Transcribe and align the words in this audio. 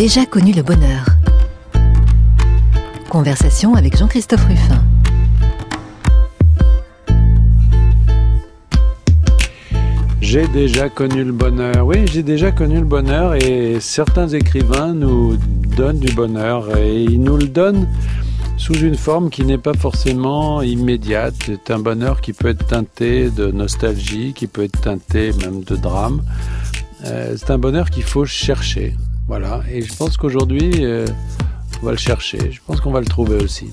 Déjà 0.00 0.24
connu 0.24 0.52
le 0.52 0.62
bonheur. 0.62 1.04
Conversation 3.10 3.74
avec 3.74 3.98
Jean-Christophe 3.98 4.46
Ruffin. 4.46 4.82
J'ai 10.22 10.48
déjà 10.48 10.88
connu 10.88 11.22
le 11.22 11.32
bonheur. 11.32 11.86
Oui, 11.86 12.06
j'ai 12.06 12.22
déjà 12.22 12.50
connu 12.50 12.78
le 12.78 12.86
bonheur 12.86 13.34
et 13.34 13.76
certains 13.80 14.28
écrivains 14.28 14.94
nous 14.94 15.36
donnent 15.76 15.98
du 15.98 16.14
bonheur 16.14 16.74
et 16.78 17.02
ils 17.02 17.20
nous 17.20 17.36
le 17.36 17.48
donnent 17.48 17.86
sous 18.56 18.78
une 18.78 18.96
forme 18.96 19.28
qui 19.28 19.44
n'est 19.44 19.58
pas 19.58 19.74
forcément 19.74 20.62
immédiate. 20.62 21.34
C'est 21.44 21.70
un 21.70 21.78
bonheur 21.78 22.22
qui 22.22 22.32
peut 22.32 22.48
être 22.48 22.66
teinté 22.66 23.28
de 23.28 23.50
nostalgie, 23.50 24.32
qui 24.32 24.46
peut 24.46 24.64
être 24.64 24.80
teinté 24.80 25.32
même 25.42 25.62
de 25.62 25.76
drame. 25.76 26.22
Euh, 27.04 27.34
c'est 27.36 27.50
un 27.50 27.58
bonheur 27.58 27.90
qu'il 27.90 28.02
faut 28.02 28.24
chercher. 28.24 28.96
Voilà. 29.30 29.60
Et 29.70 29.80
je 29.80 29.94
pense 29.94 30.16
qu'aujourd'hui, 30.16 30.84
euh, 30.84 31.06
on 31.80 31.86
va 31.86 31.92
le 31.92 31.98
chercher. 31.98 32.50
Je 32.50 32.58
pense 32.66 32.80
qu'on 32.80 32.90
va 32.90 32.98
le 32.98 33.06
trouver 33.06 33.36
aussi. 33.36 33.70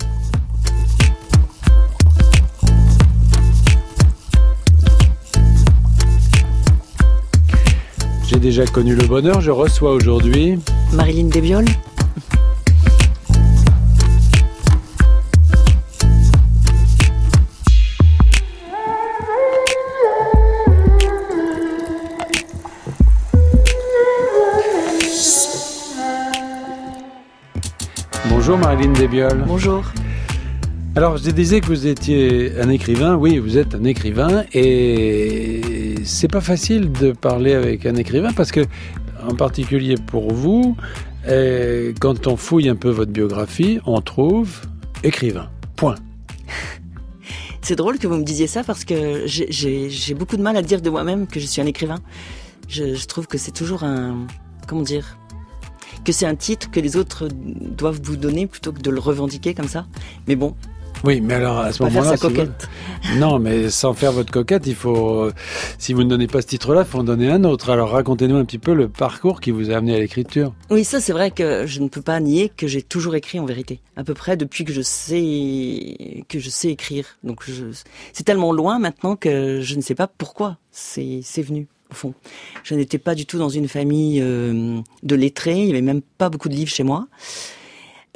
J'ai 8.28 8.38
déjà 8.38 8.68
connu 8.68 8.94
le 8.94 9.08
bonheur. 9.08 9.42
Je 9.42 9.50
reçois 9.50 9.94
aujourd'hui 9.94 10.60
Marilyn 10.94 11.30
Desbioles 11.30 11.66
Bonjour 28.48 28.66
Marilyn 28.66 28.94
Desbioles. 28.94 29.44
Bonjour. 29.46 29.84
Alors, 30.96 31.18
je 31.18 31.32
disais 31.32 31.60
que 31.60 31.66
vous 31.66 31.86
étiez 31.86 32.58
un 32.62 32.70
écrivain. 32.70 33.18
Oui, 33.18 33.40
vous 33.40 33.58
êtes 33.58 33.76
un 33.76 33.84
écrivain 33.84 34.46
et 34.54 35.96
c'est 36.06 36.30
pas 36.30 36.40
facile 36.40 36.94
de 36.94 37.12
parler 37.12 37.56
avec 37.56 37.86
un 37.86 37.96
écrivain 37.96 38.32
parce 38.32 38.54
que, 38.54 38.62
en 39.28 39.36
particulier 39.36 39.96
pour 39.96 40.32
vous, 40.32 40.78
euh, 41.28 41.92
quand 42.00 42.26
on 42.28 42.38
fouille 42.38 42.70
un 42.70 42.78
peu 42.78 42.88
votre 42.88 43.12
biographie, 43.12 43.82
on 43.86 44.00
trouve 44.00 44.62
écrivain. 45.04 45.50
Point. 45.76 45.96
C'est 47.62 47.76
drôle 47.76 48.00
que 48.00 48.08
vous 48.08 48.16
me 48.16 48.24
disiez 48.24 48.48
ça 48.48 48.64
parce 48.64 48.86
que 48.86 49.24
j'ai 49.26 50.14
beaucoup 50.14 50.38
de 50.38 50.42
mal 50.42 50.56
à 50.56 50.62
dire 50.62 50.82
de 50.82 50.90
moi-même 50.90 51.28
que 51.28 51.42
je 51.42 51.46
suis 51.46 51.62
un 51.62 51.66
écrivain. 51.66 52.00
Je, 52.70 52.96
je 52.96 53.08
trouve 53.08 53.28
que 53.28 53.38
c'est 53.38 53.52
toujours 53.52 53.84
un. 53.84 54.26
Comment 54.68 54.84
dire 54.84 55.18
que 56.08 56.14
c'est 56.14 56.26
un 56.26 56.36
titre 56.36 56.72
que 56.72 56.80
les 56.80 56.96
autres 56.96 57.28
doivent 57.28 58.00
vous 58.02 58.16
donner 58.16 58.48
plutôt 58.48 58.72
que 58.72 58.80
de 58.80 58.90
le 58.90 59.00
revendiquer 59.02 59.54
comme 59.54 59.68
ça. 59.68 59.86
Mais 60.26 60.38
bon, 60.38 60.56
oui, 61.04 61.20
mais 61.20 61.34
alors 61.34 61.60
à 61.60 61.74
ce 61.74 61.84
moment-là, 61.84 62.12
faire 62.12 62.18
sa 62.18 62.30
coquette. 62.30 62.70
non, 63.18 63.40
mais 63.40 63.70
sans 63.70 63.94
faire 63.94 64.14
votre 64.14 64.32
coquette, 64.32 64.66
il 64.68 64.76
faut, 64.76 65.30
si 65.78 65.92
vous 65.92 66.06
ne 66.06 66.10
donnez 66.10 66.28
pas 66.28 66.42
ce 66.42 66.48
titre-là, 66.48 66.84
il 66.86 66.88
faut 66.90 67.00
en 67.00 67.04
donner 67.04 67.30
un 67.30 67.44
autre. 67.44 67.70
Alors 67.72 67.90
racontez-nous 67.90 68.38
un 68.38 68.46
petit 68.46 68.58
peu 68.58 68.74
le 68.74 68.88
parcours 68.88 69.42
qui 69.42 69.52
vous 69.52 69.70
a 69.70 69.76
amené 69.76 69.96
à 69.96 70.00
l'écriture. 70.00 70.54
Oui, 70.70 70.86
ça 70.86 71.02
c'est 71.02 71.12
vrai 71.12 71.30
que 71.30 71.68
je 71.68 71.82
ne 71.82 71.90
peux 71.90 72.02
pas 72.02 72.22
nier 72.22 72.50
que 72.56 72.68
j'ai 72.68 72.82
toujours 72.82 73.16
écrit 73.16 73.42
en 73.42 73.46
vérité, 73.46 73.82
à 73.98 74.06
peu 74.06 74.14
près 74.14 74.38
depuis 74.38 74.64
que 74.64 74.72
je 74.72 74.82
sais 74.82 76.24
que 76.30 76.40
je 76.40 76.50
sais 76.50 76.70
écrire. 76.70 77.18
Donc 77.26 77.44
c'est 78.14 78.24
tellement 78.24 78.54
loin 78.54 78.80
maintenant 78.80 79.18
que 79.18 79.60
je 79.62 79.76
ne 79.76 79.82
sais 79.82 79.96
pas 79.96 80.08
pourquoi 80.08 80.56
c'est 80.72 81.22
venu 81.42 81.68
au 81.92 81.94
fond. 81.94 82.14
Je 82.64 82.76
n'étais 82.76 82.98
pas 82.98 83.16
du 83.16 83.26
tout 83.26 83.38
dans 83.38 83.50
une 83.50 83.68
famille 83.68 84.20
euh, 84.22 84.80
de 85.04 85.16
lettrés, 85.16 85.60
il 85.60 85.66
n'y 85.66 85.72
avait 85.72 85.82
même 85.82 86.02
pas 86.02 86.30
beaucoup 86.30 86.50
de 86.50 86.56
livres 86.56 86.72
chez 86.72 86.84
moi. 86.84 87.08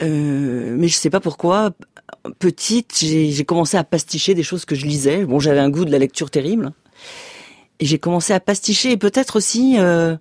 Euh, 0.01 0.75
mais 0.77 0.87
je 0.87 0.95
ne 0.95 0.99
sais 0.99 1.09
pas 1.09 1.19
pourquoi, 1.19 1.71
petite, 2.39 2.97
j'ai 2.99 3.45
commencé 3.45 3.77
à 3.77 3.83
pasticher 3.83 4.33
des 4.33 4.43
choses 4.43 4.65
que 4.65 4.75
je 4.75 4.85
lisais. 4.85 5.25
Bon, 5.25 5.39
j'avais 5.39 5.59
un 5.59 5.69
goût 5.69 5.85
de 5.85 5.91
la 5.91 5.99
lecture 5.99 6.31
terrible. 6.31 6.71
Et 7.79 7.85
j'ai 7.85 7.99
commencé 7.99 8.33
à 8.33 8.39
pasticher 8.39 8.91
et 8.91 8.97
peut-être 8.97 9.35
aussi 9.35 9.75
euh, 9.79 10.15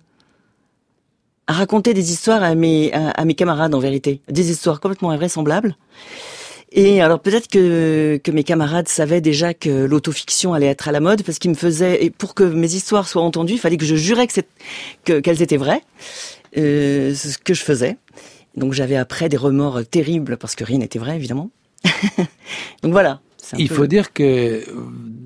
à 1.47 1.53
raconter 1.53 1.93
des 1.93 2.11
histoires 2.11 2.43
à 2.43 2.55
mes, 2.55 2.91
à 2.93 3.23
mes 3.25 3.35
camarades 3.35 3.75
en 3.75 3.79
vérité. 3.79 4.21
Des 4.29 4.51
histoires 4.51 4.79
complètement 4.79 5.11
invraisemblables. 5.11 5.75
Et 6.73 7.01
alors 7.01 7.19
peut-être 7.19 7.49
que, 7.49 8.19
que 8.23 8.31
mes 8.31 8.43
camarades 8.43 8.87
savaient 8.87 9.19
déjà 9.19 9.53
que 9.53 9.69
l'autofiction 9.69 10.53
allait 10.53 10.67
être 10.67 10.87
à 10.87 10.93
la 10.93 11.01
mode 11.01 11.23
parce 11.23 11.37
qu'ils 11.37 11.51
me 11.51 11.55
faisaient 11.55 12.03
et 12.03 12.09
pour 12.09 12.33
que 12.33 12.43
mes 12.43 12.73
histoires 12.73 13.09
soient 13.09 13.23
entendues, 13.23 13.53
il 13.53 13.59
fallait 13.59 13.77
que 13.77 13.85
je 13.85 13.95
jurais 13.95 14.27
que 15.03 15.19
qu'elles 15.19 15.41
étaient 15.41 15.57
vraies, 15.57 15.81
euh, 16.57 17.13
ce 17.13 17.37
que 17.37 17.53
je 17.53 17.61
faisais. 17.61 17.97
Donc 18.55 18.71
j'avais 18.71 18.95
après 18.95 19.27
des 19.27 19.37
remords 19.37 19.85
terribles 19.85 20.37
parce 20.37 20.55
que 20.55 20.63
rien 20.63 20.77
n'était 20.77 20.99
vrai 20.99 21.15
évidemment. 21.17 21.49
Donc 22.83 22.93
voilà. 22.93 23.19
Il 23.57 23.69
faut 23.69 23.87
dire 23.87 24.13
que 24.13 24.63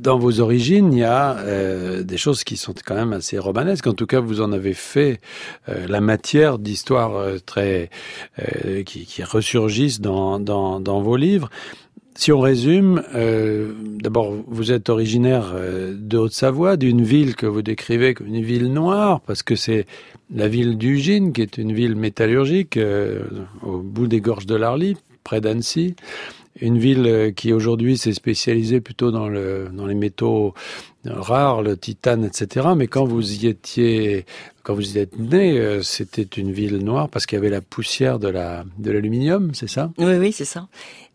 dans 0.05 0.17
vos 0.17 0.39
origines, 0.39 0.93
il 0.93 0.99
y 0.99 1.03
a 1.03 1.37
euh, 1.39 2.03
des 2.03 2.17
choses 2.17 2.43
qui 2.43 2.57
sont 2.57 2.73
quand 2.85 2.95
même 2.95 3.13
assez 3.13 3.37
romanesques. 3.37 3.87
En 3.87 3.93
tout 3.93 4.05
cas, 4.05 4.19
vous 4.19 4.41
en 4.41 4.51
avez 4.51 4.73
fait 4.73 5.19
euh, 5.67 5.87
la 5.87 6.01
matière 6.01 6.59
d'histoires 6.59 7.15
euh, 7.15 7.37
très 7.43 7.89
qui, 8.85 9.05
qui, 9.05 9.23
ressurgissent 9.23 10.01
dans, 10.01 10.39
dans, 10.39 10.79
dans, 10.79 11.01
vos 11.01 11.15
livres. 11.15 11.49
Si 12.15 12.31
on 12.31 12.39
résume, 12.39 13.03
d'abord, 13.99 14.33
vous 14.47 14.71
êtes 14.71 14.89
originaire 14.89 15.53
de 15.91 16.17
Haute-Savoie, 16.17 16.77
d'une 16.77 17.03
ville 17.03 17.35
que 17.35 17.45
vous 17.45 17.61
décrivez 17.61 18.13
comme 18.13 18.27
une 18.27 18.43
ville 18.43 18.71
noire, 18.71 19.19
parce 19.21 19.43
que 19.43 19.55
c'est 19.55 19.85
la 20.33 20.47
ville 20.47 20.77
d'Ugine, 20.77 21.33
qui 21.33 21.41
est 21.41 21.57
une 21.57 21.73
ville 21.73 21.95
métallurgique, 21.95 22.79
au 23.63 23.79
bout 23.79 24.07
des 24.07 24.21
gorges 24.21 24.45
de 24.45 24.55
l'Arly, 24.55 24.95
près 25.23 25.41
d'Annecy 25.41 25.95
une 26.59 26.77
ville 26.77 27.05
euh, 27.05 27.31
qui 27.31 27.53
aujourd'hui 27.53 27.97
s'est 27.97 28.13
spécialisée 28.13 28.81
plutôt 28.81 29.11
dans, 29.11 29.27
le, 29.27 29.69
dans 29.71 29.85
les 29.85 29.95
métaux 29.95 30.53
rares, 31.05 31.61
le 31.61 31.77
titane, 31.77 32.23
etc. 32.25 32.67
Mais 32.75 32.87
quand 32.87 33.05
vous 33.05 33.33
y 33.33 33.47
étiez, 33.47 34.25
quand 34.63 34.73
vous 34.73 34.97
y 34.97 34.99
êtes 34.99 35.17
né, 35.19 35.59
euh, 35.59 35.81
c'était 35.81 36.23
une 36.23 36.51
ville 36.51 36.77
noire 36.77 37.09
parce 37.09 37.25
qu'il 37.25 37.37
y 37.37 37.39
avait 37.39 37.49
la 37.49 37.61
poussière 37.61 38.19
de 38.19 38.29
l'aluminium, 38.29 39.53
c'est 39.53 39.69
ça? 39.69 39.91
Oui, 39.97 40.15
oui, 40.15 40.31
c'est 40.31 40.45
ça. 40.45 40.67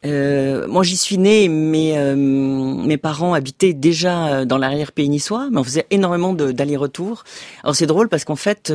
Euh, 0.07 0.67
moi, 0.67 0.83
j'y 0.83 0.97
suis 0.97 1.19
né, 1.19 1.49
mais 1.49 1.97
euh, 1.97 2.17
mes 2.17 2.97
parents 2.97 3.35
habitaient 3.35 3.75
déjà 3.75 4.45
dans 4.45 4.57
l'arrière-pays 4.57 5.09
niçois, 5.09 5.49
mais 5.51 5.59
on 5.59 5.65
faisait 5.65 5.87
énormément 5.91 6.33
d'allers-retours. 6.33 7.25
Alors 7.63 7.77
c'est 7.77 7.87
drôle 7.87 8.09
parce 8.09 8.25
qu'en 8.25 8.37
fait, 8.37 8.73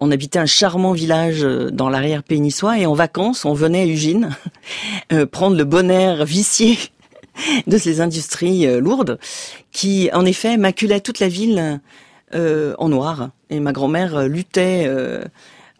on 0.00 0.10
habitait 0.10 0.38
un 0.38 0.46
charmant 0.46 0.92
village 0.92 1.42
dans 1.42 1.88
l'arrière-pays 1.88 2.40
niçois 2.40 2.78
et 2.78 2.86
en 2.86 2.94
vacances, 2.94 3.44
on 3.44 3.54
venait 3.54 3.82
à 3.82 3.86
Ugine 3.86 4.36
prendre 5.32 5.56
le 5.56 5.64
bon 5.64 5.90
air 5.90 6.24
vicié 6.24 6.78
de 7.66 7.78
ces 7.78 8.00
industries 8.00 8.66
lourdes 8.78 9.18
qui, 9.72 10.10
en 10.12 10.26
effet, 10.26 10.56
maculaient 10.58 11.00
toute 11.00 11.20
la 11.20 11.28
ville 11.28 11.80
en 12.34 12.88
noir. 12.88 13.30
Et 13.48 13.58
ma 13.60 13.72
grand-mère 13.72 14.28
luttait 14.28 14.90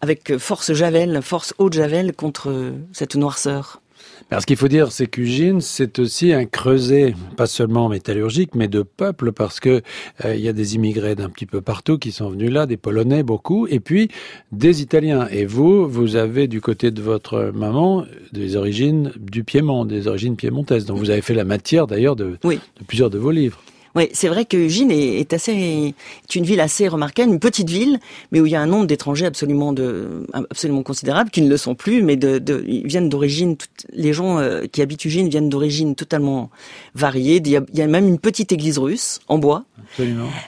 avec 0.01 0.39
force 0.39 0.73
Javel, 0.73 1.21
force 1.21 1.53
haute 1.59 1.75
Javel 1.75 2.15
contre 2.15 2.73
cette 2.93 3.17
noirceur. 3.17 3.83
Alors, 4.31 4.43
ce 4.43 4.47
qu'il 4.47 4.59
faut 4.59 4.69
dire, 4.69 4.93
c'est 4.93 5.07
qu'Ugine, 5.07 5.63
c'est 5.63 5.99
aussi 5.99 6.35
un 6.35 6.45
creuset, 6.45 7.15
pas 7.39 7.47
seulement 7.47 7.89
métallurgique, 7.89 8.55
mais 8.55 8.69
de 8.69 8.83
peuple, 8.83 9.33
parce 9.33 9.59
que 9.59 9.81
euh, 10.25 10.35
il 10.35 10.43
y 10.43 10.49
a 10.49 10.53
des 10.53 10.75
immigrés 10.75 11.15
d'un 11.15 11.31
petit 11.31 11.47
peu 11.47 11.63
partout 11.63 11.97
qui 11.97 12.13
sont 12.13 12.29
venus 12.29 12.51
là, 12.51 12.67
des 12.67 12.77
Polonais 12.77 13.23
beaucoup, 13.23 13.67
et 13.69 13.81
puis 13.81 14.11
des 14.53 14.83
Italiens. 14.83 15.29
Et 15.31 15.47
vous, 15.47 15.89
vous 15.89 16.17
avez 16.17 16.47
du 16.47 16.61
côté 16.61 16.91
de 16.91 17.01
votre 17.01 17.53
maman 17.55 18.05
des 18.33 18.57
origines 18.57 19.13
du 19.19 19.45
Piémont, 19.45 19.87
des 19.87 20.09
origines 20.09 20.37
piémontaises. 20.37 20.85
Donc 20.85 20.99
vous 20.99 21.09
avez 21.09 21.23
fait 21.23 21.35
la 21.35 21.45
matière 21.45 21.87
d'ailleurs 21.87 22.15
de, 22.15 22.39
de 22.45 22.59
plusieurs 22.87 23.09
de 23.09 23.17
vos 23.17 23.31
livres. 23.31 23.63
Oui, 23.95 24.09
c'est 24.13 24.29
vrai 24.29 24.45
que 24.45 24.57
Eugene 24.57 24.91
est, 24.91 25.33
assez, 25.33 25.53
est 25.53 26.35
une 26.35 26.45
ville 26.45 26.61
assez 26.61 26.89
remarquable, 26.89 27.33
une 27.33 27.41
petite 27.41 27.71
ville, 27.71 27.99
mais 28.33 28.41
où 28.41 28.47
il 28.47 28.53
y 28.53 28.57
a 28.57 28.61
un 28.61 28.67
nombre 28.67 28.87
d'étrangers 28.87 29.27
absolument 29.27 29.73
de, 29.73 30.27
absolument 30.33 30.83
considérable, 30.83 31.31
qui 31.31 31.43
ne 31.43 31.49
le 31.49 31.57
sont 31.57 31.75
plus, 31.75 32.03
mais 32.03 32.17
de, 32.17 32.39
de 32.39 32.65
ils 32.67 32.87
viennent 32.87 33.09
d'origine, 33.09 33.57
les 33.93 34.13
gens 34.13 34.39
euh, 34.39 34.67
qui 34.71 34.83
habitent 34.83 35.07
Eugene 35.07 35.29
viennent 35.29 35.49
d'origine 35.49 35.95
totalement 35.95 36.51
variées. 36.95 37.37
Il 37.37 37.49
y, 37.49 37.57
a, 37.57 37.63
il 37.73 37.79
y, 37.79 37.83
a, 37.83 37.87
même 37.87 38.07
une 38.07 38.19
petite 38.19 38.53
église 38.53 38.79
russe 38.79 39.21
en 39.29 39.39
bois, 39.39 39.65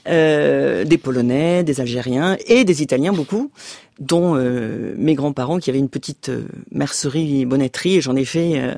euh, 0.09 0.85
des 0.85 0.99
Polonais, 0.99 1.65
des 1.65 1.81
Algériens 1.81 2.37
et 2.47 2.65
des 2.65 2.83
Italiens 2.83 3.13
beaucoup, 3.13 3.51
dont 3.99 4.35
euh, 4.35 4.95
mes 4.97 5.15
grands-parents 5.15 5.59
qui 5.59 5.71
avaient 5.71 5.79
une 5.79 5.89
petite 5.89 6.29
euh, 6.29 6.45
mercerie, 6.73 7.45
bonnetterie, 7.45 7.97
et 7.97 8.01
j'en 8.01 8.17
ai 8.17 8.25
fait 8.25 8.77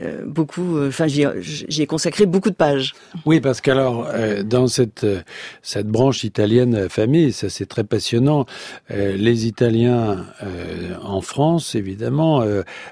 euh, 0.00 0.22
beaucoup. 0.26 0.76
euh, 0.76 0.88
Enfin, 0.88 1.06
j'y 1.06 1.22
ai- 1.22 1.86
consacré 1.86 2.26
beaucoup 2.26 2.50
de 2.50 2.54
pages. 2.54 2.94
Oui, 3.24 3.40
parce 3.40 3.60
qu'alors, 3.60 4.08
euh, 4.12 4.42
dans 4.42 4.66
cette, 4.66 5.04
euh, 5.04 5.20
cette 5.62 5.86
branche 5.88 6.24
italienne 6.24 6.88
famille, 6.88 7.32
ça 7.32 7.48
c'est 7.48 7.66
très 7.66 7.84
passionnant. 7.84 8.46
Euh, 8.90 9.16
les 9.16 9.46
Italiens 9.46 10.26
en 11.02 11.20
France, 11.20 11.74
évidemment, 11.74 12.44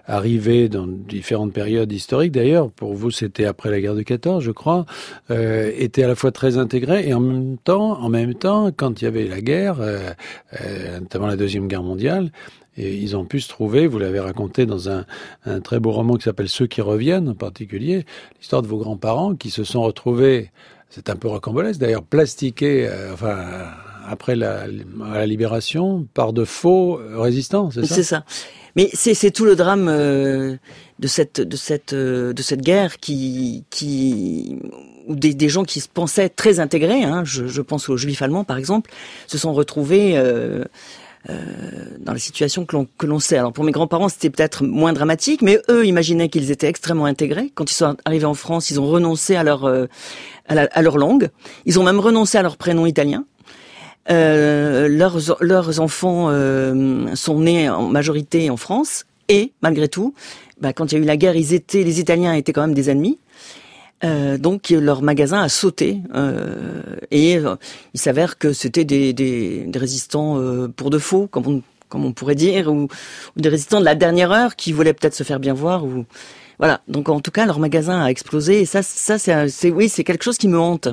arrivés 0.07 0.69
dans 0.69 0.87
différentes 0.87 1.53
périodes 1.53 1.91
historiques, 1.93 2.33
d'ailleurs, 2.33 2.71
pour 2.71 2.95
vous 2.95 3.11
c'était 3.11 3.45
après 3.45 3.71
la 3.71 3.81
guerre 3.81 3.95
de 3.95 4.03
14, 4.03 4.43
je 4.43 4.51
crois, 4.51 4.87
étaient 5.31 6.03
à 6.05 6.09
la 6.09 6.15
fois 6.15 6.33
très 6.33 6.57
intégrés 6.59 7.09
et 7.09 7.15
en 7.15 7.21
même 7.21 7.57
temps, 7.59 8.01
en 8.01 8.09
même 8.09 8.35
temps, 8.35 8.71
quand 8.77 9.01
il 9.01 9.05
y 9.05 9.09
avait 9.09 9.25
la 9.25 9.41
guerre, 9.41 9.77
notamment 11.01 11.27
la 11.27 11.37
Deuxième 11.37 11.69
Guerre 11.69 11.83
mondiale, 11.83 12.31
et 12.77 12.95
ils 12.95 13.17
ont 13.17 13.25
pu 13.25 13.41
se 13.41 13.49
trouver, 13.49 13.87
vous 13.87 13.99
l'avez 13.99 14.21
raconté 14.21 14.67
dans 14.67 14.89
un, 14.89 15.05
un 15.45 15.61
très 15.61 15.81
beau 15.81 15.93
roman 15.93 16.17
qui 16.17 16.25
s'appelle 16.25 16.49
Ceux 16.49 16.67
qui 16.67 16.81
reviennent 16.81 17.29
en 17.29 17.35
particulier, 17.35 18.05
l'histoire 18.39 18.63
de 18.63 18.67
vos 18.67 18.79
grands-parents 18.79 19.35
qui 19.35 19.51
se 19.51 19.65
sont 19.65 19.83
retrouvés, 19.83 20.51
c'est 20.91 21.11
un 21.11 21.17
peu 21.17 21.29
rocambolesque 21.29 21.81
d'ailleurs, 21.81 22.03
plastiqués, 22.03 22.87
euh, 22.89 23.13
enfin, 23.13 23.37
après 24.07 24.37
la, 24.37 24.67
la 24.67 25.27
libération, 25.27 26.07
par 26.15 26.33
de 26.33 26.45
faux 26.45 27.01
résistants, 27.17 27.71
c'est 27.71 27.87
ça? 27.87 27.95
C'est 27.95 28.03
ça. 28.03 28.25
Mais 28.77 28.91
c'est 28.93 29.31
tout 29.31 29.45
le 29.45 29.55
drame 29.55 29.87
euh, 29.89 30.57
de 30.99 31.07
cette 31.07 31.41
de 31.41 31.57
cette 31.57 31.93
euh, 31.93 32.33
de 32.33 32.43
cette 32.43 32.61
guerre 32.61 32.99
qui 32.99 33.65
qui 33.71 34.59
où 35.07 35.15
des, 35.15 35.33
des 35.33 35.49
gens 35.49 35.65
qui 35.65 35.81
se 35.81 35.89
pensaient 35.89 36.29
très 36.29 36.59
intégrés, 36.59 37.05
hein, 37.05 37.23
je, 37.25 37.47
je 37.47 37.63
pense 37.63 37.89
aux 37.89 37.97
Juifs 37.97 38.21
allemands 38.21 38.43
par 38.45 38.57
exemple, 38.57 38.91
se 39.29 39.39
sont 39.39 39.53
retrouvés 39.53 40.15
euh, 40.17 40.65
dans 41.29 42.13
la 42.13 42.19
situation 42.19 42.67
que 42.67 42.77
l'on 42.77 42.87
que 42.99 43.07
l'on 43.07 43.19
sait. 43.19 43.39
Alors 43.39 43.53
pour 43.53 43.65
mes 43.65 43.73
grands-parents 43.73 44.11
c'était 44.11 44.31
peut-être 44.31 44.63
moins 44.63 44.93
dramatique, 44.93 45.41
mais 45.41 45.59
eux 45.71 45.87
imaginaient 45.87 46.29
qu'ils 46.29 46.51
étaient 46.51 46.67
extrêmement 46.67 47.07
intégrés. 47.07 47.51
Quand 47.55 47.71
ils 47.71 47.75
sont 47.75 47.97
arrivés 48.05 48.27
en 48.27 48.35
France, 48.35 48.71
ils 48.71 48.79
ont 48.79 48.87
renoncé 48.87 49.35
à 49.35 49.43
leur 49.43 49.65
euh, 49.65 49.87
à, 50.49 50.55
à 50.55 50.83
leur 50.83 50.99
langue. 50.99 51.31
Ils 51.65 51.79
ont 51.79 51.83
même 51.83 52.01
renoncé 52.01 52.37
à 52.37 52.43
leur 52.43 52.57
prénom 52.57 52.85
italien. 52.85 53.25
Euh, 54.11 54.87
leurs, 54.89 55.19
leurs 55.41 55.81
enfants 55.81 56.27
euh, 56.29 57.15
sont 57.15 57.41
nés 57.41 57.71
en 57.71 57.89
majorité 57.89 58.51
en 58.51 58.57
France 58.59 59.07
et 59.29 59.53
malgré 59.63 59.89
tout, 59.89 60.15
bah, 60.61 60.73
quand 60.73 60.93
il 60.93 60.97
y 60.97 60.99
a 60.99 61.03
eu 61.03 61.07
la 61.07 61.17
guerre, 61.17 61.37
ils 61.37 61.55
étaient, 61.55 61.83
les 61.83 62.01
Italiens 62.01 62.35
étaient 62.35 62.53
quand 62.53 62.61
même 62.61 62.75
des 62.75 62.91
ennemis. 62.91 63.19
Euh, 64.03 64.37
donc 64.39 64.71
leur 64.71 65.03
magasin 65.03 65.43
a 65.43 65.49
sauté 65.49 66.01
euh, 66.15 66.83
et 67.11 67.39
euh, 67.39 67.57
il 67.95 68.01
s'avère 68.01 68.39
que 68.39 68.53
c'était 68.53 68.85
des, 68.85 69.13
des, 69.13 69.65
des 69.67 69.79
résistants 69.79 70.39
euh, 70.39 70.69
pour 70.69 70.91
de 70.91 70.99
faux, 70.99 71.27
comme 71.27 71.47
on, 71.47 71.63
comme 71.89 72.05
on 72.05 72.13
pourrait 72.13 72.35
dire, 72.35 72.71
ou, 72.71 72.89
ou 73.37 73.41
des 73.41 73.49
résistants 73.49 73.81
de 73.81 73.85
la 73.85 73.95
dernière 73.95 74.33
heure 74.33 74.57
qui 74.57 74.73
voulaient 74.73 74.93
peut-être 74.93 75.15
se 75.15 75.23
faire 75.23 75.41
bien 75.41 75.55
voir. 75.55 75.85
Ou 75.85 76.05
voilà. 76.59 76.81
Donc 76.89 77.09
en 77.09 77.21
tout 77.21 77.31
cas, 77.31 77.47
leur 77.47 77.61
magasin 77.61 78.03
a 78.03 78.09
explosé 78.09 78.61
et 78.61 78.67
ça, 78.67 78.83
ça 78.83 79.19
c'est, 79.19 79.49
c'est 79.49 79.71
oui, 79.71 79.89
c'est 79.89 80.05
quelque 80.05 80.25
chose 80.25 80.39
qui 80.39 80.49
me 80.49 80.59
hante. 80.59 80.89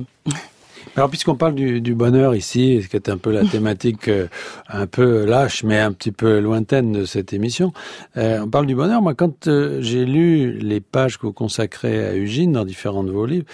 Alors, 0.98 1.10
puisqu'on 1.10 1.36
parle 1.36 1.56
du, 1.56 1.80
du 1.80 1.96
bonheur 1.96 2.36
ici, 2.36 2.82
ce 2.84 2.88
qui 2.90 2.98
est 2.98 3.10
un 3.10 3.18
peu 3.18 3.32
la 3.32 3.46
thématique 3.52 4.08
euh, 4.10 4.28
un 4.68 4.88
peu 4.88 5.26
lâche, 5.26 5.64
mais 5.64 5.80
un 5.80 5.94
petit 5.94 6.12
peu 6.12 6.40
lointaine 6.40 6.92
de 6.92 7.06
cette 7.06 7.32
émission, 7.34 7.72
euh, 8.18 8.42
on 8.42 8.50
parle 8.50 8.66
du 8.66 8.76
bonheur. 8.76 9.02
Moi, 9.02 9.14
quand 9.14 9.48
euh, 9.48 9.80
j'ai 9.82 10.06
lu 10.06 10.60
les 10.60 10.82
pages 10.82 11.18
que 11.18 11.26
vous 11.26 11.34
consacrez 11.34 12.06
à 12.06 12.14
Eugène 12.16 12.52
dans 12.52 12.66
différents 12.66 13.04
de 13.06 13.12
vos 13.12 13.26
livres, 13.26 13.46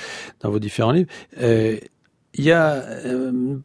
dans 0.41 0.49
vos 0.49 0.59
différents 0.59 0.91
livres, 0.93 1.09
il 1.39 2.43
y 2.43 2.51
a 2.51 2.83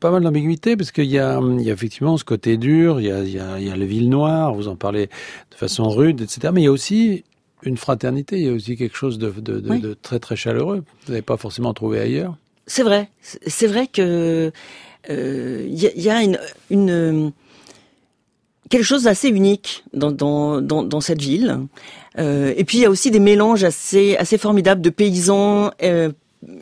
pas 0.00 0.10
mal 0.10 0.22
d'ambiguïté 0.22 0.76
parce 0.76 0.92
qu'il 0.92 1.04
y 1.10 1.18
a, 1.18 1.40
il 1.42 1.62
y 1.62 1.68
a 1.68 1.72
effectivement 1.74 2.16
ce 2.16 2.24
côté 2.24 2.56
dur, 2.56 3.00
il 3.00 3.06
y 3.06 3.10
a, 3.10 3.20
il 3.22 3.30
y 3.30 3.38
a, 3.38 3.58
il 3.58 3.66
y 3.68 3.70
a 3.70 3.76
le 3.76 3.84
ville 3.84 4.08
noir, 4.08 4.54
vous 4.54 4.68
en 4.68 4.76
parlez 4.76 5.08
de 5.50 5.56
façon 5.56 5.88
rude, 5.90 6.22
etc. 6.22 6.50
Mais 6.54 6.62
il 6.62 6.64
y 6.64 6.68
a 6.68 6.72
aussi 6.72 7.24
une 7.64 7.76
fraternité, 7.76 8.38
il 8.38 8.46
y 8.46 8.48
a 8.48 8.52
aussi 8.52 8.76
quelque 8.76 8.96
chose 8.96 9.18
de, 9.18 9.28
de, 9.30 9.60
de, 9.60 9.70
Oui. 9.70 9.80
de 9.80 9.94
très 9.94 10.18
très 10.20 10.36
chaleureux. 10.36 10.84
Vous 11.06 11.12
n'avez 11.12 11.22
pas 11.22 11.36
forcément 11.36 11.74
trouvé 11.74 12.00
ailleurs. 12.00 12.36
C'est 12.66 12.82
vrai. 12.82 13.08
C'est 13.46 13.66
vrai 13.66 13.86
que 13.86 14.52
euh, 15.10 15.66
il 15.68 15.80
y, 15.82 15.86
a- 15.86 15.92
il 15.96 16.02
y 16.02 16.10
a 16.10 16.22
une, 16.22 16.38
une 16.70 17.32
quelque 18.70 18.84
chose 18.84 19.02
d'assez 19.04 19.28
unique 19.28 19.84
dans, 19.92 20.10
dans, 20.12 20.60
dans, 20.62 20.82
dans 20.82 21.00
cette 21.00 21.20
ville. 21.20 21.58
Euh, 22.18 22.54
et 22.56 22.64
puis 22.64 22.78
il 22.78 22.80
y 22.82 22.84
a 22.86 22.90
aussi 22.90 23.10
des 23.10 23.20
mélanges 23.20 23.64
assez 23.64 24.16
assez 24.16 24.38
formidables 24.38 24.80
de 24.82 24.90
paysans. 24.90 25.70
euh, 25.82 26.10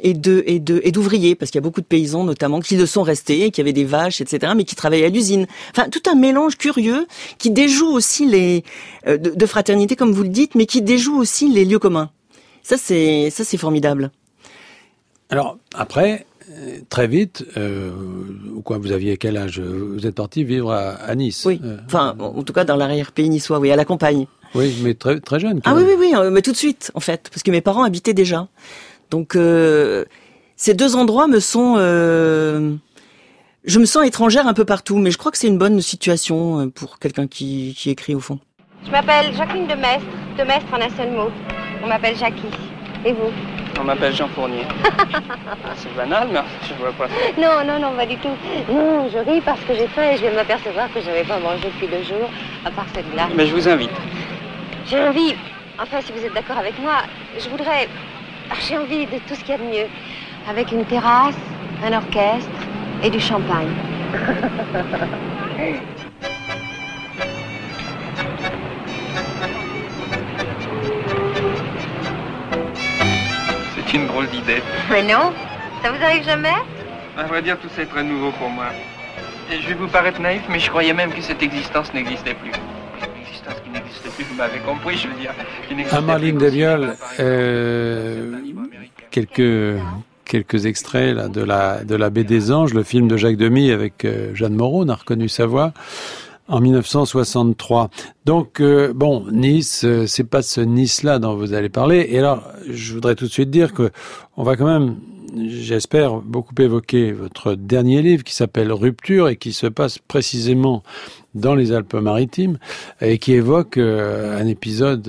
et 0.02 0.12
de 0.12 0.42
et 0.46 0.58
de 0.58 0.78
et 0.84 0.92
d'ouvriers 0.92 1.34
parce 1.34 1.50
qu'il 1.50 1.58
y 1.58 1.62
a 1.62 1.66
beaucoup 1.66 1.80
de 1.80 1.86
paysans 1.86 2.22
notamment 2.22 2.60
qui 2.60 2.76
le 2.76 2.84
sont 2.84 3.02
restés 3.02 3.50
qui 3.50 3.62
avaient 3.62 3.72
des 3.72 3.86
vaches 3.86 4.20
etc 4.20 4.52
mais 4.54 4.64
qui 4.64 4.74
travaillaient 4.76 5.06
à 5.06 5.08
l'usine 5.08 5.46
enfin 5.70 5.88
tout 5.88 6.02
un 6.06 6.14
mélange 6.16 6.58
curieux 6.58 7.06
qui 7.38 7.50
déjoue 7.50 7.88
aussi 7.90 8.26
les 8.26 8.62
euh, 9.06 9.16
de, 9.16 9.30
de 9.30 9.46
fraternité 9.46 9.96
comme 9.96 10.12
vous 10.12 10.22
le 10.22 10.28
dites 10.28 10.54
mais 10.54 10.66
qui 10.66 10.82
déjoue 10.82 11.16
aussi 11.18 11.48
les 11.50 11.64
lieux 11.64 11.78
communs 11.78 12.10
ça 12.62 12.76
c'est 12.76 13.30
ça 13.30 13.42
c'est 13.42 13.56
formidable 13.56 14.10
Alors 15.30 15.58
après, 15.74 16.26
euh, 16.50 16.78
très 16.88 17.06
vite, 17.06 17.44
euh, 17.56 17.90
ou 18.54 18.60
quoi, 18.62 18.78
vous 18.78 18.92
aviez 18.92 19.16
quel 19.16 19.36
âge? 19.36 19.60
Vous 19.60 20.06
êtes 20.06 20.14
parti 20.16 20.42
vivre 20.44 20.72
à, 20.72 20.90
à 20.94 21.14
Nice. 21.14 21.44
Oui. 21.46 21.60
Euh, 21.64 21.76
Enfin, 21.86 22.16
en 22.18 22.38
en 22.38 22.42
tout 22.42 22.52
cas, 22.52 22.64
dans 22.64 22.76
l'arrière-pays 22.76 23.28
niçois, 23.28 23.58
oui, 23.60 23.70
à 23.70 23.76
la 23.76 23.84
campagne. 23.84 24.26
oui, 24.54 24.74
mais 24.82 24.94
très 24.94 25.20
très 25.20 25.38
jeune. 25.40 25.60
quand 25.60 25.70
Ah 25.70 25.74
oui, 25.76 25.84
même. 25.84 25.98
oui, 26.00 26.06
oui, 26.12 26.14
euh, 26.16 26.30
mais 26.30 26.42
tout 26.42 26.52
de 26.52 26.56
suite, 26.56 26.90
en 26.94 27.00
fait, 27.00 27.28
parce 27.30 27.42
que 27.42 27.50
mes 27.50 27.60
parents 27.60 27.84
habitaient 27.84 28.14
déjà. 28.14 28.48
Donc, 29.10 29.36
euh, 29.36 30.04
ces 30.56 30.74
deux 30.74 30.96
endroits 30.96 31.28
me 31.28 31.40
sont... 31.40 31.74
euh, 31.78 32.74
je 33.64 33.78
me 33.78 33.84
sens 33.84 34.04
étrangère 34.06 34.46
un 34.48 34.54
peu 34.54 34.64
partout, 34.64 34.96
mais 34.98 35.10
je 35.10 35.18
crois 35.18 35.30
que 35.30 35.38
c'est 35.38 35.46
une 35.48 35.58
bonne 35.58 35.80
situation 35.80 36.60
euh, 36.60 36.66
pour 36.66 36.98
quelqu'un 36.98 37.26
qui, 37.28 37.74
qui 37.78 37.90
écrit 37.90 38.14
au 38.14 38.20
fond. 38.20 38.38
Je 38.86 38.90
m'appelle 38.90 39.34
Jacqueline 39.36 39.66
Demestre, 39.68 40.06
Demestre 40.38 40.72
en 40.72 40.80
un 40.80 40.90
seul 40.96 41.10
mot. 41.12 41.28
On 41.84 41.86
m'appelle 41.88 42.16
Jackie. 42.16 42.40
Et 43.04 43.12
vous? 43.12 43.30
On 43.78 43.84
m'appelle 43.84 44.14
Jean 44.14 44.28
Fournier. 44.28 44.64
c'est 45.76 45.94
banal, 45.96 46.28
mais 46.32 46.40
je 46.68 46.74
vois 46.74 46.92
pas. 46.92 47.06
Non, 47.38 47.64
non, 47.64 47.78
non, 47.80 47.96
pas 47.96 48.06
du 48.06 48.16
tout. 48.16 48.28
Non, 48.68 49.08
je 49.12 49.18
ris 49.18 49.40
parce 49.40 49.60
que 49.60 49.74
j'ai 49.74 49.86
faim 49.88 50.10
et 50.12 50.16
je 50.16 50.22
viens 50.22 50.30
de 50.32 50.36
m'apercevoir 50.36 50.92
que 50.92 51.00
je 51.00 51.06
n'avais 51.06 51.24
pas 51.24 51.38
mangé 51.38 51.68
depuis 51.72 51.86
deux 51.86 52.02
jours, 52.02 52.28
à 52.64 52.70
part 52.70 52.86
cette 52.94 53.10
glace. 53.12 53.30
Mais 53.34 53.46
je 53.46 53.54
vous 53.54 53.68
invite. 53.68 53.90
J'ai 54.86 55.00
envie, 55.00 55.34
enfin 55.78 56.00
si 56.00 56.12
vous 56.12 56.24
êtes 56.24 56.34
d'accord 56.34 56.58
avec 56.58 56.78
moi, 56.80 57.02
je 57.38 57.48
voudrais... 57.48 57.88
ah, 58.50 58.54
J'ai 58.68 58.76
envie 58.76 59.06
de 59.06 59.18
tout 59.28 59.34
ce 59.34 59.40
qu'il 59.40 59.50
y 59.50 59.54
a 59.54 59.58
de 59.58 59.62
mieux. 59.64 59.86
Avec 60.48 60.72
une 60.72 60.84
terrasse, 60.84 61.36
un 61.84 61.92
orchestre 61.92 62.50
et 63.02 63.10
du 63.10 63.20
champagne. 63.20 63.68
C'est 73.90 73.96
une 73.96 74.06
drôle 74.06 74.28
d'idée. 74.28 74.62
Mais 74.90 75.02
non, 75.02 75.32
ça 75.82 75.90
vous 75.90 76.02
arrive 76.04 76.24
jamais 76.24 76.54
À 77.18 77.24
vrai 77.24 77.42
dire, 77.42 77.58
tout 77.58 77.68
ça 77.74 77.82
est 77.82 77.86
très 77.86 78.04
nouveau 78.04 78.30
pour 78.32 78.48
moi. 78.48 78.66
Et 79.50 79.60
je 79.60 79.68
vais 79.68 79.74
vous 79.74 79.88
paraître 79.88 80.20
naïf, 80.20 80.42
mais 80.48 80.60
je 80.60 80.70
croyais 80.70 80.92
même 80.92 81.12
que 81.12 81.20
cette 81.20 81.42
existence 81.42 81.92
n'existait 81.92 82.34
plus. 82.34 82.52
Une 82.52 83.22
existence 83.22 83.54
qui 83.64 83.70
n'existait 83.70 84.10
plus, 84.10 84.24
vous 84.24 84.36
m'avez 84.36 84.60
compris, 84.60 84.96
je 84.96 85.08
veux 85.08 85.14
dire. 85.14 85.32
Amaline 85.92 86.38
si, 86.38 86.62
euh, 87.20 88.32
quelques 89.10 89.80
quelques 90.24 90.66
extraits 90.66 91.16
là, 91.16 91.26
de 91.26 91.42
la 91.42 91.82
de 91.82 91.96
la 91.96 92.10
baie 92.10 92.22
des 92.22 92.52
Anges, 92.52 92.72
le 92.74 92.84
film 92.84 93.08
de 93.08 93.16
Jacques 93.16 93.36
Demy 93.36 93.72
avec 93.72 94.04
euh, 94.04 94.30
Jeanne 94.34 94.54
Moreau, 94.54 94.84
on 94.84 94.88
a 94.88 94.94
reconnu 94.94 95.28
sa 95.28 95.46
voix 95.46 95.72
en 96.50 96.60
1963. 96.60 97.88
Donc 98.26 98.60
euh, 98.60 98.92
bon, 98.92 99.24
Nice, 99.30 99.84
euh, 99.84 100.06
c'est 100.06 100.24
pas 100.24 100.42
ce 100.42 100.60
Nice-là 100.60 101.18
dont 101.18 101.36
vous 101.36 101.54
allez 101.54 101.68
parler. 101.68 102.06
Et 102.10 102.18
alors, 102.18 102.42
je 102.68 102.92
voudrais 102.92 103.14
tout 103.14 103.26
de 103.26 103.30
suite 103.30 103.50
dire 103.50 103.72
que 103.72 103.90
on 104.36 104.42
va 104.42 104.56
quand 104.56 104.66
même, 104.66 104.96
j'espère, 105.48 106.16
beaucoup 106.16 106.54
évoquer 106.58 107.12
votre 107.12 107.54
dernier 107.54 108.02
livre 108.02 108.24
qui 108.24 108.34
s'appelle 108.34 108.72
Rupture 108.72 109.28
et 109.28 109.36
qui 109.36 109.52
se 109.52 109.68
passe 109.68 109.98
précisément 109.98 110.82
dans 111.36 111.54
les 111.54 111.70
Alpes-Maritimes 111.70 112.58
et 113.00 113.18
qui 113.18 113.34
évoque 113.34 113.76
euh, 113.76 114.36
un 114.36 114.46
épisode 114.48 115.08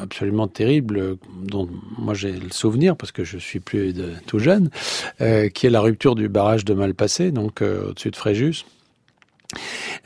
absolument 0.00 0.46
terrible 0.46 1.16
dont 1.42 1.68
moi 1.98 2.14
j'ai 2.14 2.30
le 2.30 2.52
souvenir 2.52 2.96
parce 2.96 3.10
que 3.10 3.24
je 3.24 3.38
suis 3.38 3.58
plus 3.58 3.92
de, 3.92 4.10
tout 4.26 4.38
jeune, 4.38 4.70
qui 5.18 5.66
est 5.66 5.70
la 5.70 5.80
rupture 5.80 6.14
du 6.14 6.28
barrage 6.28 6.64
de 6.64 6.74
Malpassé, 6.74 7.32
donc 7.32 7.62
au-dessus 7.62 8.12
de 8.12 8.16
Fréjus. 8.16 8.64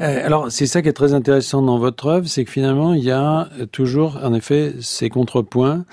Euh, 0.00 0.26
alors, 0.26 0.50
c'est 0.50 0.66
ça 0.66 0.82
qui 0.82 0.88
est 0.88 0.92
très 0.92 1.14
intéressant 1.14 1.62
dans 1.62 1.78
votre 1.78 2.06
œuvre, 2.06 2.26
c'est 2.28 2.44
que 2.44 2.50
finalement, 2.50 2.94
il 2.94 3.04
y 3.04 3.10
a 3.10 3.48
euh, 3.60 3.66
toujours, 3.66 4.18
en 4.22 4.34
effet, 4.34 4.74
ces 4.80 5.08
contrepoints 5.08 5.84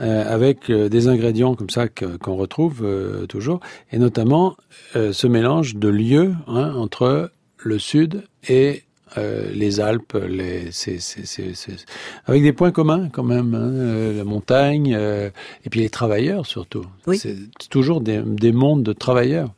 euh, 0.00 0.24
avec 0.32 0.70
euh, 0.70 0.88
des 0.88 1.08
ingrédients 1.08 1.54
comme 1.54 1.70
ça 1.70 1.88
que- 1.88 2.16
qu'on 2.16 2.36
retrouve 2.36 2.86
toujours, 3.28 3.60
et 3.92 3.98
notamment 3.98 4.56
ce 4.94 5.26
mélange 5.26 5.76
de 5.76 5.88
lieux 5.88 6.34
hein, 6.46 6.74
entre 6.76 7.30
le 7.58 7.78
sud 7.78 8.24
et 8.48 8.82
euh, 9.18 9.50
les 9.52 9.78
Alpes, 9.80 10.16
les, 10.26 10.68
c'est, 10.72 10.98
c'est, 10.98 11.26
c'est, 11.26 11.54
c'est- 11.54 11.84
avec 12.26 12.42
des 12.42 12.52
points 12.54 12.70
communs 12.72 13.08
quand 13.10 13.22
même, 13.22 13.54
hein, 13.54 13.70
euh, 13.72 14.16
la 14.16 14.24
montagne, 14.24 14.94
euh, 14.96 15.28
et 15.64 15.70
puis 15.70 15.80
les 15.80 15.90
travailleurs 15.90 16.46
surtout. 16.46 16.84
Oui. 17.06 17.18
C'est 17.18 17.36
toujours 17.68 18.00
des, 18.00 18.22
des 18.24 18.52
mondes 18.52 18.82
de 18.82 18.92
travailleurs. 18.94 19.50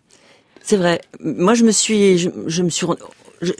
C'est 0.62 0.76
vrai. 0.76 1.00
Moi, 1.20 1.54
je 1.54 1.64
me 1.64 1.70
suis, 1.70 2.18
je, 2.18 2.30
je 2.46 2.62
me 2.62 2.68
suis, 2.70 2.87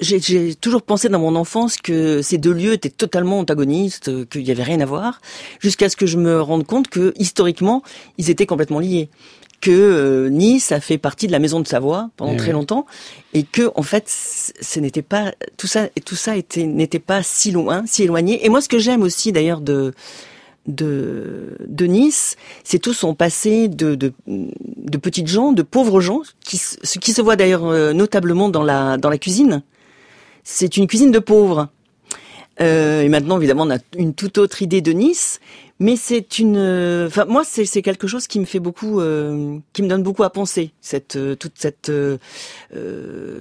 j'ai 0.01 0.55
toujours 0.55 0.83
pensé 0.83 1.09
dans 1.09 1.19
mon 1.19 1.37
enfance 1.37 1.77
que 1.77 2.23
ces 2.23 2.39
deux 2.39 2.53
lieux 2.53 2.73
étaient 2.73 2.91
totalement 2.91 3.39
antagonistes, 3.39 4.29
qu'il 4.29 4.45
n'y 4.45 4.51
avait 4.51 4.63
rien 4.63 4.81
à 4.81 4.87
voir, 4.87 5.21
jusqu'à 5.61 5.89
ce 5.89 5.97
que 5.97 6.07
je 6.07 6.17
me 6.17 6.41
rende 6.41 6.67
compte 6.67 6.89
que 6.89 7.13
historiquement, 7.17 7.83
ils 8.19 8.31
étaient 8.31 8.47
complètement 8.47 8.79
liés 8.81 9.09
que 9.61 9.71
euh, 9.71 10.29
Nice 10.29 10.73
a 10.73 10.81
fait 10.81 10.99
partie 10.99 11.27
de 11.27 11.33
la 11.33 11.39
maison 11.39 11.59
de 11.59 11.67
Savoie 11.67 12.11
pendant 12.19 12.35
Eh 12.35 12.37
très 12.37 12.49
oui. 12.49 12.53
longtemps 12.53 12.85
et 13.33 13.45
que 13.45 13.71
en 13.77 13.83
fait 13.83 14.05
ce 14.09 14.79
n'était 14.79 15.01
pas 15.01 15.33
tout 15.57 15.67
ça 15.67 15.89
tout 16.05 16.17
ça 16.17 16.37
était 16.37 16.67
n'était 16.67 16.99
pas 16.99 17.23
si 17.23 17.51
loin 17.51 17.83
si 17.87 18.03
éloigné 18.03 18.45
et 18.45 18.51
moi 18.51 18.61
ce 18.61 18.69
que 18.69 18.79
j'aime 18.79 19.03
aussi 19.03 19.33
d'ailleurs 19.33 19.63
de 19.63 19.95
de, 20.67 21.57
de 21.67 21.85
Nice, 21.87 22.37
c'est 22.63 22.79
tout 22.79 22.95
son 22.95 23.15
passé 23.15 23.69
de, 23.69 23.95
de, 23.95 24.13
petites 24.99 25.27
gens, 25.29 25.53
de 25.53 25.63
pauvres 25.63 26.01
gens, 26.01 26.23
qui, 26.45 26.57
ce 26.59 26.99
qui 26.99 27.13
se 27.13 27.21
voit 27.23 27.37
d'ailleurs 27.37 27.67
euh, 27.67 27.93
notablement 27.93 28.49
dans 28.49 28.63
la, 28.63 28.97
dans 28.97 29.11
la 29.11 29.19
cuisine. 29.19 29.63
C'est 30.43 30.77
une 30.77 30.87
cuisine 30.87 31.11
de 31.11 31.19
pauvres. 31.19 31.69
Euh, 32.61 33.03
et 33.03 33.09
maintenant, 33.09 33.39
évidemment, 33.39 33.65
on 33.65 33.71
a 33.71 33.79
une 33.97 34.15
toute 34.15 34.39
autre 34.39 34.63
idée 34.63 34.81
de 34.81 34.93
Nice, 34.93 35.41
mais 35.81 35.97
c'est 35.97 36.39
une. 36.39 36.57
euh, 36.57 37.09
Enfin, 37.09 37.25
moi, 37.25 37.43
c'est 37.45 37.83
quelque 37.83 38.07
chose 38.07 38.29
qui 38.29 38.39
me 38.39 38.45
fait 38.45 38.61
beaucoup, 38.61 39.01
qui 39.73 39.83
me 39.83 39.89
donne 39.89 40.03
beaucoup 40.05 40.23
à 40.23 40.31
penser. 40.31 40.73
Cette 40.81 41.19
toute 41.39 41.55
cette 41.57 41.91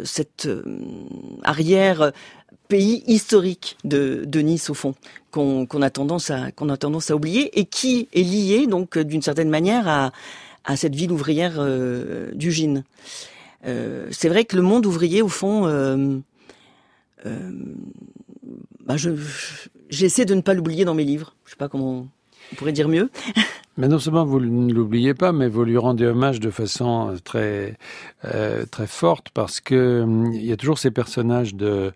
cette 0.03 0.49
arrière 1.43 2.11
pays 2.67 3.03
historique 3.07 3.77
de, 3.83 4.23
de 4.25 4.39
Nice 4.39 4.69
au 4.69 4.73
fond 4.73 4.95
qu'on 5.31 5.65
a 5.81 5.89
tendance 5.89 6.29
à 6.31 6.51
qu'on 6.51 6.69
a 6.69 6.77
tendance 6.77 7.09
à 7.11 7.15
oublier 7.15 7.59
et 7.59 7.65
qui 7.65 8.07
est 8.13 8.21
lié 8.23 8.67
donc 8.67 8.97
d'une 8.97 9.21
certaine 9.21 9.49
manière 9.49 9.87
à 9.87 10.11
à 10.65 10.77
cette 10.77 10.95
ville 10.95 11.11
ouvrière 11.11 11.55
euh, 11.57 12.31
du 12.33 12.51
Gine. 12.51 12.83
Euh, 13.65 14.07
c'est 14.11 14.29
vrai 14.29 14.45
que 14.45 14.55
le 14.55 14.61
monde 14.61 14.85
ouvrier 14.85 15.21
au 15.21 15.27
fond 15.27 15.65
euh, 15.67 16.17
euh, 17.25 17.51
bah 18.85 18.95
je 18.97 19.15
je- 19.15 19.67
j'essaie 19.89 20.25
de 20.25 20.33
ne 20.35 20.41
pas 20.41 20.53
l'oublier 20.53 20.85
dans 20.85 20.93
mes 20.95 21.03
livres. 21.03 21.35
Je 21.45 21.51
sais 21.51 21.57
pas 21.57 21.67
comment 21.69 22.07
on 22.51 22.55
pourrait 22.55 22.71
dire 22.73 22.87
mieux. 22.89 23.09
Mais 23.77 23.87
non 23.87 23.97
seulement 23.97 24.23
vous 24.23 24.39
ne 24.39 24.71
l'oubliez 24.71 25.15
pas, 25.15 25.31
mais 25.31 25.47
vous 25.47 25.63
lui 25.63 25.77
rendez 25.77 26.05
hommage 26.05 26.39
de 26.39 26.51
façon 26.51 27.09
euh, 27.09 27.17
très 27.23 27.77
euh, 28.25 28.65
très 28.69 28.85
forte 28.85 29.29
parce 29.33 29.61
que 29.61 30.01
hum, 30.03 30.31
il 30.31 30.45
y 30.45 30.51
a 30.51 30.57
toujours 30.57 30.77
ces 30.77 30.91
personnages 30.91 31.55
de 31.55 31.91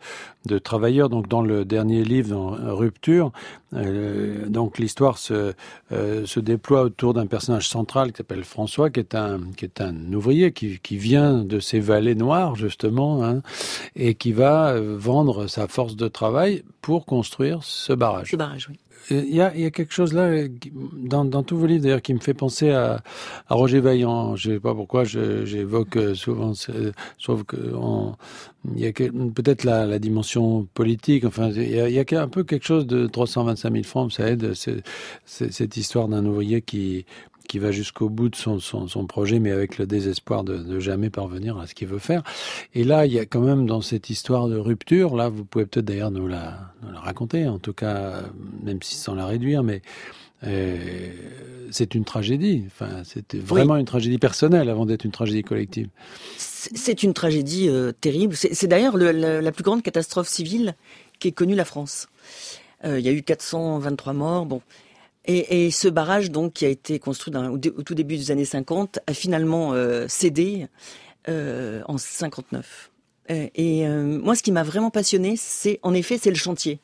de 0.48 0.58
travailleurs. 0.58 1.10
Donc 1.10 1.28
dans 1.28 1.42
le 1.42 1.66
dernier 1.66 2.04
livre, 2.04 2.30
dans 2.30 2.76
Rupture, 2.76 3.32
euh, 3.74 4.48
donc 4.48 4.80
l'histoire 4.80 5.20
se 5.20 5.54
euh, 5.92 6.26
se 6.26 6.40
déploie 6.40 6.82
autour 6.82 7.14
d'un 7.14 7.28
personnage 7.28 7.70
central 7.70 8.12
qui 8.12 8.18
s'appelle 8.18 8.44
François, 8.44 8.90
qui 8.90 9.00
est 9.00 9.14
un 9.14 9.42
qui 9.56 9.66
est 9.66 9.82
un 9.82 10.14
ouvrier 10.14 10.52
qui 10.52 10.80
qui 10.80 10.98
vient 10.98 11.44
de 11.44 11.60
ces 11.60 11.80
vallées 11.80 12.16
noires 12.16 12.56
justement 12.56 13.24
hein, 13.24 13.42
et 13.96 14.16
qui 14.16 14.32
va 14.32 14.70
euh, 14.70 14.96
vendre 14.98 15.46
sa 15.48 15.68
force 15.68 15.96
de 15.96 16.08
travail 16.08 16.64
pour 16.82 17.06
construire 17.06 17.60
ce 17.64 17.94
barrage. 17.94 18.32
Ce 18.32 18.36
barrage, 18.36 18.68
oui. 18.70 18.78
Il 19.10 19.34
y 19.34 19.42
a, 19.42 19.54
il 19.56 19.62
y 19.62 19.66
a 19.66 19.72
quelque 19.72 19.94
chose 19.94 20.14
là, 20.14 20.24
euh, 20.24 20.48
dans, 20.94 21.44
tous 21.44 21.58
vos 21.58 21.66
livres 21.66 21.84
d'ailleurs, 21.84 22.02
qui 22.02 22.14
me 22.14 22.20
fait 22.20 22.34
penser 22.34 22.72
à, 22.72 23.02
Roger 23.50 23.80
Vaillant. 23.80 24.36
Je 24.36 24.54
sais 24.54 24.60
pas 24.60 24.74
pourquoi 24.74 25.04
j'évoque 25.04 25.96
euh, 25.96 26.14
souvent, 26.14 26.54
sauf 27.18 27.44
que 27.44 27.58
on- 27.74 28.16
il 28.76 28.82
y 28.82 28.88
a 28.88 28.92
peut-être 28.92 29.64
la, 29.64 30.00
dimension 30.00 30.68
politique. 30.74 31.24
Enfin, 31.26 31.50
il 31.52 31.70
y, 31.72 32.16
a, 32.16 32.22
un 32.22 32.28
peu 32.28 32.44
quelque 32.44 32.66
chose 32.66 32.86
de 32.86 33.08
325 33.08 33.72
000 33.72 33.84
francs, 33.84 34.12
ça 34.12 34.30
aide. 34.30 34.54
C'est 34.54 34.84
cette 35.26 35.78
histoire 35.78 36.08
d'un 36.10 36.26
ouvrier 36.26 36.62
qui 36.62 37.06
qui 37.48 37.60
va 37.60 37.72
jusqu'au 37.72 38.10
bout 38.10 38.30
de 38.30 38.36
son, 38.36 38.60
son, 38.60 38.88
son 38.88 39.06
projet, 39.08 39.40
mais 39.40 39.52
avec 39.52 39.78
le 39.78 39.86
désespoir 39.88 40.44
de, 40.44 40.58
de 40.58 40.80
jamais 40.80 41.10
parvenir 41.10 41.58
à 41.58 41.66
ce 41.68 41.74
qu'il 41.76 41.88
veut 41.88 42.00
faire. 42.00 42.24
Et 42.76 42.84
là, 42.84 43.06
il 43.06 43.14
y 43.14 43.20
a 43.20 43.26
quand 43.26 43.42
même 43.42 43.66
dans 43.66 43.82
cette 43.82 44.10
histoire 44.10 44.48
de 44.48 44.58
rupture, 44.58 45.16
là, 45.16 45.30
vous 45.30 45.46
pouvez 45.46 45.66
peut-être 45.66 45.86
d'ailleurs 45.86 46.12
nous 46.12 46.28
la, 46.28 46.74
nous 46.84 46.92
la 46.92 47.00
raconter, 47.00 47.48
en 47.48 47.58
tout 47.60 47.74
cas, 47.74 48.22
même 48.64 48.82
si 48.82 48.96
sans 48.96 49.16
la 49.16 49.26
réduire, 49.26 49.64
mais 49.64 49.82
euh, 50.44 51.10
c'est 51.72 51.96
une 51.96 52.06
tragédie. 52.06 52.64
Enfin, 52.68 53.04
c'était 53.04 53.40
vraiment 53.40 53.76
une 53.78 53.86
tragédie 53.86 54.18
personnelle 54.20 54.70
avant 54.70 54.86
d'être 54.86 55.04
une 55.06 55.12
tragédie 55.12 55.42
collective. 55.44 55.88
C'est 56.38 57.04
une 57.04 57.14
tragédie 57.14 57.70
euh, 57.70 57.92
terrible. 57.92 58.36
C'est 58.36 58.68
d'ailleurs 58.68 58.98
le- 58.98 59.12
le- 59.12 59.40
la 59.40 59.52
plus 59.52 59.64
grande 59.64 59.82
catastrophe 59.84 60.28
civile 60.28 60.76
qu'ait 61.20 61.32
connue 61.32 61.56
la 61.56 61.66
France. 61.66 62.08
Euh, 62.86 63.00
Il 63.00 63.06
y 63.06 63.10
a 63.10 63.12
eu 63.12 63.24
423 63.24 64.14
morts. 64.14 64.46
Bon. 64.46 64.62
Et, 65.30 65.72
ce 65.72 65.90
barrage, 65.90 66.32
donc, 66.32 66.54
qui 66.54 66.66
a 66.66 66.70
été 66.70 67.00
construit 67.00 67.34
au, 67.36 67.58
tout 67.58 67.96
début 67.96 68.16
des 68.16 68.32
années 68.32 68.46
50, 68.46 69.00
a 69.06 69.14
finalement 69.14 69.74
euh, 69.74 70.06
cédé 70.08 70.68
euh, 71.28 71.82
en 71.86 71.98
59. 71.98 72.92
Euh, 73.30 73.48
et 73.54 73.86
moi, 73.88 74.36
ce 74.36 74.44
qui 74.44 74.54
m'a 74.54 74.64
vraiment 74.64 74.90
passionné, 74.90 75.36
c'est, 75.38 75.80
en 75.84 75.94
effet, 75.94 76.18
c'est 76.18 76.30
le 76.30 76.36
chantier. 76.36 76.80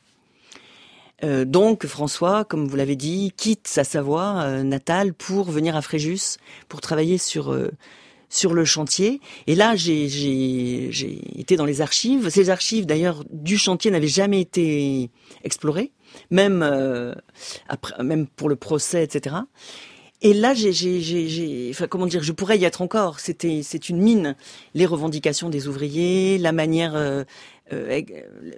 Donc 1.22 1.86
François, 1.86 2.44
comme 2.44 2.68
vous 2.68 2.76
l'avez 2.76 2.96
dit, 2.96 3.32
quitte 3.34 3.66
sa 3.66 3.82
Savoie 3.82 4.62
natale 4.62 5.14
pour 5.14 5.50
venir 5.50 5.74
à 5.74 5.80
Fréjus 5.80 6.36
pour 6.68 6.82
travailler 6.82 7.16
sur 7.16 7.56
sur 8.34 8.52
le 8.52 8.64
chantier. 8.64 9.20
Et 9.46 9.54
là, 9.54 9.76
j'ai 9.76 10.04
été 11.38 11.56
dans 11.56 11.64
les 11.64 11.80
archives. 11.80 12.28
Ces 12.28 12.50
archives, 12.50 12.84
d'ailleurs, 12.84 13.24
du 13.30 13.56
chantier 13.56 13.90
n'avaient 13.90 14.08
jamais 14.08 14.40
été 14.40 15.08
explorées, 15.44 15.92
même 16.30 16.62
euh, 16.62 17.14
après, 17.68 18.02
même 18.02 18.26
pour 18.26 18.48
le 18.48 18.56
procès, 18.56 19.02
etc. 19.04 19.36
Et 20.22 20.32
là, 20.32 20.54
j'ai, 20.54 21.72
comment 21.90 22.06
dire, 22.06 22.22
je 22.22 22.32
pourrais 22.32 22.56
y 22.56 22.64
être 22.64 22.80
encore. 22.80 23.20
C'était, 23.20 23.60
c'est 23.62 23.90
une 23.90 23.98
mine. 23.98 24.36
Les 24.72 24.86
revendications 24.86 25.50
des 25.50 25.68
ouvriers, 25.68 26.38
la 26.38 26.52
manière, 26.52 26.94
euh, 26.94 27.24
euh, 27.72 28.00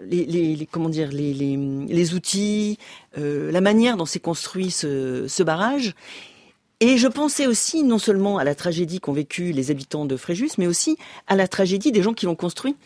les, 0.09 0.69
comment 0.71 0.89
dire, 0.89 1.11
les, 1.11 1.35
les, 1.35 2.15
outils, 2.15 2.79
la 3.17 3.61
manière 3.61 3.97
dont 3.97 4.07
s'est 4.07 4.21
construit 4.21 4.71
ce, 4.71 5.27
ce 5.27 5.43
barrage. 5.43 5.95
Et 6.79 6.99
je 6.99 7.09
pensais 7.09 7.49
aussi 7.49 7.83
non 7.83 7.99
seulement 7.99 8.39
à 8.39 8.45
la 8.45 8.55
tragédie 8.55 9.01
qu'ont 9.01 9.15
vécu 9.15 9.51
les 9.51 9.73
habitants 9.73 10.05
de 10.05 10.17
Fréjus, 10.17 10.51
mais 10.59 10.69
aussi 10.69 10.99
à 11.27 11.35
la 11.35 11.49
tragédie 11.49 11.91
des 11.91 12.03
gens 12.03 12.13
qui 12.13 12.27
l'ont 12.27 12.37
construit, 12.37 12.77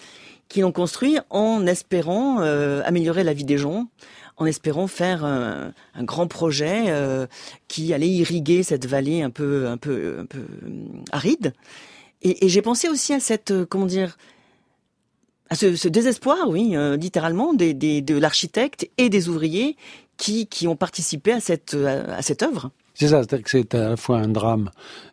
qui 0.49 0.61
l'ont 0.61 0.73
construit 0.73 1.19
en 1.29 1.67
espérant 1.67 2.39
améliorer 2.39 3.25
la 3.25 3.35
vie 3.35 3.45
des 3.45 3.59
gens, 3.59 3.89
en 4.41 4.47
espérant 4.47 4.87
faire 4.87 5.25
un, 5.25 5.73
un 5.95 6.03
grand 6.03 6.27
projet 6.27 6.87
euh, 6.89 7.27
qui 7.69 7.93
allait 7.93 8.09
irriguer 8.09 8.63
cette 8.63 8.87
vallée 8.87 9.23
un 9.23 9.31
peu, 9.31 9.77
euh, 9.87 10.25
aride. 11.13 11.53
Et, 12.23 12.49
j'ai 12.49 12.63
pensé 12.63 12.89
aussi 12.89 13.13
à 13.13 13.21
cette, 13.21 13.51
euh, 13.51 13.67
comment 13.67 13.85
dire, 13.85 14.17
à 15.51 15.57
ce, 15.57 15.89
désespoir, 15.89 16.49
oui, 16.49 16.75
euh, 16.75 16.97
littéralement, 16.97 17.53
des, 17.53 17.75
de 17.75 18.17
l'architecte 18.17 18.89
et 18.97 19.11
des 19.11 19.29
ouvriers 19.29 19.77
qui, 20.17 20.49
ont 20.67 20.77
participé 20.77 21.33
à 21.33 21.41
cette, 21.41 21.75
à, 21.75 22.23
cette 22.23 22.43
œuvre. 22.43 22.71
C'est 22.95 23.09
ça, 23.09 23.23
c'est 23.47 23.75
à 23.75 23.91
la 23.91 23.97
fois 23.97 24.19
un 24.19 24.29
drame, 24.29 24.71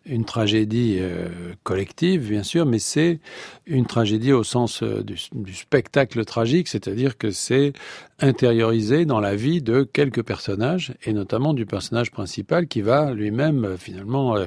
une 0.07 0.25
tragédie 0.25 0.97
euh, 0.99 1.27
collective, 1.63 2.29
bien 2.29 2.43
sûr, 2.43 2.65
mais 2.65 2.79
c'est 2.79 3.19
une 3.65 3.85
tragédie 3.85 4.31
au 4.31 4.43
sens 4.43 4.81
euh, 4.81 5.03
du, 5.03 5.15
du 5.33 5.53
spectacle 5.53 6.23
tragique, 6.25 6.67
c'est-à-dire 6.67 7.17
que 7.17 7.31
c'est 7.31 7.73
intériorisé 8.19 9.05
dans 9.05 9.19
la 9.19 9.35
vie 9.35 9.61
de 9.61 9.83
quelques 9.83 10.23
personnages, 10.23 10.93
et 11.03 11.13
notamment 11.13 11.53
du 11.53 11.65
personnage 11.67 12.09
principal 12.09 12.67
qui 12.67 12.81
va 12.81 13.13
lui-même 13.13 13.65
euh, 13.65 13.77
finalement 13.77 14.35
euh, 14.35 14.45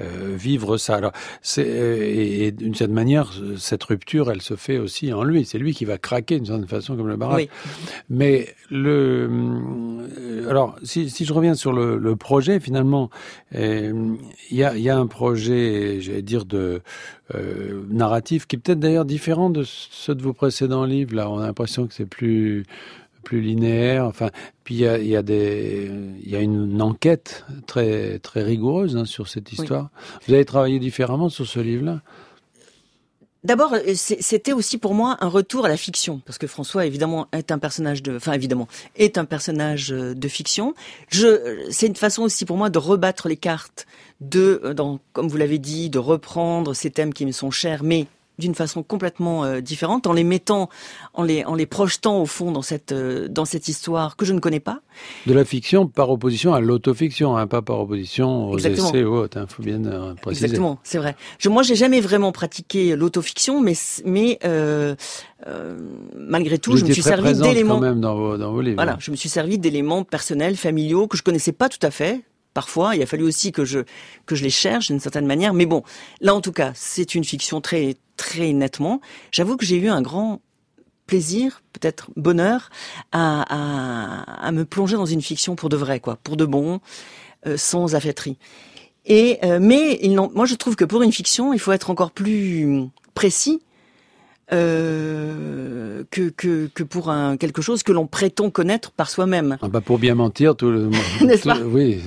euh, 0.00 0.34
vivre 0.36 0.76
ça. 0.76 0.96
Alors, 0.96 1.12
c'est, 1.40 1.66
euh, 1.68 2.02
et, 2.02 2.46
et 2.46 2.52
d'une 2.52 2.74
certaine 2.74 2.94
manière, 2.94 3.32
cette 3.56 3.84
rupture, 3.84 4.30
elle 4.30 4.42
se 4.42 4.56
fait 4.56 4.78
aussi 4.78 5.12
en 5.12 5.22
lui. 5.22 5.44
C'est 5.44 5.58
lui 5.58 5.72
qui 5.72 5.84
va 5.84 5.98
craquer 5.98 6.36
d'une 6.36 6.46
certaine 6.46 6.66
façon 6.66 6.96
comme 6.96 7.08
le 7.08 7.16
barrage. 7.16 7.42
Oui. 7.42 7.48
Mais 8.10 8.48
le, 8.70 9.30
alors, 10.48 10.76
si, 10.82 11.08
si 11.08 11.24
je 11.24 11.32
reviens 11.32 11.54
sur 11.54 11.72
le, 11.72 11.98
le 11.98 12.16
projet, 12.16 12.58
finalement, 12.58 13.10
il 13.52 14.16
y, 14.50 14.64
a, 14.64 14.76
y 14.76 14.88
a 14.88 14.96
un 14.96 15.01
projet, 15.06 16.00
j'allais 16.00 16.22
dire, 16.22 16.44
de 16.44 16.80
euh, 17.34 17.82
narratif 17.90 18.46
qui 18.46 18.56
est 18.56 18.58
peut-être 18.58 18.80
d'ailleurs 18.80 19.04
différent 19.04 19.50
de 19.50 19.62
ceux 19.64 20.14
de 20.14 20.22
vos 20.22 20.32
précédents 20.32 20.84
livres. 20.84 21.14
Là, 21.14 21.30
on 21.30 21.38
a 21.38 21.46
l'impression 21.46 21.86
que 21.86 21.94
c'est 21.94 22.06
plus 22.06 22.64
plus 23.22 23.40
linéaire. 23.40 24.04
Enfin, 24.04 24.30
puis 24.64 24.74
il 24.74 24.80
y 24.80 24.86
a, 24.86 24.98
il 24.98 25.06
y 25.06 25.16
a 25.16 25.22
des, 25.22 25.90
il 26.22 26.30
y 26.30 26.36
a 26.36 26.40
une 26.40 26.82
enquête 26.82 27.46
très 27.66 28.18
très 28.18 28.42
rigoureuse 28.42 28.96
hein, 28.96 29.04
sur 29.04 29.28
cette 29.28 29.52
histoire. 29.52 29.90
Vous 30.26 30.34
avez 30.34 30.44
travaillé 30.44 30.78
différemment 30.78 31.28
sur 31.28 31.46
ce 31.46 31.60
livre-là? 31.60 32.02
D'abord, 33.44 33.74
euh, 33.74 33.94
c'était 33.96 34.52
aussi 34.52 34.78
pour 34.78 34.94
moi 34.94 35.16
un 35.20 35.28
retour 35.28 35.64
à 35.64 35.68
la 35.68 35.76
fiction, 35.76 36.20
parce 36.24 36.38
que 36.38 36.46
François, 36.46 36.86
évidemment, 36.86 37.26
est 37.32 37.50
un 37.50 37.58
personnage 37.58 38.00
de, 38.00 38.14
enfin 38.14 38.32
évidemment, 38.32 38.68
est 38.94 39.18
un 39.18 39.24
personnage 39.24 39.92
euh, 39.92 40.14
de 40.14 40.28
fiction. 40.28 40.74
Je, 41.08 41.66
c'est 41.70 41.88
une 41.88 41.96
façon 41.96 42.22
aussi 42.22 42.44
pour 42.44 42.56
moi 42.56 42.70
de 42.70 42.78
rebattre 42.78 43.28
les 43.28 43.36
cartes, 43.36 43.86
de, 44.20 44.60
euh, 44.62 44.74
dans, 44.74 45.00
comme 45.12 45.26
vous 45.26 45.36
l'avez 45.36 45.58
dit, 45.58 45.90
de 45.90 45.98
reprendre 45.98 46.72
ces 46.72 46.90
thèmes 46.90 47.12
qui 47.12 47.26
me 47.26 47.32
sont 47.32 47.50
chers, 47.50 47.82
mais 47.82 48.06
d'une 48.38 48.54
façon 48.54 48.82
complètement 48.82 49.44
euh, 49.44 49.60
différente, 49.60 50.06
en 50.06 50.12
les 50.12 50.24
mettant, 50.24 50.68
en 51.14 51.22
les, 51.22 51.44
en 51.44 51.54
les 51.54 51.66
projetant 51.66 52.20
au 52.20 52.26
fond 52.26 52.50
dans 52.50 52.62
cette, 52.62 52.92
euh, 52.92 53.28
dans 53.28 53.44
cette 53.44 53.68
histoire 53.68 54.16
que 54.16 54.24
je 54.24 54.32
ne 54.32 54.40
connais 54.40 54.60
pas. 54.60 54.80
De 55.26 55.34
la 55.34 55.44
fiction 55.44 55.86
par 55.86 56.10
opposition 56.10 56.54
à 56.54 56.60
l'autofiction, 56.60 57.36
hein, 57.36 57.46
pas 57.46 57.62
par 57.62 57.80
opposition 57.80 58.50
aux 58.50 58.56
Exactement. 58.56 58.88
essais 58.88 59.04
ou 59.04 59.14
autres. 59.14 59.38
Il 59.40 59.54
faut 59.54 59.62
bien 59.62 59.84
euh, 59.84 60.14
préciser. 60.14 60.46
Exactement, 60.46 60.78
c'est 60.82 60.98
vrai. 60.98 61.14
Je, 61.38 61.48
moi, 61.48 61.62
j'ai 61.62 61.76
jamais 61.76 62.00
vraiment 62.00 62.32
pratiqué 62.32 62.96
l'autofiction, 62.96 63.60
mais, 63.60 63.74
mais 64.04 64.38
malgré 66.16 66.58
tout, 66.58 66.76
je 66.76 66.84
me 66.84 66.92
suis 66.92 67.02
servi 67.02 67.34
d'éléments. 67.34 67.80
même 67.80 68.00
dans 68.00 68.16
vos, 68.16 68.36
dans 68.38 68.52
vos 68.52 68.60
livres. 68.60 68.76
Voilà, 68.76 68.96
je 68.98 69.10
me 69.10 69.16
suis 69.16 69.28
servi 69.28 69.58
d'éléments 69.58 70.04
personnels, 70.04 70.56
familiaux 70.56 71.06
que 71.06 71.16
je 71.16 71.22
connaissais 71.22 71.52
pas 71.52 71.68
tout 71.68 71.84
à 71.84 71.90
fait. 71.90 72.22
Parfois, 72.54 72.94
il 72.96 73.02
a 73.02 73.06
fallu 73.06 73.24
aussi 73.24 73.52
que 73.52 73.64
je 73.64 73.80
que 74.26 74.34
je 74.34 74.42
les 74.44 74.50
cherche 74.50 74.88
d'une 74.88 75.00
certaine 75.00 75.26
manière. 75.26 75.54
Mais 75.54 75.66
bon, 75.66 75.82
là 76.20 76.34
en 76.34 76.40
tout 76.40 76.52
cas, 76.52 76.72
c'est 76.74 77.14
une 77.14 77.24
fiction 77.24 77.60
très 77.60 77.96
très 78.16 78.52
nettement. 78.52 79.00
J'avoue 79.30 79.56
que 79.56 79.64
j'ai 79.64 79.76
eu 79.76 79.88
un 79.88 80.02
grand 80.02 80.40
plaisir, 81.06 81.62
peut-être 81.72 82.10
bonheur, 82.16 82.70
à, 83.10 83.42
à, 84.46 84.52
me 84.52 84.64
plonger 84.64 84.96
dans 84.96 85.06
une 85.06 85.20
fiction 85.20 85.56
pour 85.56 85.68
de 85.68 85.76
vrai, 85.76 86.00
quoi, 86.00 86.16
pour 86.22 86.36
de 86.36 86.44
bon, 86.44 86.80
euh, 87.46 87.56
sans 87.56 87.94
affaîtrie. 87.94 88.38
Et 89.04 89.38
euh, 89.42 89.58
mais 89.60 90.00
moi 90.32 90.46
je 90.46 90.54
trouve 90.54 90.76
que 90.76 90.84
pour 90.84 91.02
une 91.02 91.12
fiction, 91.12 91.52
il 91.52 91.58
faut 91.58 91.72
être 91.72 91.90
encore 91.90 92.12
plus 92.12 92.88
précis 93.14 93.60
euh, 94.52 96.04
que, 96.10 96.28
que 96.28 96.66
que 96.74 96.82
pour 96.82 97.10
un 97.10 97.36
quelque 97.36 97.62
chose 97.62 97.82
que 97.82 97.92
l'on 97.92 98.06
prétend 98.06 98.50
connaître 98.50 98.90
par 98.90 99.08
soi-même. 99.08 99.56
Ah 99.62 99.68
bah 99.68 99.80
pour 99.80 99.98
bien 99.98 100.14
mentir, 100.14 100.56
tout 100.56 100.70
le 100.70 100.90
N'est-ce 101.22 101.48
pas 101.48 101.58
Oui. 101.60 102.00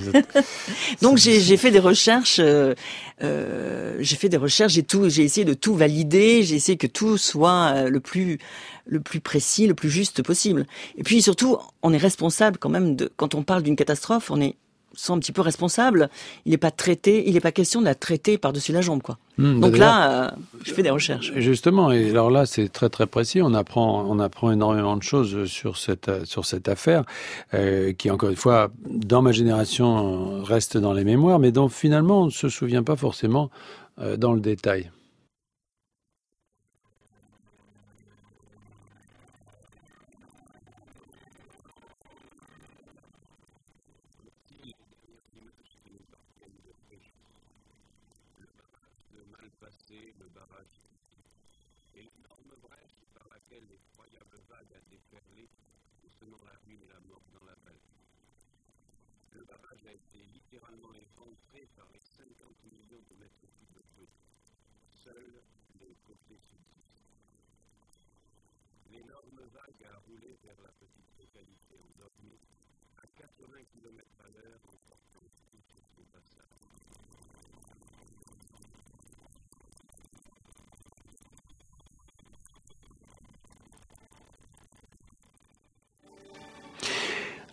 Donc 1.02 1.18
j'ai 1.18 1.40
j'ai 1.40 1.58
fait 1.58 1.72
des 1.72 1.80
recherches, 1.80 2.40
euh, 2.40 2.76
euh, 3.24 3.98
j'ai 4.00 4.16
fait 4.16 4.30
des 4.30 4.38
recherches, 4.38 4.74
j'ai 4.74 4.84
tout, 4.84 5.10
j'ai 5.10 5.24
essayé 5.24 5.46
de 5.46 5.54
tout 5.54 5.76
valider, 5.76 6.44
j'ai 6.44 6.56
essayé 6.56 6.78
que 6.78 6.88
tout 6.88 7.18
soit 7.18 7.90
le 7.90 8.00
plus 8.00 8.38
le 8.86 9.00
plus 9.00 9.20
précis, 9.20 9.66
le 9.66 9.74
plus 9.74 9.90
juste 9.90 10.22
possible. 10.22 10.68
Et 10.98 11.04
puis 11.04 11.22
surtout, 11.22 11.58
on 11.82 11.94
est 11.94 11.98
responsable 11.98 12.58
quand 12.60 12.70
même 12.70 12.96
de 12.96 13.12
quand 13.18 13.34
on 13.34 13.42
parle 13.42 13.64
d'une 13.64 13.76
catastrophe, 13.76 14.30
on 14.30 14.40
est 14.40 14.56
sent 14.96 15.14
un 15.14 15.20
petit 15.20 15.32
peu 15.32 15.42
responsable. 15.42 16.10
Il 16.46 16.52
n'est 16.52 16.58
pas 16.58 16.72
traité, 16.72 17.28
il 17.28 17.34
n'est 17.34 17.40
pas 17.40 17.52
question 17.52 17.82
de 17.82 17.86
la 17.86 17.96
traiter 17.96 18.38
par-dessus 18.38 18.72
la 18.72 18.82
jambe, 18.82 19.02
quoi. 19.02 19.18
Hmm, 19.38 19.60
Donc 19.60 19.78
là, 19.78 20.28
euh, 20.28 20.32
je 20.64 20.74
fais 20.74 20.82
des 20.82 20.90
recherches. 20.90 21.34
Justement, 21.36 21.92
et 21.92 22.10
alors 22.10 22.30
là, 22.32 22.46
c'est 22.46 22.70
très 22.70 22.90
très 22.90 23.06
précis. 23.06 23.42
On 23.42 23.54
apprend, 23.54 24.06
on 24.08 24.20
apprend 24.20 24.52
énormément 24.52 24.96
de 24.96 25.04
choses 25.04 25.46
sur 25.46 25.78
cette 25.78 26.26
sur 26.26 26.46
cette 26.46 26.70
affaire, 26.70 27.04
euh, 27.54 27.92
qui 27.94 28.10
encore 28.10 28.30
une 28.30 28.36
fois, 28.38 28.70
dans 28.88 29.22
ma 29.22 29.32
génération, 29.34 30.44
reste 30.44 30.78
dans 30.78 30.94
les 30.94 31.04
mémoires, 31.04 31.40
mais 31.40 31.52
dont 31.52 31.70
finalement 31.70 32.22
on 32.22 32.26
ne 32.26 32.32
se 32.32 32.50
souvient 32.50 32.84
pas 32.84 32.96
forcément 32.96 33.50
euh, 34.00 34.18
dans 34.18 34.34
le 34.34 34.40
détail. 34.40 34.92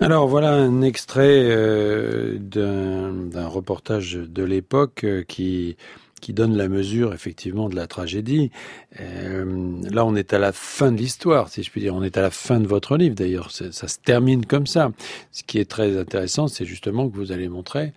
Alors 0.02 0.26
voilà 0.26 0.52
un 0.52 0.82
extrait 0.82 1.44
euh, 1.50 2.36
d'un 2.38 3.46
reportage 3.46 4.14
de 4.14 4.42
l'époque 4.42 5.04
euh, 5.04 5.22
qui 5.22 5.76
qui 6.20 6.32
donne 6.32 6.56
la 6.56 6.68
mesure 6.68 7.14
effectivement 7.14 7.68
de 7.68 7.74
la 7.74 7.88
tragédie. 7.88 8.52
Euh, 9.00 9.80
là, 9.90 10.04
on 10.06 10.14
est 10.14 10.32
à 10.32 10.38
la 10.38 10.52
fin 10.52 10.92
de 10.92 10.96
l'histoire, 10.96 11.48
si 11.48 11.64
je 11.64 11.70
puis 11.72 11.80
dire. 11.80 11.96
On 11.96 12.02
est 12.04 12.16
à 12.16 12.22
la 12.22 12.30
fin 12.30 12.60
de 12.60 12.66
votre 12.68 12.96
livre, 12.96 13.16
d'ailleurs. 13.16 13.50
C'est- 13.50 13.72
Ça 13.72 13.88
se 13.88 13.98
termine 13.98 14.46
comme 14.46 14.68
ça. 14.68 14.92
Ce 15.32 15.42
qui 15.42 15.58
est 15.58 15.68
très 15.68 15.96
intéressant, 15.98 16.46
c'est 16.46 16.64
justement 16.64 17.08
que 17.10 17.16
vous 17.16 17.32
allez 17.32 17.48
montrer 17.48 17.92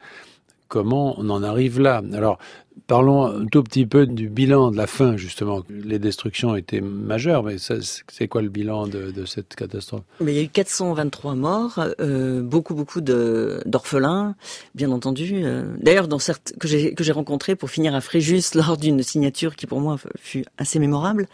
comment 0.76 1.16
on 1.18 1.30
en 1.30 1.42
arrive 1.42 1.80
là. 1.80 2.02
Alors, 2.12 2.38
parlons 2.86 3.28
un 3.28 3.46
tout 3.46 3.64
petit 3.64 3.86
peu 3.86 4.06
du 4.06 4.28
bilan 4.28 4.72
de 4.72 4.76
la 4.76 4.88
fin, 4.88 5.16
justement. 5.16 5.64
Les 5.70 6.00
destructions 6.00 6.54
étaient 6.58 6.82
majeures, 6.82 7.44
mais 7.44 7.56
c'est 7.58 8.28
quoi 8.28 8.42
le 8.42 8.50
bilan 8.50 8.86
de, 8.86 9.24
cette 9.26 9.56
catastrophe? 9.56 10.02
Mais 10.20 10.34
il 10.34 10.36
y 10.36 10.40
a 10.40 10.44
eu 10.44 10.50
423 10.50 11.36
morts, 11.36 11.80
euh, 12.02 12.42
beaucoup 12.42 12.76
beaucoup 12.76 13.00
d'orphelins, 13.00 14.36
bien 14.76 14.92
entendu. 14.92 15.44
euh, 15.46 15.64
D'ailleurs, 15.82 16.10
dans 16.10 16.18
que 16.60 16.68
j'ai 16.68 17.12
rencontré 17.14 17.56
pour 17.56 17.70
finir 17.70 17.96
à 17.96 18.02
Fréjus 18.02 18.44
lors 18.54 18.76
d'une 18.76 19.02
signature 19.02 19.56
qui 19.56 19.68
pour 19.68 19.80
moi 19.80 19.96
fut 20.20 20.44
assez 20.58 20.78
mémorable, 20.78 21.30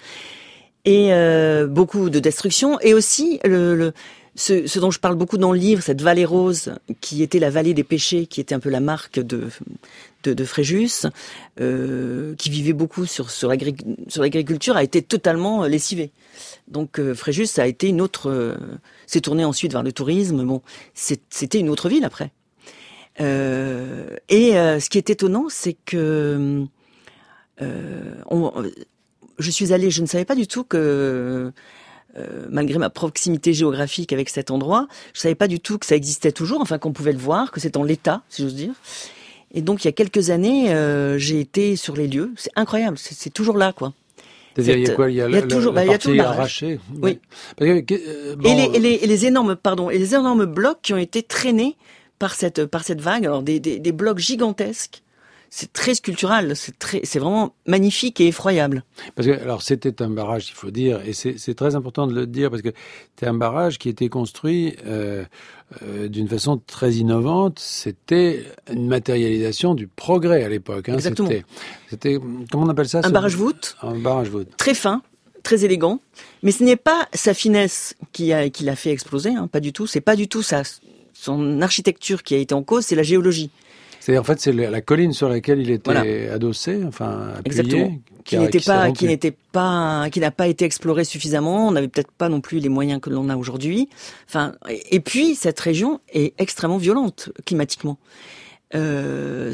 et 0.85 1.13
euh, 1.13 1.65
beaucoup 1.65 2.11
de 2.11 2.19
destruction, 2.19 2.79
et 2.81 2.93
aussi 2.93 3.39
le 3.43 3.91
ce, 4.35 4.79
dont 4.79 4.91
je 4.91 4.99
parle 4.99 5.15
beaucoup 5.15 5.37
dans 5.37 5.51
le 5.51 5.59
livre, 5.59 5.81
cette 5.83 6.01
vallée 6.01 6.25
rose 6.25 6.73
qui 7.01 7.21
était 7.21 7.39
la 7.39 7.49
vallée 7.49 7.73
des 7.73 7.83
péchés, 7.83 8.27
qui 8.27 8.39
était 8.39 8.55
un 8.55 8.59
peu 8.59 8.69
la 8.69 8.79
marque 8.79 9.19
de 9.19 9.49
de, 10.23 10.45
Fréjus, 10.45 11.07
euh, 11.59 12.35
qui 12.35 12.51
vivait 12.51 12.73
beaucoup 12.73 13.07
sur 13.07 13.31
sur 13.31 13.49
l'agri- 13.49 13.75
sur 14.07 14.21
l'agriculture, 14.21 14.77
a 14.77 14.83
été 14.83 15.01
totalement 15.01 15.65
lessivée. 15.65 16.11
Donc 16.67 16.99
euh, 16.99 17.15
Fréjus 17.15 17.57
a 17.57 17.65
été 17.65 17.87
une 17.89 18.01
autre, 18.01 18.29
euh, 18.29 18.55
s'est 19.07 19.21
tourné 19.21 19.43
ensuite 19.43 19.71
vers 19.71 19.81
le 19.83 19.91
tourisme. 19.91 20.43
Bon, 20.45 20.61
c'était 20.93 21.59
une 21.59 21.69
autre 21.69 21.89
ville 21.89 22.05
après. 22.05 22.31
Euh, 23.19 24.15
et 24.29 24.57
euh, 24.57 24.79
ce 24.79 24.89
qui 24.89 24.97
est 24.99 25.09
étonnant, 25.09 25.47
c'est 25.49 25.75
que 25.85 26.65
euh, 27.61 28.15
je 29.39 29.51
suis 29.51 29.73
allée, 29.73 29.89
je 29.89 30.01
ne 30.01 30.07
savais 30.07 30.25
pas 30.25 30.35
du 30.35 30.47
tout 30.47 30.63
que 30.63 31.51
euh, 32.17 32.45
malgré 32.49 32.77
ma 32.77 32.89
proximité 32.89 33.53
géographique 33.53 34.11
avec 34.13 34.29
cet 34.29 34.51
endroit, 34.51 34.87
je 35.13 35.19
savais 35.21 35.35
pas 35.35 35.47
du 35.47 35.59
tout 35.59 35.77
que 35.77 35.85
ça 35.85 35.95
existait 35.95 36.31
toujours, 36.31 36.61
enfin 36.61 36.77
qu'on 36.77 36.91
pouvait 36.93 37.13
le 37.13 37.17
voir, 37.19 37.51
que 37.51 37.59
c'est 37.59 37.77
en 37.77 37.83
l'état, 37.83 38.21
si 38.29 38.41
j'ose 38.43 38.55
dire. 38.55 38.73
Et 39.53 39.61
donc 39.61 39.83
il 39.83 39.87
y 39.87 39.89
a 39.89 39.91
quelques 39.93 40.29
années, 40.29 40.73
euh, 40.73 41.17
j'ai 41.17 41.39
été 41.39 41.75
sur 41.75 41.95
les 41.95 42.07
lieux. 42.07 42.31
C'est 42.37 42.51
incroyable, 42.55 42.97
c'est 42.97 43.29
toujours 43.33 43.57
là, 43.57 43.73
quoi. 43.73 43.93
C'est-à-dire, 44.55 44.75
il 44.77 44.81
y 44.81 44.83
a 44.83 44.87
Cette- 44.87 44.95
quoi 44.97 45.09
Il 45.09 45.15
y 45.15 45.21
a, 45.21 45.27
il 45.29 45.33
y 45.33 45.37
a 45.37 45.41
la, 45.41 45.47
toujours- 45.47 45.71
la 45.73 45.81
bah, 45.81 45.85
il 45.85 45.91
y 45.91 45.93
a 45.93 45.97
tout 45.97 46.09
partie 46.09 46.19
arrachée 46.19 46.79
Oui. 47.01 47.19
Que, 47.57 47.63
euh, 47.93 48.33
et, 48.33 48.35
bon, 48.35 48.55
les, 48.57 48.63
et, 48.77 48.79
les, 48.79 48.93
et 48.95 49.07
les 49.07 49.25
énormes, 49.25 49.55
pardon, 49.55 49.89
et 49.89 49.97
les 49.97 50.13
énormes 50.13 50.45
blocs 50.45 50.79
qui 50.81 50.93
ont 50.93 50.97
été 50.97 51.23
traînés 51.23 51.75
par 52.19 52.35
cette 52.35 52.65
par 52.65 52.83
cette 52.83 52.99
vague. 53.01 53.25
Alors 53.25 53.43
des, 53.43 53.59
des, 53.61 53.79
des 53.79 53.91
blocs 53.93 54.19
gigantesques. 54.19 55.03
C'est 55.53 55.73
très 55.73 55.95
sculptural. 55.95 56.55
C'est 56.55 56.79
très, 56.79 57.01
c'est 57.03 57.19
vraiment 57.19 57.53
magnifique 57.67 58.21
et 58.21 58.27
effroyable. 58.27 58.85
Parce 59.15 59.27
que, 59.27 59.33
alors, 59.33 59.61
c'était 59.61 60.01
un 60.01 60.09
barrage, 60.09 60.47
il 60.49 60.53
faut 60.55 60.71
dire, 60.71 61.01
et 61.05 61.11
c'est 61.11 61.55
très 61.55 61.75
important 61.75 62.07
de 62.07 62.13
le 62.15 62.25
dire, 62.25 62.49
parce 62.49 62.61
que 62.61 62.69
c'était 63.15 63.27
un 63.27 63.33
barrage 63.33 63.77
qui 63.77 63.89
était 63.89 64.07
construit 64.07 64.77
euh, 64.85 65.25
euh, 65.83 66.07
d'une 66.07 66.29
façon 66.29 66.55
très 66.65 66.93
innovante. 66.93 67.59
C'était 67.59 68.45
une 68.71 68.87
matérialisation 68.87 69.75
du 69.75 69.87
progrès 69.87 70.41
à 70.45 70.47
l'époque. 70.47 70.87
Hein. 70.87 70.93
Exactement. 70.93 71.29
C'était- 71.89 72.17
comment 72.49 72.65
on 72.65 72.69
appelle 72.69 72.87
ça? 72.87 72.99
Un 72.99 73.03
ce- 73.03 73.09
barrage 73.09 73.35
voûte 73.35 73.75
Un 73.81 73.99
barrage 73.99 74.29
voûte. 74.29 74.47
très 74.55 74.73
fin, 74.73 75.01
très 75.43 75.65
élégant. 75.65 75.99
Mais 76.43 76.53
ce 76.53 76.63
n'est 76.63 76.77
pas 76.77 77.09
sa 77.13 77.33
finesse 77.33 77.95
qui 78.13 78.31
a 78.31 78.49
qui 78.49 78.63
l'a 78.63 78.77
fait 78.77 78.91
exploser. 78.91 79.31
Hein, 79.31 79.47
pas 79.47 79.59
du 79.59 79.73
tout. 79.73 79.85
C'est 79.85 79.99
pas 79.99 80.15
du 80.15 80.29
tout 80.29 80.43
sa 80.43 80.63
son 81.13 81.61
architecture 81.61 82.23
qui 82.23 82.35
a 82.35 82.37
été 82.37 82.53
en 82.53 82.63
cause. 82.63 82.85
C'est 82.85 82.95
la 82.95 83.03
géologie. 83.03 83.49
C'est 84.01 84.17
en 84.17 84.23
fait 84.23 84.39
c'est 84.39 84.51
la 84.51 84.81
colline 84.81 85.13
sur 85.13 85.29
laquelle 85.29 85.59
il 85.61 85.69
était 85.69 85.93
Voilà. 85.93 86.33
adossé, 86.33 86.81
enfin 86.87 87.33
appuyé, 87.37 87.59
Exactement. 87.61 87.99
qui 88.25 88.37
n'était 88.39 88.59
pas, 88.59 88.91
qui 88.91 89.05
n'était 89.05 89.35
pas, 89.51 90.09
qui 90.11 90.19
n'a 90.19 90.31
pas 90.31 90.47
été 90.47 90.65
exploré 90.65 91.03
suffisamment. 91.03 91.67
On 91.67 91.71
n'avait 91.71 91.87
peut-être 91.87 92.11
pas 92.11 92.27
non 92.27 92.41
plus 92.41 92.57
les 92.57 92.67
moyens 92.69 92.99
que 92.99 93.11
l'on 93.11 93.29
a 93.29 93.37
aujourd'hui. 93.37 93.89
Enfin, 94.27 94.53
et, 94.89 94.99
puis 95.01 95.35
cette 95.35 95.59
région 95.59 95.99
est 96.11 96.33
extrêmement 96.39 96.77
violente 96.77 97.29
climatiquement. 97.45 97.99
Euh, 98.73 99.53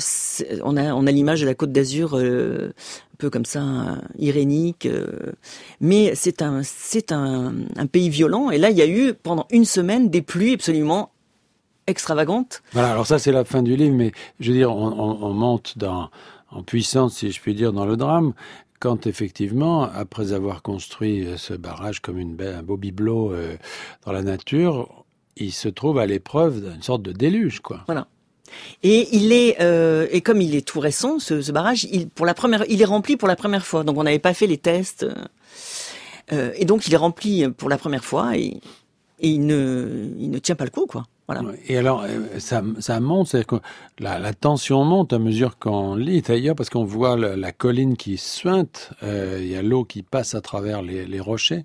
on 0.63 0.77
a, 0.77 0.93
on 0.93 1.07
a 1.07 1.11
l'image 1.11 1.41
de 1.41 1.45
la 1.45 1.53
Côte 1.55 1.73
d'Azur, 1.73 2.15
euh, 2.15 2.69
un 3.13 3.17
peu 3.17 3.29
comme 3.29 3.45
ça, 3.45 3.97
irénique. 4.17 4.85
euh, 4.85 5.33
mais 5.81 6.13
c'est 6.15 6.41
un, 6.41 6.61
c'est 6.63 7.11
un, 7.11 7.53
un 7.75 7.85
pays 7.87 8.09
violent. 8.09 8.49
Et 8.51 8.57
là, 8.59 8.69
il 8.69 8.77
y 8.77 8.81
a 8.81 8.87
eu 8.87 9.13
pendant 9.13 9.45
une 9.51 9.65
semaine 9.65 10.09
des 10.09 10.21
pluies 10.21 10.53
absolument 10.53 11.11
extravagantes. 11.87 12.61
Voilà, 12.73 12.91
alors 12.91 13.07
ça 13.07 13.17
c'est 13.19 13.31
la 13.31 13.45
fin 13.45 13.63
du 13.63 13.75
livre, 13.75 13.95
mais 13.95 14.11
je 14.39 14.51
veux 14.51 14.57
dire, 14.57 14.71
on, 14.75 14.87
on- 14.87 15.23
on 15.25 15.33
monte 15.33 15.77
dans, 15.77 16.09
en 16.51 16.63
puissance, 16.63 17.15
si 17.17 17.31
je 17.31 17.41
puis 17.41 17.55
dire, 17.55 17.73
dans 17.73 17.85
le 17.85 17.97
drame, 17.97 18.33
quand 18.79 19.07
effectivement, 19.07 19.83
après 19.83 20.33
avoir 20.33 20.61
construit 20.61 21.27
ce 21.37 21.53
barrage 21.55 21.99
comme 21.99 22.19
une, 22.19 22.39
un 22.41 22.61
beau 22.61 22.77
bibelot 22.77 23.33
dans 24.05 24.11
la 24.11 24.21
nature, 24.21 25.03
il 25.35 25.51
se 25.51 25.67
trouve 25.69 25.97
à 25.97 26.05
l'épreuve 26.05 26.61
d'une 26.61 26.81
sorte 26.83 27.01
de 27.01 27.11
déluge, 27.11 27.59
quoi. 27.61 27.81
Voilà. 27.87 28.07
Et 28.83 29.09
il 29.15 29.33
est 29.33 29.57
euh, 29.61 30.07
et 30.11 30.21
comme 30.21 30.41
il 30.41 30.55
est 30.55 30.65
tout 30.65 30.79
récent, 30.79 31.19
ce, 31.19 31.41
ce, 31.41 31.51
barrage, 31.51 31.83
il 31.85 32.07
pour 32.09 32.25
la 32.25 32.33
première, 32.33 32.63
il 32.69 32.81
est 32.81 32.85
rempli 32.85 33.17
pour 33.17 33.27
la 33.27 33.35
première 33.35 33.65
fois. 33.65 33.83
Donc 33.83 33.97
on 33.97 34.03
n'avait 34.03 34.19
pas 34.19 34.33
fait 34.33 34.47
les 34.47 34.57
tests. 34.57 35.05
Euh, 36.31 36.51
et 36.55 36.65
donc 36.65 36.87
il 36.87 36.93
est 36.93 36.97
rempli 36.97 37.47
pour 37.49 37.67
la 37.69 37.77
première 37.77 38.03
fois 38.05 38.37
et, 38.37 38.59
et 39.19 39.29
il 39.29 39.45
ne 39.45 40.09
il 40.17 40.29
ne 40.29 40.39
tient 40.39 40.55
pas 40.55 40.65
le 40.65 40.69
coup 40.71 40.85
quoi. 40.85 41.05
Voilà. 41.27 41.41
Et 41.67 41.77
alors, 41.77 42.03
euh, 42.03 42.39
ça, 42.39 42.63
ça 42.79 43.01
monte, 43.01 43.27
c'est-à-dire 43.27 43.47
que 43.47 43.55
la, 43.99 44.17
la, 44.17 44.33
tension 44.33 44.85
monte 44.85 45.11
à 45.11 45.19
mesure 45.19 45.59
qu'on 45.59 45.95
lit, 45.95 46.21
d'ailleurs, 46.21 46.55
parce 46.55 46.69
qu'on 46.69 46.85
voit 46.85 47.17
la, 47.17 47.35
la, 47.35 47.51
colline 47.51 47.97
qui 47.97 48.15
suinte, 48.15 48.91
euh, 49.03 49.39
il 49.41 49.47
y 49.49 49.55
a 49.55 49.61
l'eau 49.61 49.83
qui 49.83 50.03
passe 50.03 50.35
à 50.35 50.41
travers 50.41 50.81
les, 50.81 51.05
les, 51.05 51.19
rochers, 51.19 51.63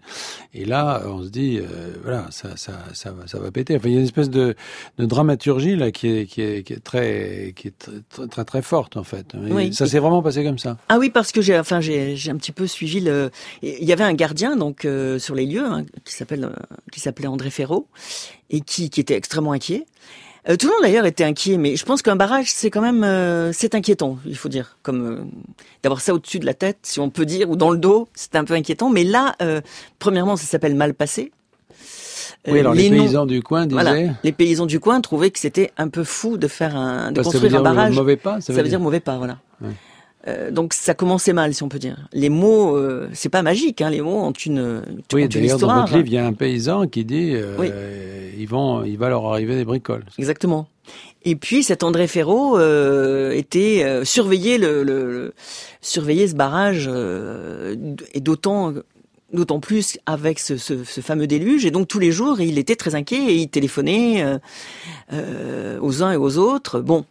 et 0.53 0.64
là, 0.64 1.03
on 1.07 1.22
se 1.22 1.29
dit, 1.29 1.61
euh, 1.61 1.94
voilà, 2.03 2.27
ça, 2.31 2.57
ça, 2.57 2.72
ça, 2.92 3.12
va, 3.12 3.29
ça 3.29 3.38
va 3.38 3.53
péter. 3.53 3.77
Enfin, 3.77 3.88
il 3.88 3.92
y 3.92 3.96
a 3.96 4.01
une 4.01 4.05
espèce 4.05 4.31
de, 4.31 4.57
de 4.98 5.07
dramaturgie 5.07 5.77
là 5.77 5.92
qui 5.92 6.09
est, 6.09 6.27
qui 6.27 6.42
est, 6.42 6.64
qui 6.64 6.72
est 6.72 6.83
très, 6.83 7.53
qui 7.55 7.68
est 7.68 7.90
très, 8.11 8.27
très, 8.27 8.44
très, 8.44 8.62
forte 8.62 8.96
en 8.96 9.05
fait. 9.05 9.33
oui. 9.35 9.72
Ça 9.72 9.87
s'est 9.87 10.01
vraiment 10.01 10.22
passé 10.22 10.42
comme 10.42 10.59
ça. 10.59 10.77
Ah 10.88 10.98
oui, 10.98 11.09
parce 11.09 11.31
que 11.31 11.40
j'ai, 11.40 11.57
enfin, 11.57 11.81
j'ai, 11.81 12.16
j'ai 12.16 12.33
un 12.33 12.37
petit 12.37 12.53
peu 12.53 12.66
suivi 12.66 12.98
le. 12.98 13.31
Il 13.62 13.85
y 13.85 13.92
avait 13.92 14.05
un 14.05 14.14
gardien 14.14 14.57
donc 14.57 14.85
euh, 14.85 15.20
sur 15.20 15.37
les 15.37 15.46
lieux 15.46 15.64
hein, 15.64 15.85
qui 16.05 16.14
s'appelle, 16.14 16.51
qui 16.90 16.98
s'appelait 16.98 17.29
André 17.29 17.51
Ferraud 17.51 17.87
et 18.52 18.60
qui, 18.60 18.90
qui 18.90 19.00
était 19.00 19.14
extrêmement 19.14 19.52
inquiet. 19.52 19.86
Euh, 20.48 20.56
tout 20.56 20.66
le 20.66 20.72
monde 20.72 20.82
d'ailleurs 20.82 21.06
était 21.06 21.24
inquiet, 21.24 21.56
mais 21.56 21.76
je 21.76 21.84
pense 21.84 22.02
qu'un 22.02 22.16
barrage 22.16 22.50
c'est 22.50 22.68
quand 22.68 22.80
même 22.80 23.04
euh, 23.04 23.52
c'est 23.52 23.76
inquiétant, 23.76 24.18
il 24.26 24.36
faut 24.36 24.48
dire, 24.48 24.76
comme 24.82 25.06
euh, 25.06 25.24
d'avoir 25.84 26.00
ça 26.00 26.12
au-dessus 26.14 26.40
de 26.40 26.46
la 26.46 26.54
tête, 26.54 26.78
si 26.82 26.98
on 26.98 27.10
peut 27.10 27.24
dire, 27.24 27.48
ou 27.48 27.54
dans 27.54 27.70
le 27.70 27.78
dos, 27.78 28.08
c'est 28.14 28.34
un 28.34 28.44
peu 28.44 28.54
inquiétant. 28.54 28.90
Mais 28.90 29.04
là, 29.04 29.36
premièrement, 29.98 30.36
ça 30.36 30.46
s'appelle 30.46 30.74
mal 30.74 30.94
passé. 30.94 31.32
Oui, 32.48 32.58
alors 32.58 32.74
les, 32.74 32.88
les 32.88 32.98
paysans 32.98 33.24
du 33.24 33.40
coin 33.40 33.66
disaient. 33.66 33.80
Voilà, 33.80 34.14
les 34.24 34.32
paysans 34.32 34.66
du 34.66 34.80
coin 34.80 35.00
trouvaient 35.00 35.30
que 35.30 35.38
c'était 35.38 35.70
un 35.76 35.88
peu 35.88 36.02
fou 36.02 36.36
de 36.38 36.48
faire 36.48 36.74
un, 36.74 37.12
de 37.12 37.22
construire 37.22 37.40
ça 37.40 37.46
veut 37.46 37.48
dire 37.50 37.60
un 37.60 37.62
barrage. 37.62 37.94
Mauvais 37.94 38.16
pas, 38.16 38.32
ça 38.32 38.36
veut, 38.36 38.42
ça 38.42 38.52
veut 38.54 38.62
dire... 38.62 38.78
dire 38.78 38.80
mauvais 38.80 38.98
pas, 38.98 39.16
voilà. 39.16 39.38
Ouais. 39.60 39.70
Euh, 40.28 40.50
donc 40.50 40.72
ça 40.72 40.94
commençait 40.94 41.32
mal, 41.32 41.52
si 41.52 41.62
on 41.62 41.68
peut 41.68 41.78
dire. 41.78 42.08
Les 42.12 42.28
mots, 42.28 42.76
euh, 42.76 43.08
c'est 43.12 43.28
pas 43.28 43.42
magique. 43.42 43.80
Hein, 43.80 43.90
les 43.90 44.00
mots 44.00 44.20
ont 44.20 44.32
une, 44.32 44.61
ont 44.61 44.82
oui, 45.12 45.24
une 45.24 45.44
histoire. 45.44 45.74
Dans 45.76 45.80
votre 45.82 45.96
livre, 45.96 46.06
il 46.06 46.14
y 46.14 46.18
a 46.18 46.26
un 46.26 46.32
paysan 46.32 46.87
qui 46.87 47.04
dit, 47.04 47.32
euh, 47.35 47.56
oui. 47.58 47.70
ils 48.38 48.46
vont, 48.46 48.85
il 48.85 48.96
va 48.98 49.08
leur 49.08 49.26
arriver 49.26 49.56
des 49.56 49.64
bricoles. 49.64 50.04
Exactement. 50.18 50.68
Et 51.24 51.37
puis 51.37 51.62
cet 51.62 51.82
André 51.82 52.06
Ferraud 52.06 52.58
euh, 52.58 53.30
était 53.32 53.82
euh, 53.85 54.04
surveillé 54.04 54.58
le, 54.58 54.82
le, 54.82 55.11
le, 55.12 55.35
surveiller 55.80 56.26
ce 56.28 56.35
barrage 56.35 56.90
et 58.14 58.20
d'autant 58.20 58.74
d'autant 59.32 59.61
plus 59.61 59.98
avec 60.04 60.38
ce, 60.38 60.58
ce, 60.58 60.85
ce, 60.85 61.00
fameux 61.00 61.26
déluge. 61.26 61.64
Et 61.64 61.70
donc 61.70 61.88
tous 61.88 61.98
les 61.98 62.12
jours, 62.12 62.40
il 62.40 62.58
était 62.58 62.76
très 62.76 62.94
inquiet 62.94 63.24
et 63.24 63.37
il 63.37 63.48
téléphonait 63.48 64.24
aux 65.80 66.02
uns 66.02 66.12
et 66.12 66.16
aux 66.16 66.38
autres. 66.38 66.80
Bon. 66.80 67.06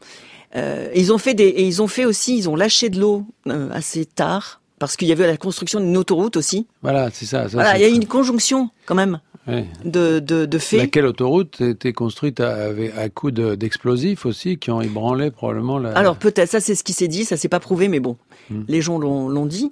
Euh, 0.56 0.90
ils 0.96 1.14
ont 1.14 1.18
fait 1.18 1.34
des, 1.34 1.46
et 1.46 1.64
ils 1.64 1.82
ont 1.82 1.88
fait 1.88 2.06
aussi, 2.06 2.38
ils 2.38 2.50
ont 2.50 2.56
lâché 2.56 2.90
de 2.90 3.00
l'eau 3.00 3.26
euh, 3.48 3.70
assez 3.72 4.06
tard 4.06 4.62
parce 4.80 4.98
qu'il 4.98 5.08
y 5.08 5.12
avait 5.12 5.28
la 5.28 5.38
construction 5.38 5.80
d'une 5.80 5.96
autoroute 5.96 6.38
aussi. 6.38 6.68
Voilà, 6.82 7.10
c'est 7.12 7.26
ça. 7.26 7.44
ça 7.44 7.50
voilà, 7.50 7.78
il 7.78 7.82
y 7.82 7.86
a 7.86 7.90
eu 7.90 7.94
une 7.94 8.08
conjonction 8.08 8.70
quand 8.86 8.96
même 8.96 9.20
oui. 9.48 9.64
de, 9.86 10.20
de, 10.20 10.46
de 10.46 10.58
faits. 10.58 10.80
Laquelle 10.80 11.06
autoroute 11.06 11.62
était 11.62 11.94
construite 11.94 12.40
à, 12.40 12.70
à 12.98 13.10
coup 13.10 13.32
d'explosifs 13.32 14.26
aussi 14.26 14.58
qui 14.58 14.72
ont 14.72 14.82
ébranlé 14.82 15.32
probablement 15.32 15.78
la. 15.78 15.92
Alors 15.92 16.18
peut-être, 16.18 16.50
ça 16.50 16.60
c'est 16.60 16.76
ce 16.76 16.84
qui 16.84 16.94
s'est 16.94 17.08
dit, 17.08 17.26
ça 17.26 17.38
s'est 17.38 17.48
pas 17.48 17.60
prouvé, 17.60 17.88
mais 17.88 18.00
bon, 18.00 18.18
hmm. 18.50 18.64
les 18.68 18.82
gens 18.82 18.98
l'ont 18.98 19.46
dit. 19.46 19.72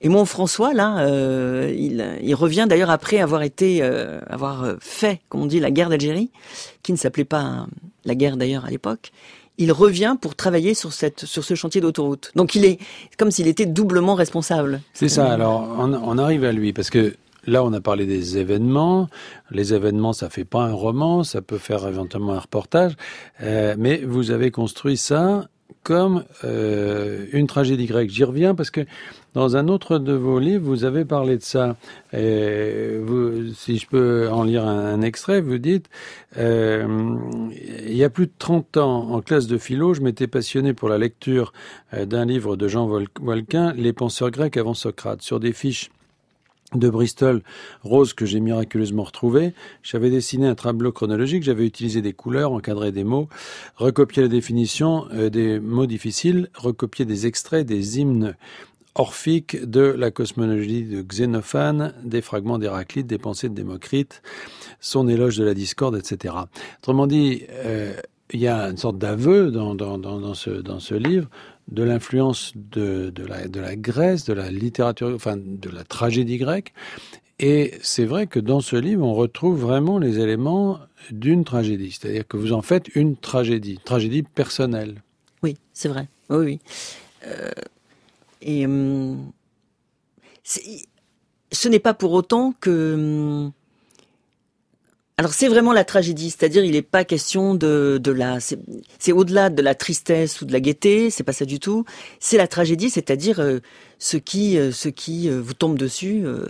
Et 0.00 0.08
mon 0.08 0.24
François, 0.24 0.74
là, 0.74 1.00
euh, 1.00 1.72
il, 1.76 2.18
il, 2.22 2.34
revient 2.36 2.66
d'ailleurs 2.68 2.90
après 2.90 3.18
avoir 3.18 3.42
été, 3.42 3.78
euh, 3.82 4.20
avoir 4.28 4.76
fait, 4.78 5.20
comme 5.28 5.42
on 5.42 5.46
dit, 5.46 5.58
la 5.58 5.72
guerre 5.72 5.88
d'Algérie, 5.88 6.30
qui 6.84 6.92
ne 6.92 6.96
s'appelait 6.96 7.24
pas 7.24 7.66
la 8.04 8.14
guerre 8.14 8.36
d'ailleurs 8.36 8.64
à 8.64 8.70
l'époque 8.70 9.10
il 9.58 9.72
revient 9.72 10.16
pour 10.20 10.34
travailler 10.36 10.74
sur 10.74 10.92
cette 10.92 11.26
sur 11.26 11.44
ce 11.44 11.54
chantier 11.54 11.80
d'autoroute. 11.80 12.32
Donc 12.34 12.54
il 12.54 12.64
est 12.64 12.78
comme 13.18 13.30
s'il 13.30 13.48
était 13.48 13.66
doublement 13.66 14.14
responsable. 14.14 14.80
C'est 14.94 15.08
ça. 15.08 15.30
Alors 15.30 15.76
on, 15.78 15.92
on, 15.92 16.18
arrive 16.18 16.44
à 16.44 16.52
lui 16.52 16.72
parce 16.72 16.90
que 16.90 17.16
là 17.46 17.64
on 17.64 17.72
a 17.72 17.80
parlé 17.80 18.06
des 18.06 18.38
événements. 18.38 19.08
Les 19.50 19.74
événements 19.74 20.12
ça 20.12 20.30
fait 20.30 20.44
pas 20.44 20.62
un 20.62 20.72
roman, 20.72 21.24
ça 21.24 21.42
peut 21.42 21.58
faire 21.58 21.86
éventuellement 21.86 22.32
un 22.32 22.40
reportage, 22.40 22.94
euh, 23.42 23.74
mais 23.78 23.98
vous 23.98 24.30
avez 24.30 24.50
construit 24.50 24.96
ça 24.96 25.48
comme 25.82 26.24
euh, 26.44 27.26
une 27.32 27.46
tragédie 27.46 27.86
grecque. 27.86 28.10
J'y 28.10 28.24
reviens 28.24 28.54
parce 28.54 28.70
que 28.70 28.80
dans 29.34 29.56
un 29.56 29.68
autre 29.68 29.98
de 29.98 30.12
vos 30.12 30.38
livres, 30.38 30.64
vous 30.64 30.84
avez 30.84 31.04
parlé 31.04 31.36
de 31.36 31.42
ça. 31.42 31.76
Si 32.12 32.18
je 33.78 33.86
peux 33.88 34.28
en 34.30 34.42
lire 34.42 34.66
un, 34.66 34.94
un 34.94 35.02
extrait, 35.02 35.40
vous 35.40 35.58
dites 35.58 35.88
euh, 36.36 37.16
il 37.86 37.96
y 37.96 38.04
a 38.04 38.10
plus 38.10 38.26
de 38.26 38.32
30 38.38 38.76
ans, 38.76 39.10
en 39.10 39.20
classe 39.20 39.46
de 39.46 39.58
philo, 39.58 39.94
je 39.94 40.00
m'étais 40.00 40.26
passionné 40.26 40.74
pour 40.74 40.88
la 40.88 40.98
lecture 40.98 41.52
euh, 41.94 42.04
d'un 42.06 42.24
livre 42.24 42.56
de 42.56 42.68
Jean 42.68 42.86
Volquin, 43.20 43.72
Les 43.74 43.92
penseurs 43.92 44.30
grecs 44.30 44.56
avant 44.56 44.74
Socrate, 44.74 45.22
sur 45.22 45.40
des 45.40 45.52
fiches 45.52 45.90
de 46.74 46.90
Bristol 46.90 47.42
rose 47.82 48.12
que 48.12 48.26
j'ai 48.26 48.40
miraculeusement 48.40 49.04
retrouvé. 49.04 49.54
J'avais 49.82 50.10
dessiné 50.10 50.46
un 50.46 50.54
tableau 50.54 50.92
chronologique, 50.92 51.42
j'avais 51.42 51.66
utilisé 51.66 52.02
des 52.02 52.12
couleurs, 52.12 52.52
encadré 52.52 52.92
des 52.92 53.04
mots, 53.04 53.28
recopié 53.76 54.22
la 54.22 54.28
définition 54.28 55.06
euh, 55.12 55.30
des 55.30 55.60
mots 55.60 55.86
difficiles, 55.86 56.50
recopié 56.54 57.04
des 57.04 57.26
extraits 57.26 57.66
des 57.66 58.00
hymnes 58.00 58.34
orphiques 58.94 59.64
de 59.64 59.80
la 59.80 60.10
cosmologie 60.10 60.82
de 60.84 61.02
Xénophane, 61.02 61.94
des 62.02 62.20
fragments 62.20 62.58
d'Héraclite, 62.58 63.06
des 63.06 63.18
pensées 63.18 63.48
de 63.48 63.54
Démocrite, 63.54 64.22
son 64.80 65.08
éloge 65.08 65.36
de 65.36 65.44
la 65.44 65.54
discorde, 65.54 65.96
etc. 65.96 66.34
Autrement 66.80 67.06
dit, 67.06 67.44
euh, 67.50 67.94
il 68.30 68.40
y 68.40 68.48
a 68.48 68.64
une 68.64 68.76
sorte 68.76 68.98
d'aveu 68.98 69.50
dans, 69.50 69.74
dans, 69.74 70.34
ce, 70.34 70.50
dans 70.50 70.80
ce 70.80 70.94
livre 70.94 71.28
de 71.68 71.82
l'influence 71.82 72.52
de, 72.54 73.10
de, 73.10 73.24
la, 73.60 73.76
Grèce, 73.76 74.24
de 74.24 74.32
la 74.32 74.50
littérature, 74.50 75.12
enfin 75.14 75.36
de 75.36 75.70
la 75.70 75.84
tragédie 75.84 76.38
grecque. 76.38 76.72
Et 77.38 77.74
c'est 77.82 78.04
vrai 78.04 78.26
que 78.26 78.40
dans 78.40 78.60
ce 78.60 78.76
livre, 78.76 79.06
on 79.06 79.14
retrouve 79.14 79.60
vraiment 79.60 79.98
les 79.98 80.18
éléments 80.18 80.80
d'une 81.10 81.44
tragédie. 81.44 81.92
C'est-à-dire 81.92 82.26
que 82.26 82.36
vous 82.36 82.52
en 82.52 82.62
faites 82.62 82.88
une 82.96 83.16
tragédie, 83.16 83.78
tragédie 83.84 84.22
personnelle. 84.22 85.02
Oui, 85.42 85.56
c'est 85.72 85.88
vrai. 85.88 86.08
Oui, 86.30 86.44
oui. 86.44 86.58
Euh, 87.26 87.50
et 88.42 88.66
euh, 88.66 89.14
ce 90.44 91.68
n'est 91.68 91.78
pas 91.78 91.94
pour 91.94 92.12
autant 92.12 92.54
que 92.60 92.94
hum, 92.94 93.52
alors 95.18 95.32
c'est 95.32 95.48
vraiment 95.48 95.72
la 95.72 95.84
tragédie, 95.84 96.30
c'est-à-dire 96.30 96.64
il 96.64 96.72
n'est 96.72 96.82
pas 96.82 97.04
question 97.04 97.54
de, 97.54 98.00
de 98.02 98.12
la, 98.12 98.38
c'est 98.40 99.12
au-delà 99.12 99.50
de 99.50 99.60
la 99.62 99.74
tristesse 99.74 100.40
ou 100.40 100.44
de 100.44 100.52
la 100.52 100.60
gaieté, 100.60 101.10
c'est 101.10 101.24
pas 101.24 101.32
ça 101.32 101.44
du 101.44 101.58
tout. 101.58 101.84
C'est 102.20 102.36
la 102.36 102.46
tragédie, 102.46 102.88
c'est-à-dire 102.88 103.40
euh, 103.40 103.58
ce 103.98 104.16
qui, 104.16 104.56
euh, 104.56 104.70
ce 104.70 104.88
qui 104.88 105.28
euh, 105.28 105.40
vous 105.40 105.54
tombe 105.54 105.76
dessus 105.76 106.22
euh, 106.24 106.46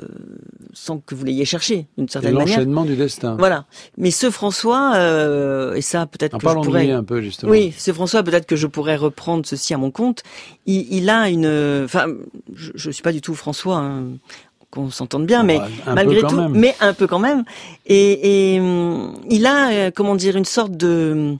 sans 0.75 0.99
que 0.99 1.15
vous 1.15 1.25
l'ayez 1.25 1.47
cherché 1.47 1.87
d'une 1.97 2.09
certaine 2.09 2.35
manière. 2.35 2.59
L'enchaînement 2.59 2.85
du 2.85 2.95
destin. 2.95 3.37
Voilà. 3.39 3.65
Mais 3.97 4.11
ce 4.11 4.31
François, 4.31 4.97
euh, 4.97 5.75
et 5.75 5.81
ça 5.81 6.05
peut-être 6.05 6.37
que 6.37 6.47
je 6.47 6.55
pourrais, 6.55 6.91
un 6.91 7.05
peu 7.05 7.23
justement. 7.23 7.51
Oui, 7.51 7.75
ce 7.77 7.93
François, 7.95 8.23
peut-être 8.23 8.47
que 8.47 8.57
je 8.57 8.67
pourrais 8.67 8.97
reprendre 8.97 9.47
ceci 9.47 9.73
à 9.73 9.79
mon 9.79 9.91
compte. 9.91 10.23
Il, 10.67 10.87
il 10.93 11.09
a 11.09 11.31
une, 11.31 11.83
enfin, 11.85 12.07
je, 12.55 12.73
je 12.75 12.91
suis 12.91 13.03
pas 13.03 13.13
du 13.13 13.23
tout 13.23 13.35
François. 13.35 13.79
Hein 13.79 14.05
qu'on 14.71 14.91
s'entende 14.91 15.27
bien, 15.27 15.43
mais 15.43 15.61
un 15.87 15.95
malgré 15.95 16.21
tout, 16.21 16.37
même. 16.37 16.53
mais 16.53 16.75
un 16.81 16.93
peu 16.93 17.07
quand 17.07 17.19
même. 17.19 17.45
Et, 17.87 18.55
et 18.55 18.63
il 19.31 19.47
a, 19.47 19.91
comment 19.91 20.15
dire, 20.15 20.37
une 20.37 20.45
sorte 20.45 20.73
de 20.73 21.37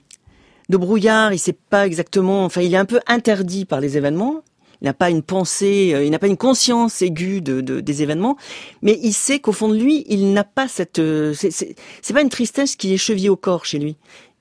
de 0.69 0.77
brouillard. 0.77 1.33
Il 1.33 1.39
sait 1.39 1.57
pas 1.69 1.85
exactement. 1.85 2.45
Enfin, 2.45 2.61
il 2.61 2.73
est 2.73 2.77
un 2.77 2.85
peu 2.85 2.99
interdit 3.07 3.65
par 3.65 3.81
les 3.81 3.97
événements. 3.97 4.41
Il 4.81 4.85
n'a 4.85 4.93
pas 4.93 5.09
une 5.09 5.23
pensée, 5.23 5.93
il 6.05 6.09
n'a 6.09 6.19
pas 6.19 6.27
une 6.27 6.37
conscience 6.37 7.01
aiguë 7.01 7.41
de, 7.41 7.59
de, 7.59 7.81
des 7.81 8.01
événements, 8.01 8.37
mais 8.81 8.97
il 9.03 9.11
sait 9.11 9.39
qu'au 9.39 9.51
fond 9.51 9.67
de 9.67 9.75
lui, 9.75 10.05
il 10.07 10.31
n'a 10.31 10.45
pas 10.45 10.69
cette. 10.69 11.01
C'est 11.33 12.13
pas 12.13 12.21
une 12.21 12.29
tristesse 12.29 12.77
qui 12.77 12.93
est 12.93 12.97
chevillée 12.97 13.27
au 13.27 13.35
corps 13.35 13.65
chez 13.65 13.77
lui 13.77 13.97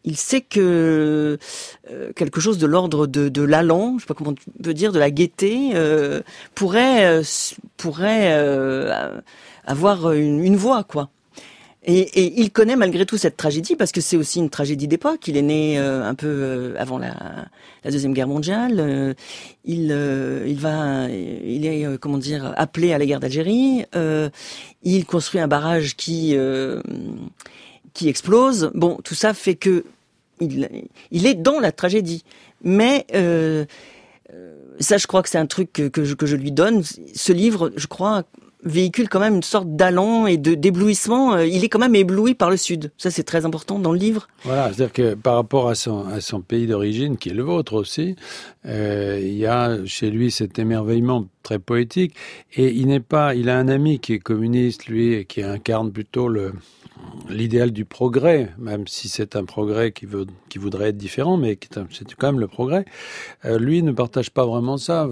il 0.08 0.16
sait 0.16 0.40
que 0.40 1.38
euh, 1.90 2.12
quelque 2.16 2.40
chose 2.40 2.56
de 2.56 2.66
l'ordre 2.66 3.06
de, 3.06 3.28
de 3.28 3.42
l'allant, 3.42 3.98
je 3.98 4.02
sais 4.02 4.06
pas 4.06 4.14
comment 4.14 4.30
on 4.30 4.62
peut 4.62 4.72
dire, 4.72 4.90
de 4.90 4.98
la 4.98 5.10
gaieté, 5.10 5.72
euh, 5.74 6.22
pourrait 6.54 7.04
euh, 7.04 7.22
pourrait 7.76 8.32
avoir 9.66 10.12
une, 10.12 10.56
voix, 10.56 10.82
quoi. 10.82 11.10
Et, 11.84 12.40
il 12.40 12.50
connaît 12.50 12.76
malgré 12.76 13.04
tout 13.06 13.18
cette 13.18 13.36
tragédie 13.36 13.76
parce 13.76 13.92
que 13.92 14.00
c'est 14.00 14.16
aussi 14.16 14.38
une 14.38 14.50
tragédie 14.50 14.88
d'époque. 14.88 15.28
Il 15.28 15.36
est 15.36 15.42
né 15.42 15.78
un 15.78 16.14
peu 16.14 16.74
avant 16.78 16.98
la, 16.98 17.14
la, 17.84 17.90
deuxième 17.90 18.14
guerre 18.14 18.28
mondiale. 18.28 19.14
il 19.64 19.90
il 20.46 20.58
va 20.58 21.08
il 21.08 21.66
est 21.66 21.98
comment 21.98 22.18
dire 22.18 22.52
appelé 22.56 22.92
à 22.92 22.98
la 22.98 23.06
guerre 23.06 23.20
d'Algérie. 23.20 23.84
il 24.82 25.06
construit 25.06 25.40
un 25.40 25.48
barrage 25.48 25.96
qui 25.96 26.36
qui 27.94 28.08
explose. 28.08 28.70
Bon, 28.74 28.98
tout 29.02 29.14
ça 29.14 29.32
fait 29.34 29.54
que 29.56 29.84
il, 30.40 31.26
est 31.26 31.34
dans 31.34 31.60
la 31.60 31.72
tragédie. 31.72 32.24
Mais 32.62 33.06
euh, 33.14 33.64
ça, 34.80 34.98
je 34.98 35.06
crois 35.06 35.22
que 35.22 35.28
c'est 35.28 35.38
un 35.38 35.46
truc 35.46 35.72
que, 35.72 35.88
que, 35.88 36.04
je, 36.04 36.36
lui 36.36 36.52
donne. 36.52 36.82
Ce 37.14 37.32
livre, 37.32 37.72
je 37.76 37.86
crois, 37.86 38.24
véhicule 38.64 39.08
quand 39.08 39.20
même 39.20 39.36
une 39.36 39.42
sorte 39.42 39.76
d'allant 39.76 40.26
et 40.26 40.36
de 40.36 40.54
d'éblouissement. 40.54 41.34
Euh, 41.34 41.46
il 41.46 41.64
est 41.64 41.68
quand 41.68 41.78
même 41.78 41.94
ébloui 41.94 42.34
par 42.34 42.50
le 42.50 42.56
Sud. 42.56 42.92
Ça, 42.98 43.10
c'est 43.10 43.22
très 43.22 43.46
important 43.46 43.78
dans 43.78 43.92
le 43.92 43.98
livre. 43.98 44.28
Voilà, 44.44 44.66
c'est-à-dire 44.66 44.92
que 44.92 45.14
par 45.14 45.34
rapport 45.34 45.68
à 45.68 45.74
son, 45.74 46.04
pays 46.46 46.66
d'origine, 46.66 47.16
qui 47.16 47.30
est 47.30 47.34
le 47.34 47.42
vôtre 47.42 47.74
aussi, 47.74 48.16
euh, 48.66 49.18
il 49.22 49.36
y 49.36 49.46
a 49.46 49.84
chez 49.86 50.10
lui 50.10 50.30
cet 50.30 50.58
émerveillement 50.58 51.26
très 51.42 51.58
poétique. 51.58 52.14
Et 52.56 52.72
il 52.72 52.86
n'est 52.88 53.00
pas, 53.00 53.34
il 53.34 53.48
a 53.48 53.58
un 53.58 53.68
ami 53.68 54.00
qui 54.00 54.14
est 54.14 54.18
communiste, 54.18 54.86
lui, 54.86 55.14
et 55.14 55.24
qui 55.24 55.42
incarne 55.42 55.92
plutôt 55.92 56.28
le, 56.28 56.52
l'idéal 57.28 57.70
du 57.70 57.84
progrès, 57.84 58.50
même 58.58 58.86
si 58.86 59.08
c'est 59.08 59.36
un 59.36 59.44
progrès 59.44 59.92
qui, 59.92 60.06
veut, 60.06 60.26
qui 60.48 60.58
voudrait 60.58 60.90
être 60.90 60.96
différent, 60.96 61.36
mais 61.36 61.58
c'est 61.90 62.14
quand 62.14 62.28
même 62.28 62.40
le 62.40 62.48
progrès. 62.48 62.84
Euh, 63.44 63.58
lui 63.58 63.82
ne 63.82 63.92
partage 63.92 64.30
pas 64.30 64.46
vraiment 64.46 64.76
ça. 64.78 65.06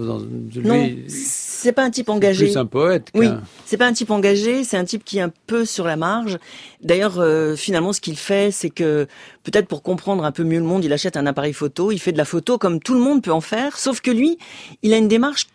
Lui, 0.55 0.67
non, 0.67 0.89
c'est 1.07 1.71
pas 1.71 1.83
un 1.83 1.91
type 1.91 2.09
engagé. 2.09 2.49
C'est 2.51 2.57
un 2.57 2.65
poète. 2.65 3.09
Oui, 3.13 3.27
c'est 3.65 3.77
pas 3.77 3.87
un 3.87 3.93
type 3.93 4.11
engagé. 4.11 4.63
C'est 4.63 4.77
un 4.77 4.85
type 4.85 5.03
qui 5.03 5.19
est 5.19 5.21
un 5.21 5.31
peu 5.47 5.65
sur 5.65 5.85
la 5.85 5.95
marge. 5.95 6.37
D'ailleurs, 6.81 7.19
euh, 7.19 7.55
finalement, 7.55 7.93
ce 7.93 8.01
qu'il 8.01 8.17
fait, 8.17 8.51
c'est 8.51 8.69
que 8.69 9.07
peut-être 9.43 9.67
pour 9.67 9.83
comprendre 9.83 10.23
un 10.23 10.31
peu 10.31 10.43
mieux 10.43 10.59
le 10.59 10.65
monde, 10.65 10.83
il 10.83 10.93
achète 10.93 11.17
un 11.17 11.25
appareil 11.25 11.53
photo, 11.53 11.91
il 11.91 11.99
fait 11.99 12.11
de 12.11 12.17
la 12.17 12.25
photo 12.25 12.57
comme 12.57 12.79
tout 12.79 12.93
le 12.93 12.99
monde 12.99 13.21
peut 13.21 13.31
en 13.31 13.41
faire, 13.41 13.77
sauf 13.77 14.01
que 14.01 14.11
lui, 14.11 14.37
il 14.81 14.93
a 14.93 14.97
une 14.97 15.07
démarche 15.07 15.47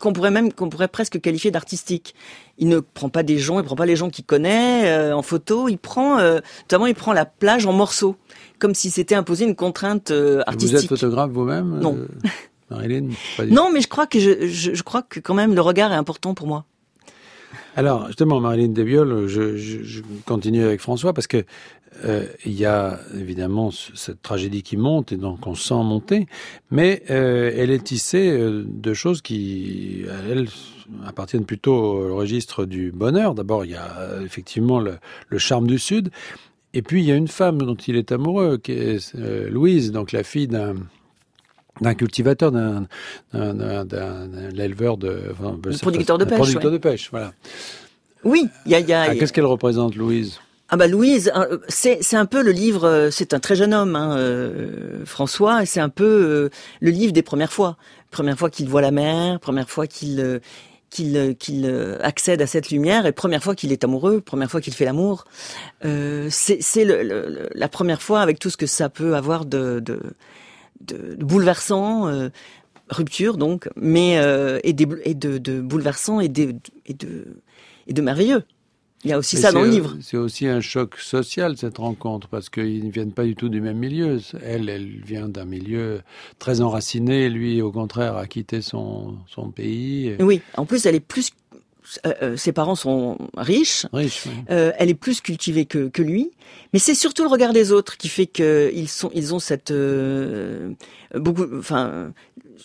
qu'on 0.00 0.12
pourrait 0.12 0.32
même 0.32 0.52
qu'on 0.52 0.68
pourrait 0.68 0.88
presque 0.88 1.20
qualifier 1.20 1.50
d'artistique. 1.50 2.14
Il 2.58 2.68
ne 2.68 2.80
prend 2.80 3.08
pas 3.08 3.22
des 3.22 3.38
gens, 3.38 3.60
il 3.60 3.64
prend 3.64 3.76
pas 3.76 3.86
les 3.86 3.96
gens 3.96 4.10
qu'il 4.10 4.24
connaît 4.24 4.90
euh, 4.90 5.14
en 5.14 5.22
photo, 5.22 5.68
il 5.68 5.78
prend 5.78 6.18
euh, 6.18 6.40
notamment 6.62 6.86
il 6.86 6.94
prend 6.94 7.12
la 7.12 7.26
plage 7.26 7.66
en 7.66 7.72
morceaux, 7.72 8.16
comme 8.58 8.74
si 8.74 8.90
c'était 8.90 9.14
imposé 9.14 9.44
une 9.44 9.54
contrainte 9.54 10.10
euh, 10.10 10.42
artistique. 10.46 10.76
Vous 10.76 10.84
êtes 10.84 10.88
photographe 10.88 11.30
vous-même 11.30 11.78
Non. 11.78 11.98
Marilyn 12.70 13.08
Non, 13.50 13.70
mais 13.72 13.80
je 13.80 13.88
crois 13.88 14.06
que 14.06 14.18
je, 14.18 14.46
je, 14.46 14.74
je, 14.74 14.82
crois 14.82 15.02
que 15.02 15.20
quand 15.20 15.34
même 15.34 15.54
le 15.54 15.60
regard 15.60 15.92
est 15.92 15.96
important 15.96 16.34
pour 16.34 16.46
moi. 16.46 16.64
Alors 17.76 18.06
justement, 18.08 18.40
Marilyn 18.40 18.68
Debiol, 18.68 19.26
je, 19.26 19.56
je, 19.56 20.02
continue 20.26 20.64
avec 20.64 20.80
François 20.80 21.12
parce 21.12 21.26
que 21.26 21.44
euh, 22.04 22.26
il 22.46 22.52
y 22.52 22.64
a 22.64 23.00
évidemment 23.14 23.70
cette 23.70 24.22
tragédie 24.22 24.62
qui 24.62 24.76
monte 24.76 25.12
et 25.12 25.16
donc 25.16 25.46
on 25.46 25.54
sent 25.54 25.74
monter, 25.74 26.26
mais 26.70 27.02
euh, 27.10 27.52
elle 27.54 27.70
est 27.70 27.84
tissée 27.84 28.30
euh, 28.30 28.64
de 28.66 28.94
choses 28.94 29.20
qui, 29.22 30.04
elles, 30.30 30.48
appartiennent 31.04 31.44
plutôt 31.44 31.74
au 31.74 32.16
registre 32.16 32.64
du 32.64 32.90
bonheur. 32.92 33.34
D'abord, 33.34 33.64
il 33.64 33.72
y 33.72 33.76
a 33.76 34.20
effectivement 34.24 34.80
le, 34.80 34.98
le, 35.28 35.38
charme 35.38 35.66
du 35.66 35.78
Sud, 35.78 36.10
et 36.74 36.82
puis 36.82 37.02
il 37.02 37.06
y 37.06 37.12
a 37.12 37.16
une 37.16 37.28
femme 37.28 37.58
dont 37.58 37.74
il 37.74 37.96
est 37.96 38.12
amoureux, 38.12 38.58
qui 38.58 38.72
est 38.72 39.14
Louise, 39.14 39.92
donc 39.92 40.12
la 40.12 40.22
fille 40.22 40.48
d'un 40.48 40.76
d'un 41.80 41.94
cultivateur, 41.94 42.52
d'un 42.52 42.86
éleveur 43.32 44.98
de... 44.98 45.32
Enfin, 45.32 45.58
producteur 45.80 46.18
de 46.18 46.26
pêche. 46.26 46.38
producteur 46.38 46.70
de 46.70 46.76
pêche, 46.76 47.08
voilà. 47.10 47.32
Oui, 48.22 48.44
il 48.66 48.72
y 48.72 48.74
a... 48.92 49.00
A... 49.00 49.04
Ah, 49.08 49.14
Qu'est-ce 49.14 49.32
qu'elle 49.32 49.46
représente, 49.46 49.96
Louise? 49.96 50.40
Ah 50.72 50.76
bah 50.76 50.86
Louise, 50.86 51.32
euh, 51.34 51.58
c'est 51.68 52.14
un 52.14 52.26
peu 52.26 52.42
le 52.42 52.52
livre, 52.52 52.84
euh, 52.84 53.10
c'est 53.10 53.34
un 53.34 53.40
très 53.40 53.56
jeune 53.56 53.74
homme, 53.74 53.96
hein, 53.96 54.16
euh, 54.16 55.04
François, 55.04 55.64
et 55.64 55.66
c'est 55.66 55.80
un 55.80 55.88
peu 55.88 56.48
le 56.80 56.90
livre 56.90 57.12
des 57.12 57.22
premières 57.22 57.52
fois. 57.52 57.76
Première 58.12 58.38
fois 58.38 58.50
qu'il 58.50 58.68
voit 58.68 58.80
la 58.80 58.92
mer, 58.92 59.40
première 59.40 59.68
fois 59.68 59.88
qu'il 59.88 60.40
qu'il 60.90 61.36
qu'il 61.38 61.66
accède 62.02 62.40
à 62.40 62.46
cette 62.46 62.70
lumière, 62.70 63.04
et 63.06 63.12
première 63.12 63.42
fois 63.42 63.56
qu'il 63.56 63.72
est 63.72 63.82
amoureux, 63.82 64.20
première 64.20 64.50
fois 64.50 64.60
qu'il 64.60 64.72
fait 64.72 64.84
l'amour. 64.84 65.24
c'est 65.82 66.84
la 66.84 67.68
première 67.68 68.02
fois 68.02 68.20
avec 68.20 68.38
tout 68.38 68.50
ce 68.50 68.56
que 68.56 68.66
ça 68.66 68.88
peut 68.88 69.16
avoir 69.16 69.46
de, 69.46 69.80
de, 69.80 70.00
de, 70.82 71.16
bouleversant, 71.24 72.30
rupture 72.90 73.36
donc, 73.38 73.68
mais 73.76 74.14
et, 74.64 74.72
des, 74.72 74.86
et 75.04 75.14
de, 75.14 75.38
de 75.38 75.60
bouleversant 75.60 76.20
et, 76.20 76.26
et 76.86 76.94
de 76.94 77.26
et 77.86 77.92
de 77.92 78.02
merveilleux. 78.02 78.44
Il 79.04 79.10
y 79.10 79.14
a 79.14 79.18
aussi 79.18 79.38
ça 79.38 79.50
dans 79.50 79.62
le 79.62 79.70
livre. 79.70 79.96
C'est 80.02 80.18
aussi 80.18 80.46
un 80.46 80.60
choc 80.60 80.96
social 80.98 81.56
cette 81.56 81.78
rencontre 81.78 82.28
parce 82.28 82.50
qu'ils 82.50 82.84
ne 82.84 82.90
viennent 82.90 83.12
pas 83.12 83.24
du 83.24 83.34
tout 83.34 83.48
du 83.48 83.60
même 83.62 83.78
milieu. 83.78 84.18
Elle, 84.44 84.68
elle 84.68 85.00
vient 85.04 85.28
d'un 85.28 85.46
milieu 85.46 86.02
très 86.38 86.60
enraciné. 86.60 87.30
Lui, 87.30 87.62
au 87.62 87.72
contraire, 87.72 88.16
a 88.16 88.26
quitté 88.26 88.60
son, 88.60 89.16
son 89.26 89.50
pays. 89.50 90.16
Oui, 90.20 90.42
en 90.56 90.66
plus, 90.66 90.84
elle 90.84 90.94
est 90.94 91.00
plus. 91.00 91.30
Euh, 92.06 92.12
euh, 92.22 92.36
ses 92.36 92.52
parents 92.52 92.74
sont 92.74 93.16
riches. 93.38 93.86
Riche, 93.94 94.24
euh, 94.50 94.72
elle 94.76 94.90
est 94.90 94.94
plus 94.94 95.22
cultivée 95.22 95.64
que, 95.64 95.88
que 95.88 96.02
lui. 96.02 96.30
Mais 96.74 96.78
c'est 96.78 96.94
surtout 96.94 97.22
le 97.22 97.30
regard 97.30 97.54
des 97.54 97.72
autres 97.72 97.96
qui 97.96 98.08
fait 98.08 98.26
qu'ils 98.26 98.88
sont, 98.88 99.10
ils 99.14 99.34
ont 99.34 99.38
cette 99.38 99.72
beaucoup, 101.14 101.46
enfin, 101.58 102.12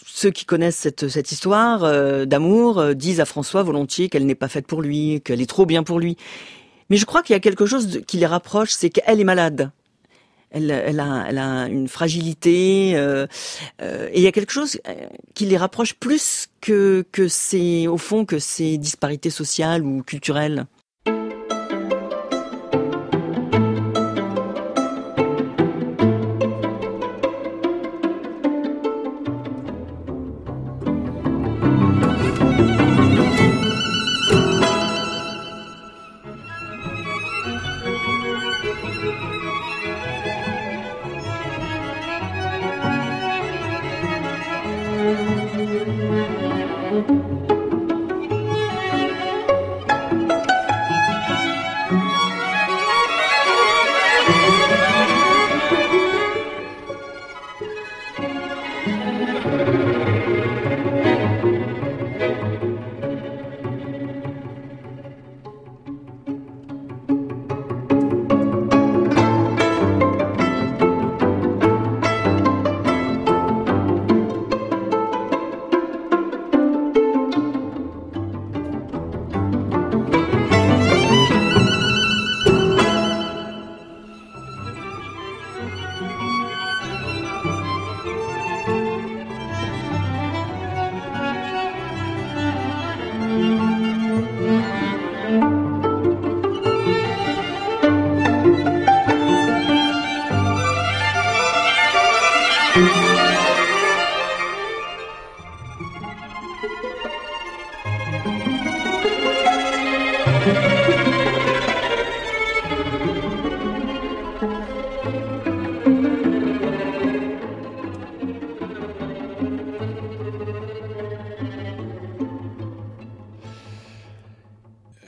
ceux 0.06 0.32
qui 0.32 0.46
connaissent 0.46 0.78
cette, 0.78 1.08
cette 1.08 1.32
histoire 1.32 1.84
euh, 1.84 2.26
d'amour 2.26 2.80
euh, 2.80 2.94
disent 2.94 3.20
à 3.20 3.26
François 3.26 3.64
volontiers 3.64 4.10
qu'elle 4.10 4.26
n'est 4.26 4.36
pas 4.36 4.48
faite 4.48 4.68
pour 4.68 4.82
lui, 4.82 5.22
qu'elle 5.24 5.42
est 5.42 5.50
trop 5.50 5.66
bien 5.66 5.84
pour 5.84 6.00
lui. 6.00 6.18
Mais 6.90 6.98
je 6.98 7.06
crois 7.06 7.24
qu'il 7.24 7.34
y 7.34 7.38
a 7.38 7.40
quelque 7.40 7.66
chose 7.66 8.02
qui 8.08 8.18
les 8.18 8.26
rapproche, 8.26 8.72
c'est 8.72 8.90
qu'elle 8.90 9.20
est 9.20 9.26
malade. 9.26 9.72
Elle, 10.52 10.72
elle, 10.72 11.00
a, 11.00 11.26
elle 11.28 11.38
a 11.38 11.68
une 11.68 11.88
fragilité 11.88 12.94
euh, 12.96 13.28
et 13.82 14.18
il 14.18 14.22
y 14.22 14.28
a 14.28 14.32
quelque 14.32 14.54
chose 14.54 14.80
qui 15.34 15.46
les 15.46 15.58
rapproche 15.58 15.96
plus 15.96 16.48
que 16.62 17.04
que 17.12 17.28
c'est 17.28 17.88
au 17.88 17.98
fond 17.98 18.24
que 18.24 18.40
ces 18.40 18.78
disparités 18.78 19.32
sociales 19.32 19.84
ou 19.84 20.02
culturelles. 20.04 20.66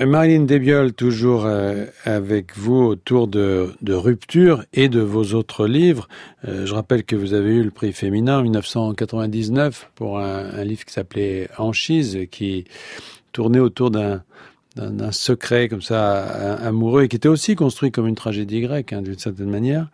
Marilyn 0.07 0.45
Debiol, 0.45 0.93
toujours 0.93 1.45
euh, 1.45 1.85
avec 2.05 2.57
vous 2.57 2.81
autour 2.83 3.27
de, 3.27 3.73
de, 3.81 3.93
Rupture 3.93 4.63
et 4.73 4.89
de 4.89 5.01
vos 5.01 5.33
autres 5.33 5.67
livres. 5.67 6.07
Euh, 6.47 6.65
je 6.65 6.73
rappelle 6.73 7.03
que 7.03 7.15
vous 7.15 7.33
avez 7.33 7.55
eu 7.55 7.63
le 7.63 7.71
prix 7.71 7.93
féminin 7.93 8.39
en 8.39 8.43
1999 8.43 9.91
pour 9.95 10.19
un, 10.19 10.63
livre 10.63 10.85
qui 10.85 10.93
s'appelait 10.93 11.49
Anchise, 11.57 12.19
qui 12.31 12.65
tournait 13.31 13.59
autour 13.59 13.91
d'un 13.91 14.23
d'un 14.75 15.11
secret 15.11 15.69
comme 15.69 15.81
ça 15.81 16.53
amoureux 16.57 17.01
et 17.01 17.07
qui 17.07 17.15
était 17.15 17.27
aussi 17.27 17.55
construit 17.55 17.89
comme 17.89 18.05
une 18.05 18.13
tragédie 18.13 18.61
grecque 18.61 18.93
hein, 18.93 19.01
d'une 19.01 19.17
certaine 19.17 19.49
manière. 19.49 19.87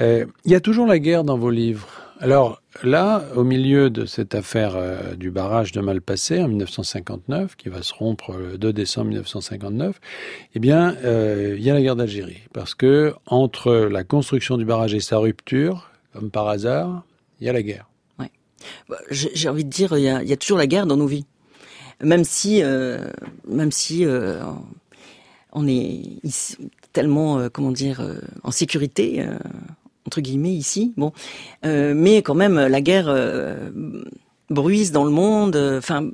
Euh, 0.00 0.26
il 0.44 0.50
y 0.50 0.56
a 0.56 0.60
toujours 0.60 0.86
la 0.88 0.98
guerre 0.98 1.22
dans 1.22 1.38
vos 1.38 1.50
livres. 1.50 1.88
Alors 2.18 2.62
là, 2.82 3.24
au 3.34 3.44
milieu 3.44 3.90
de 3.90 4.06
cette 4.06 4.34
affaire 4.34 4.74
euh, 4.74 5.14
du 5.16 5.30
barrage 5.30 5.72
de 5.72 5.82
Malpassé 5.82 6.40
en 6.40 6.48
1959, 6.48 7.56
qui 7.56 7.68
va 7.68 7.82
se 7.82 7.92
rompre 7.92 8.32
le 8.32 8.56
2 8.56 8.72
décembre 8.72 9.08
1959, 9.08 10.00
eh 10.54 10.58
bien, 10.58 10.96
euh, 11.04 11.56
il 11.58 11.62
y 11.62 11.70
a 11.70 11.74
la 11.74 11.82
guerre 11.82 11.96
d'Algérie. 11.96 12.40
Parce 12.54 12.74
que 12.74 13.14
entre 13.26 13.72
la 13.72 14.02
construction 14.02 14.56
du 14.56 14.64
barrage 14.64 14.94
et 14.94 15.00
sa 15.00 15.18
rupture, 15.18 15.90
comme 16.14 16.30
par 16.30 16.48
hasard, 16.48 17.04
il 17.40 17.46
y 17.46 17.50
a 17.50 17.52
la 17.52 17.62
guerre. 17.62 17.90
Ouais. 18.18 18.30
Bah, 18.88 18.96
J'ai 19.10 19.48
envie 19.50 19.64
de 19.64 19.70
dire, 19.70 19.96
il 19.98 20.04
y, 20.04 20.08
a, 20.08 20.36
toujours 20.38 20.58
la 20.58 20.66
guerre 20.66 20.86
dans 20.86 20.96
nos 20.96 21.06
vies. 21.06 21.26
Même 22.02 22.24
si, 22.24 22.62
euh, 22.62 23.10
même 23.46 23.72
si 23.72 24.06
on 25.52 25.68
est 25.68 26.00
ici, 26.22 26.56
tellement, 26.94 27.50
comment 27.50 27.72
dire, 27.72 28.02
en 28.42 28.50
sécurité 28.50 29.22
entre 30.06 30.20
guillemets 30.20 30.52
ici. 30.54 30.92
Bon, 30.96 31.12
euh, 31.64 31.94
mais 31.94 32.22
quand 32.22 32.34
même 32.34 32.58
la 32.58 32.80
guerre 32.80 33.06
euh, 33.08 33.70
bruise 34.50 34.92
dans 34.92 35.04
le 35.04 35.10
monde. 35.10 35.56
Enfin, 35.78 36.10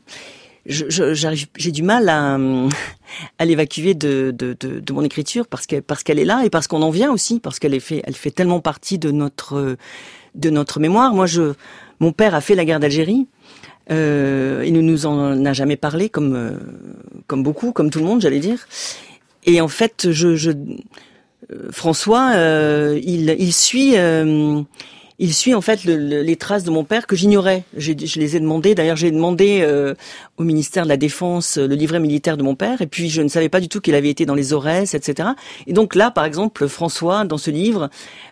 j'ai 0.66 1.72
du 1.72 1.82
mal 1.82 2.08
à, 2.08 2.38
l'évacuer 3.44 3.94
de, 3.94 4.34
de, 4.36 4.54
de, 4.54 4.92
mon 4.92 5.02
écriture 5.02 5.46
parce 5.46 5.66
que 5.66 5.80
parce 5.80 6.02
qu'elle 6.02 6.18
est 6.18 6.24
là 6.24 6.42
et 6.44 6.50
parce 6.50 6.68
qu'on 6.68 6.82
en 6.82 6.90
vient 6.90 7.12
aussi 7.12 7.40
parce 7.40 7.58
qu'elle 7.58 7.78
fait 7.80 8.02
elle 8.04 8.14
fait 8.14 8.30
tellement 8.30 8.60
partie 8.60 8.98
de 8.98 9.10
notre 9.10 9.76
de 10.34 10.50
notre 10.50 10.80
mémoire. 10.80 11.14
Moi, 11.14 11.26
je 11.26 11.54
mon 12.00 12.12
père 12.12 12.34
a 12.34 12.40
fait 12.40 12.54
la 12.54 12.64
guerre 12.64 12.80
d'Algérie. 12.80 13.26
Euh, 13.90 14.62
il 14.66 14.72
ne 14.72 14.80
nous 14.80 15.06
en 15.06 15.44
a 15.44 15.52
jamais 15.52 15.76
parlé 15.76 16.08
comme 16.08 16.34
euh, 16.34 16.52
comme 17.26 17.42
beaucoup, 17.42 17.72
comme 17.72 17.90
tout 17.90 17.98
le 17.98 18.04
monde, 18.04 18.20
j'allais 18.20 18.38
dire. 18.38 18.66
Et 19.44 19.60
en 19.60 19.68
fait, 19.68 20.10
je, 20.12 20.50
euh, 20.50 20.54
François, 21.70 22.32
euh, 22.34 23.00
il, 23.02 23.34
il, 23.38 23.52
suit, 23.52 23.96
euh, 23.96 24.62
il 25.18 25.34
suit 25.34 25.54
en 25.54 25.60
fait 25.60 25.84
le, 25.84 25.96
le, 25.96 26.22
les 26.22 26.36
traces 26.36 26.64
de 26.64 26.70
mon 26.70 26.84
père 26.84 27.06
que 27.06 27.14
j'ignorais. 27.14 27.64
Je 27.76 27.92
les 27.92 28.36
ai 28.36 28.40
demandé. 28.40 28.74
D'ailleurs, 28.74 28.96
j'ai 28.96 29.10
demandé 29.10 29.60
euh, 29.62 29.94
au 30.36 30.42
ministère 30.42 30.84
de 30.84 30.88
la 30.88 30.96
Défense 30.96 31.58
le 31.58 31.74
livret 31.74 32.00
militaire 32.00 32.36
de 32.36 32.42
mon 32.42 32.54
père, 32.54 32.82
et 32.82 32.86
puis 32.86 33.08
je 33.08 33.22
ne 33.22 33.28
savais 33.28 33.48
pas 33.48 33.60
du 33.60 33.68
tout 33.68 33.80
qu'il 33.80 33.94
avait 33.94 34.10
été 34.10 34.26
dans 34.26 34.34
les 34.34 34.52
Aurès, 34.52 34.94
etc. 34.94 35.30
Et 35.66 35.72
donc 35.72 35.94
là, 35.94 36.10
par 36.10 36.24
exemple, 36.24 36.66
François, 36.66 37.24
dans 37.24 37.38
ce 37.38 37.50
livre, 37.50 37.88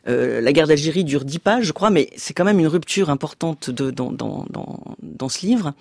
euh, 0.09 0.41
la 0.41 0.53
guerre 0.53 0.67
d'Algérie 0.67 1.05
dure 1.05 1.25
dix 1.25 1.39
pages, 1.39 1.65
je 1.65 1.73
crois, 1.73 1.91
mais 1.91 2.11
c'est 2.17 2.35
quand 2.35 2.45
même 2.45 2.59
une 2.59 2.67
rupture 2.69 3.11
importante 3.11 3.71
de, 3.71 3.91
dans, 3.91 4.11
dans, 4.11 4.47
dans, 4.51 4.81
dans 5.03 5.29
ce 5.29 5.47
livre. 5.47 5.75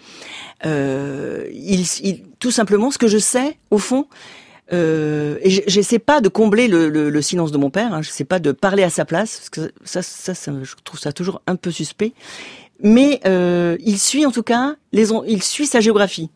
Euh, 0.66 1.48
il, 1.54 1.86
il, 2.04 2.24
tout 2.40 2.52
simplement, 2.52 2.92
ce 2.92 2.98
que 2.98 3.08
je 3.08 3.18
sais, 3.18 3.58
au 3.72 3.78
fond, 3.78 4.06
euh, 4.72 5.38
et 5.42 5.50
j'essaie 5.50 6.00
pas 6.00 6.22
de 6.22 6.30
combler 6.30 6.68
le, 6.68 6.90
le, 6.90 7.10
le, 7.10 7.22
silence 7.22 7.52
de 7.52 7.58
mon 7.58 7.70
père. 7.70 7.94
Hein, 7.94 8.02
j'essaie 8.02 8.24
pas 8.24 8.40
de 8.40 8.52
parler 8.52 8.84
à 8.84 8.90
sa 8.90 9.06
place, 9.06 9.38
parce 9.38 9.50
que 9.50 9.72
ça, 9.84 10.02
ça, 10.02 10.34
ça, 10.34 10.52
je 10.62 10.76
trouve 10.84 11.00
ça 11.00 11.12
toujours 11.12 11.42
un 11.48 11.56
peu 11.56 11.72
suspect. 11.72 12.14
Mais 12.82 13.20
euh, 13.26 13.78
il 13.84 14.00
suit 14.00 14.26
en 14.26 14.32
tout 14.32 14.44
cas 14.44 14.76
les, 14.94 15.10
il 15.28 15.44
suit 15.44 15.68
sa 15.68 15.80
géographie. 15.80 16.30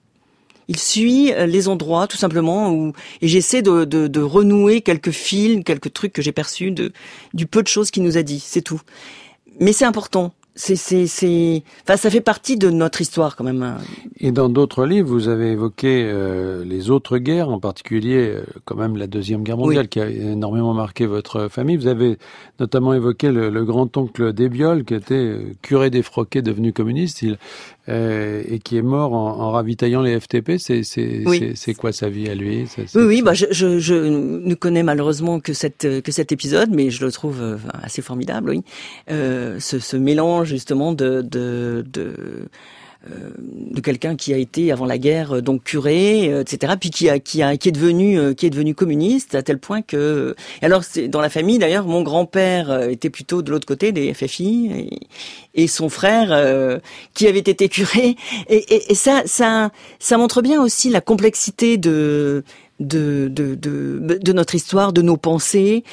Il 0.68 0.80
suit 0.80 1.34
euh, 1.34 1.46
les 1.46 1.68
endroits 1.68 2.08
tout 2.08 2.18
simplement 2.18 2.72
où 2.72 2.94
et 3.22 3.28
j'essaie 3.28 3.62
de, 3.62 3.86
de, 3.86 4.08
de, 4.08 4.22
renouer 4.22 4.82
quelques 4.82 5.12
fils, 5.12 5.64
quelques 5.64 5.94
trucs 5.94 6.14
que 6.14 6.22
j'ai 6.22 6.32
perçus 6.32 6.72
de 6.72 6.92
du 7.34 7.46
peu 7.46 7.62
de 7.62 7.68
choses 7.68 7.92
qu'il 7.92 8.04
nous 8.04 8.18
a 8.18 8.24
dit. 8.24 8.40
C'est 8.40 8.62
tout. 8.62 8.82
Mais 9.60 9.74
c'est 9.74 9.86
important 9.86 10.34
c'est, 10.56 10.76
c'est, 10.76 11.08
c'est, 11.08 11.64
enfin, 11.84 11.98
ça 11.98 12.10
fait 12.12 12.22
partie 12.22 12.58
de 12.58 12.70
notre 12.70 13.02
histoire 13.02 13.36
quand 13.36 13.44
même. 13.44 13.78
Et 14.20 14.32
dans 14.32 14.50
d'autres 14.50 14.86
livres, 14.86 15.10
vous 15.10 15.28
avez 15.28 15.52
évoqué 15.52 16.04
euh, 16.06 16.64
les 16.64 16.92
autres 16.92 17.18
guerres, 17.18 17.50
en 17.50 17.60
particulier 17.60 18.30
euh, 18.30 18.44
quand 18.66 18.76
même 18.76 18.96
la 18.96 19.08
deuxième 19.08 19.42
guerre 19.42 19.58
mondiale, 19.58 19.86
oui. 19.86 19.90
qui 19.90 20.00
a 20.00 20.10
énormément 20.10 20.74
marqué 20.76 21.08
votre 21.08 21.48
famille. 21.48 21.78
Vous 21.78 21.88
avez 21.88 22.18
notamment 22.60 22.94
évoqué 22.94 23.32
le, 23.32 23.50
le 23.50 23.66
grand-oncle 23.66 24.32
d'Ebiol, 24.32 24.84
qui 24.84 24.94
était 24.94 25.16
euh, 25.16 25.54
curé 25.64 25.90
défroqué, 25.90 26.44
devenu 26.44 26.72
communiste, 26.72 27.24
il, 27.24 27.38
euh, 27.90 28.44
et 28.48 28.60
qui 28.60 28.78
est 28.78 28.82
mort 28.82 29.14
en, 29.14 29.40
en 29.40 29.52
ravitaillant 29.52 30.02
les 30.02 30.20
FTP. 30.20 30.58
C'est, 30.58 30.84
c'est, 30.84 31.24
oui. 31.26 31.54
quoi 31.78 31.92
sa 31.92 32.10
vie 32.10 32.30
à 32.30 32.36
lui? 32.36 32.66
Oui, 32.96 33.04
oui, 33.04 33.22
bah, 33.22 33.34
je, 33.34 33.46
je, 33.52 33.80
je, 33.80 33.94
ne 33.94 34.54
connais 34.56 34.84
malheureusement 34.84 35.40
que 35.40 35.54
cette 35.54 36.02
que 36.02 36.12
cet 36.12 36.32
épisode, 36.32 36.70
mais 36.72 36.90
je 36.90 37.04
le 37.06 37.12
trouve 37.12 37.60
assez 37.82 38.02
formidable. 38.02 38.52
Oui, 38.52 38.64
euh, 39.12 39.60
ce, 39.60 39.80
ce 39.80 39.98
mélange 39.98 40.48
justement 40.48 40.94
de, 40.94 41.22
de, 41.22 41.86
de 41.92 42.48
de 43.06 43.82
quelqu'un 43.82 44.16
qui 44.16 44.34
a 44.34 44.38
été 44.38 44.72
avant 44.72 44.86
la 44.86 44.98
guerre 44.98 45.42
donc 45.42 45.64
curé, 45.64 46.40
etc. 46.40 46.74
Puis 46.80 46.90
qui 46.90 47.10
a 47.10 47.20
qui 47.20 47.42
a 47.42 47.58
qui 47.58 47.70
est 47.70 47.74
devenu 47.74 48.34
qui 48.36 48.46
est 48.46 48.50
devenu 48.50 48.74
communiste 48.74 49.36
à 49.36 49.44
tel 49.44 49.60
point 49.60 49.82
que 49.82 50.36
alors 50.62 50.84
c'est 50.84 51.08
dans 51.10 51.22
la 51.22 51.30
famille 51.30 51.60
d'ailleurs 51.60 51.86
mon 51.86 52.02
grand-père 52.02 52.90
était 52.90 53.10
plutôt 53.10 53.42
de 53.42 53.52
l'autre 53.52 53.66
côté 53.66 53.92
des 53.92 54.14
FFI 54.14 54.72
et, 55.54 55.64
et 55.64 55.68
son 55.68 55.90
frère 55.90 56.30
euh, 56.32 56.80
qui 57.14 57.28
avait 57.28 57.40
été 57.40 57.70
curé 57.70 58.16
et, 58.50 58.76
et, 58.76 58.92
et, 58.92 58.96
ça 58.96 59.24
ça 59.26 59.72
ça 60.00 60.18
montre 60.18 60.42
bien 60.42 60.62
aussi 60.62 60.90
la 60.90 61.02
complexité 61.02 61.78
de 61.78 62.44
de 62.80 63.28
de 63.30 63.56
de, 63.56 64.20
de 64.22 64.34
notre 64.34 64.56
histoire, 64.56 64.94
de 64.94 65.02
nos 65.02 65.18
pensées 65.18 65.84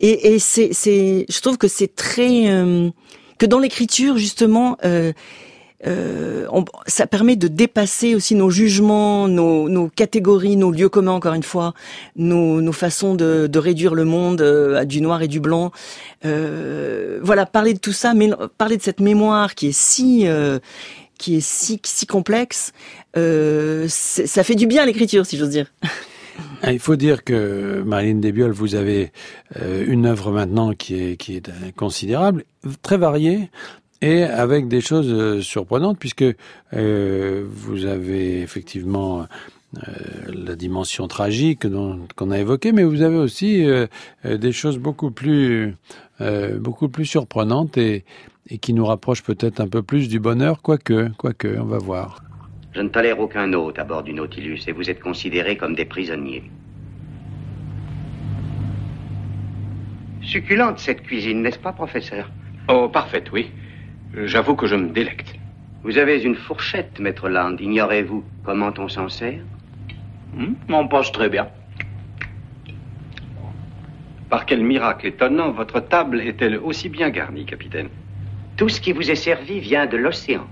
et, 0.00 0.34
et 0.34 0.38
c'est 0.38 0.70
c'est 0.72 1.26
je 1.28 1.40
trouve 1.40 1.58
que 1.58 1.68
c'est 1.68 1.94
très 1.94 2.48
euh, 2.48 2.90
que 3.38 3.46
dans 3.46 3.58
l'écriture 3.58 4.16
justement 4.16 4.76
euh, 4.84 5.12
euh, 5.86 6.46
on, 6.52 6.64
ça 6.86 7.06
permet 7.06 7.36
de 7.36 7.48
dépasser 7.48 8.14
aussi 8.14 8.34
nos 8.34 8.50
jugements, 8.50 9.28
nos, 9.28 9.88
catégories, 9.88 10.56
nos 10.56 10.70
lieux 10.70 10.88
communs, 10.88 11.12
encore 11.12 11.34
une 11.34 11.42
fois, 11.42 11.74
nos, 12.16 12.72
façons 12.72 13.14
de, 13.14 13.58
réduire 13.58 13.94
le 13.94 14.04
monde 14.04 14.40
euh, 14.40 14.76
à 14.76 14.84
du 14.84 15.00
noir 15.00 15.22
et 15.22 15.28
du 15.28 15.40
blanc. 15.40 15.72
Euh, 16.24 17.18
voilà, 17.22 17.46
parler 17.46 17.74
de 17.74 17.78
tout 17.78 17.92
ça, 17.92 18.14
mais 18.14 18.30
parler 18.58 18.76
de 18.76 18.82
cette 18.82 19.00
mémoire 19.00 19.54
qui 19.54 19.68
est 19.68 19.72
si 19.72 20.26
euh, 20.26 20.58
complexe, 22.08 22.72
euh, 23.16 23.86
ça 23.88 24.44
fait 24.44 24.54
du 24.54 24.66
bien 24.66 24.82
à 24.82 24.86
l'écriture, 24.86 25.26
si 25.26 25.36
j'ose 25.36 25.50
dire. 25.50 25.72
Il 26.66 26.78
faut 26.78 26.96
dire 26.96 27.24
que 27.24 27.82
Marlène 27.84 28.20
Desbiol, 28.20 28.52
vous 28.52 28.74
avez 28.74 29.12
euh, 29.60 29.84
une 29.86 30.06
œuvre 30.06 30.30
maintenant 30.30 30.72
qui 30.72 30.94
est 30.94 31.72
considérable, 31.76 32.44
très 32.82 32.96
variée, 32.96 33.50
et 34.02 34.22
avec 34.24 34.68
des 34.68 34.80
choses 34.80 35.10
euh, 35.12 35.40
surprenantes, 35.40 35.98
puisque 35.98 36.24
euh, 36.72 37.44
vous 37.48 37.84
avez 37.86 38.40
effectivement 38.40 39.26
euh, 39.76 39.80
la 40.26 40.56
dimension 40.56 41.06
tragique 41.06 41.66
qu'on 42.16 42.30
a 42.30 42.38
évoquée, 42.38 42.72
mais 42.72 42.84
vous 42.84 43.02
avez 43.02 43.18
aussi 43.18 43.64
euh, 43.66 43.86
des 44.24 44.52
choses 44.52 44.78
beaucoup 44.78 45.10
plus, 45.10 45.74
euh, 46.20 46.58
beaucoup 46.58 46.88
plus 46.88 47.06
surprenantes 47.06 47.76
et, 47.78 48.04
et 48.48 48.58
qui 48.58 48.72
nous 48.72 48.86
rapprochent 48.86 49.22
peut-être 49.22 49.60
un 49.60 49.68
peu 49.68 49.82
plus 49.82 50.08
du 50.08 50.18
bonheur, 50.18 50.62
quoique, 50.62 51.10
quoique, 51.16 51.48
on 51.58 51.64
va 51.64 51.78
voir. 51.78 52.22
Je 52.72 52.80
ne 52.80 52.88
tolère 52.88 53.18
aucun 53.18 53.52
hôte 53.52 53.78
à 53.78 53.84
bord 53.84 54.02
du 54.02 54.12
Nautilus 54.12 54.60
et 54.66 54.72
vous 54.72 54.88
êtes 54.88 55.00
considérés 55.00 55.56
comme 55.56 55.74
des 55.74 55.84
prisonniers. 55.84 56.44
Succulente 60.22 60.78
cette 60.78 61.02
cuisine, 61.02 61.42
n'est-ce 61.42 61.58
pas, 61.58 61.72
professeur? 61.72 62.30
Oh, 62.68 62.88
parfaite, 62.88 63.32
oui. 63.32 63.50
J'avoue 64.14 64.56
que 64.56 64.66
je 64.66 64.74
me 64.76 64.88
délecte. 64.88 65.34
Vous 65.82 65.96
avez 65.98 66.22
une 66.22 66.34
fourchette, 66.34 66.98
maître 66.98 67.28
Land. 67.28 67.56
Ignorez-vous 67.58 68.24
comment 68.44 68.72
on 68.78 68.88
s'en 68.88 69.08
sert? 69.08 69.40
Hmm, 70.34 70.54
On 70.68 70.88
pense 70.88 71.12
très 71.12 71.28
bien. 71.28 71.48
Par 74.28 74.46
quel 74.46 74.62
miracle 74.62 75.06
étonnant 75.06 75.50
votre 75.50 75.80
table 75.80 76.20
est-elle 76.20 76.58
aussi 76.58 76.88
bien 76.88 77.10
garnie, 77.10 77.44
capitaine? 77.46 77.88
Tout 78.56 78.68
ce 78.68 78.80
qui 78.80 78.92
vous 78.92 79.10
est 79.10 79.16
servi 79.16 79.58
vient 79.60 79.86
de 79.86 79.96
l'océan. 79.96 80.46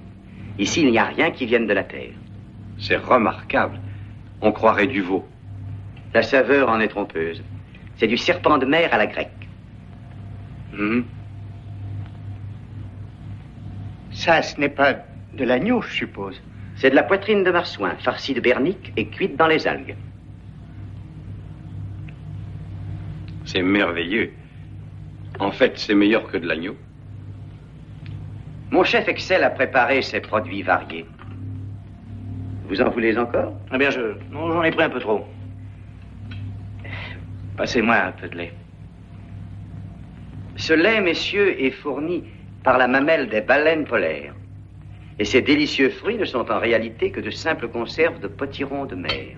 Ici, 0.58 0.82
il 0.82 0.90
n'y 0.90 0.98
a 0.98 1.04
rien 1.04 1.30
qui 1.30 1.46
vienne 1.46 1.66
de 1.66 1.72
la 1.74 1.84
terre. 1.84 2.14
C'est 2.78 2.96
remarquable. 2.96 3.78
On 4.40 4.50
croirait 4.52 4.86
du 4.86 5.02
veau. 5.02 5.26
La 6.14 6.22
saveur 6.22 6.68
en 6.70 6.80
est 6.80 6.88
trompeuse. 6.88 7.42
C'est 7.96 8.06
du 8.06 8.16
serpent 8.16 8.58
de 8.58 8.66
mer 8.66 8.92
à 8.92 8.98
la 8.98 9.06
grecque. 9.06 9.48
Mmh. 10.72 11.00
Ça, 14.18 14.42
ce 14.42 14.60
n'est 14.60 14.68
pas 14.68 14.94
de 15.34 15.44
l'agneau, 15.44 15.80
je 15.80 15.94
suppose. 15.94 16.42
C'est 16.74 16.90
de 16.90 16.96
la 16.96 17.04
poitrine 17.04 17.44
de 17.44 17.52
marsouin, 17.52 17.94
farcie 18.00 18.34
de 18.34 18.40
bernique 18.40 18.92
et 18.96 19.06
cuite 19.06 19.36
dans 19.36 19.46
les 19.46 19.68
algues. 19.68 19.94
C'est 23.44 23.62
merveilleux. 23.62 24.32
En 25.38 25.52
fait, 25.52 25.78
c'est 25.78 25.94
meilleur 25.94 26.26
que 26.26 26.36
de 26.36 26.48
l'agneau. 26.48 26.76
Mon 28.72 28.82
chef 28.82 29.06
excelle 29.06 29.44
à 29.44 29.50
préparer 29.50 30.02
ces 30.02 30.18
produits 30.18 30.62
variés. 30.62 31.06
Vous 32.68 32.80
en 32.82 32.90
voulez 32.90 33.16
encore? 33.16 33.54
Eh 33.72 33.78
bien, 33.78 33.90
je... 33.90 34.16
j'en 34.32 34.64
ai 34.64 34.72
pris 34.72 34.82
un 34.82 34.90
peu 34.90 34.98
trop. 34.98 35.24
Passez-moi 37.56 37.94
un 37.94 38.12
peu 38.12 38.28
de 38.28 38.36
lait. 38.36 38.52
Ce 40.56 40.72
lait, 40.72 41.00
messieurs, 41.00 41.62
est 41.62 41.70
fourni 41.70 42.24
par 42.62 42.78
la 42.78 42.88
mamelle 42.88 43.28
des 43.28 43.40
baleines 43.40 43.84
polaires. 43.84 44.34
Et 45.18 45.24
ces 45.24 45.42
délicieux 45.42 45.90
fruits 45.90 46.16
ne 46.16 46.24
sont 46.24 46.50
en 46.50 46.60
réalité 46.60 47.10
que 47.10 47.20
de 47.20 47.30
simples 47.30 47.68
conserves 47.68 48.20
de 48.20 48.28
potirons 48.28 48.86
de 48.86 48.94
mer. 48.94 49.36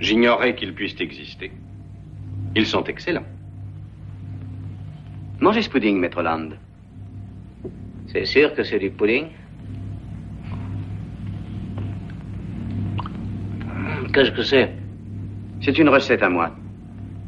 J'ignorais 0.00 0.54
qu'ils 0.54 0.74
puissent 0.74 1.00
exister. 1.00 1.52
Ils 2.54 2.66
sont 2.66 2.84
excellents. 2.84 3.26
Mangez 5.40 5.62
ce 5.62 5.70
pudding, 5.70 5.98
maître 5.98 6.22
Land. 6.22 6.50
C'est 8.06 8.24
sûr 8.24 8.54
que 8.54 8.62
c'est 8.62 8.78
du 8.78 8.90
pudding 8.90 9.28
Qu'est-ce 14.12 14.30
que 14.30 14.42
c'est? 14.42 14.72
C'est 15.60 15.76
une 15.78 15.90
recette 15.90 16.22
à 16.22 16.30
moi. 16.30 16.50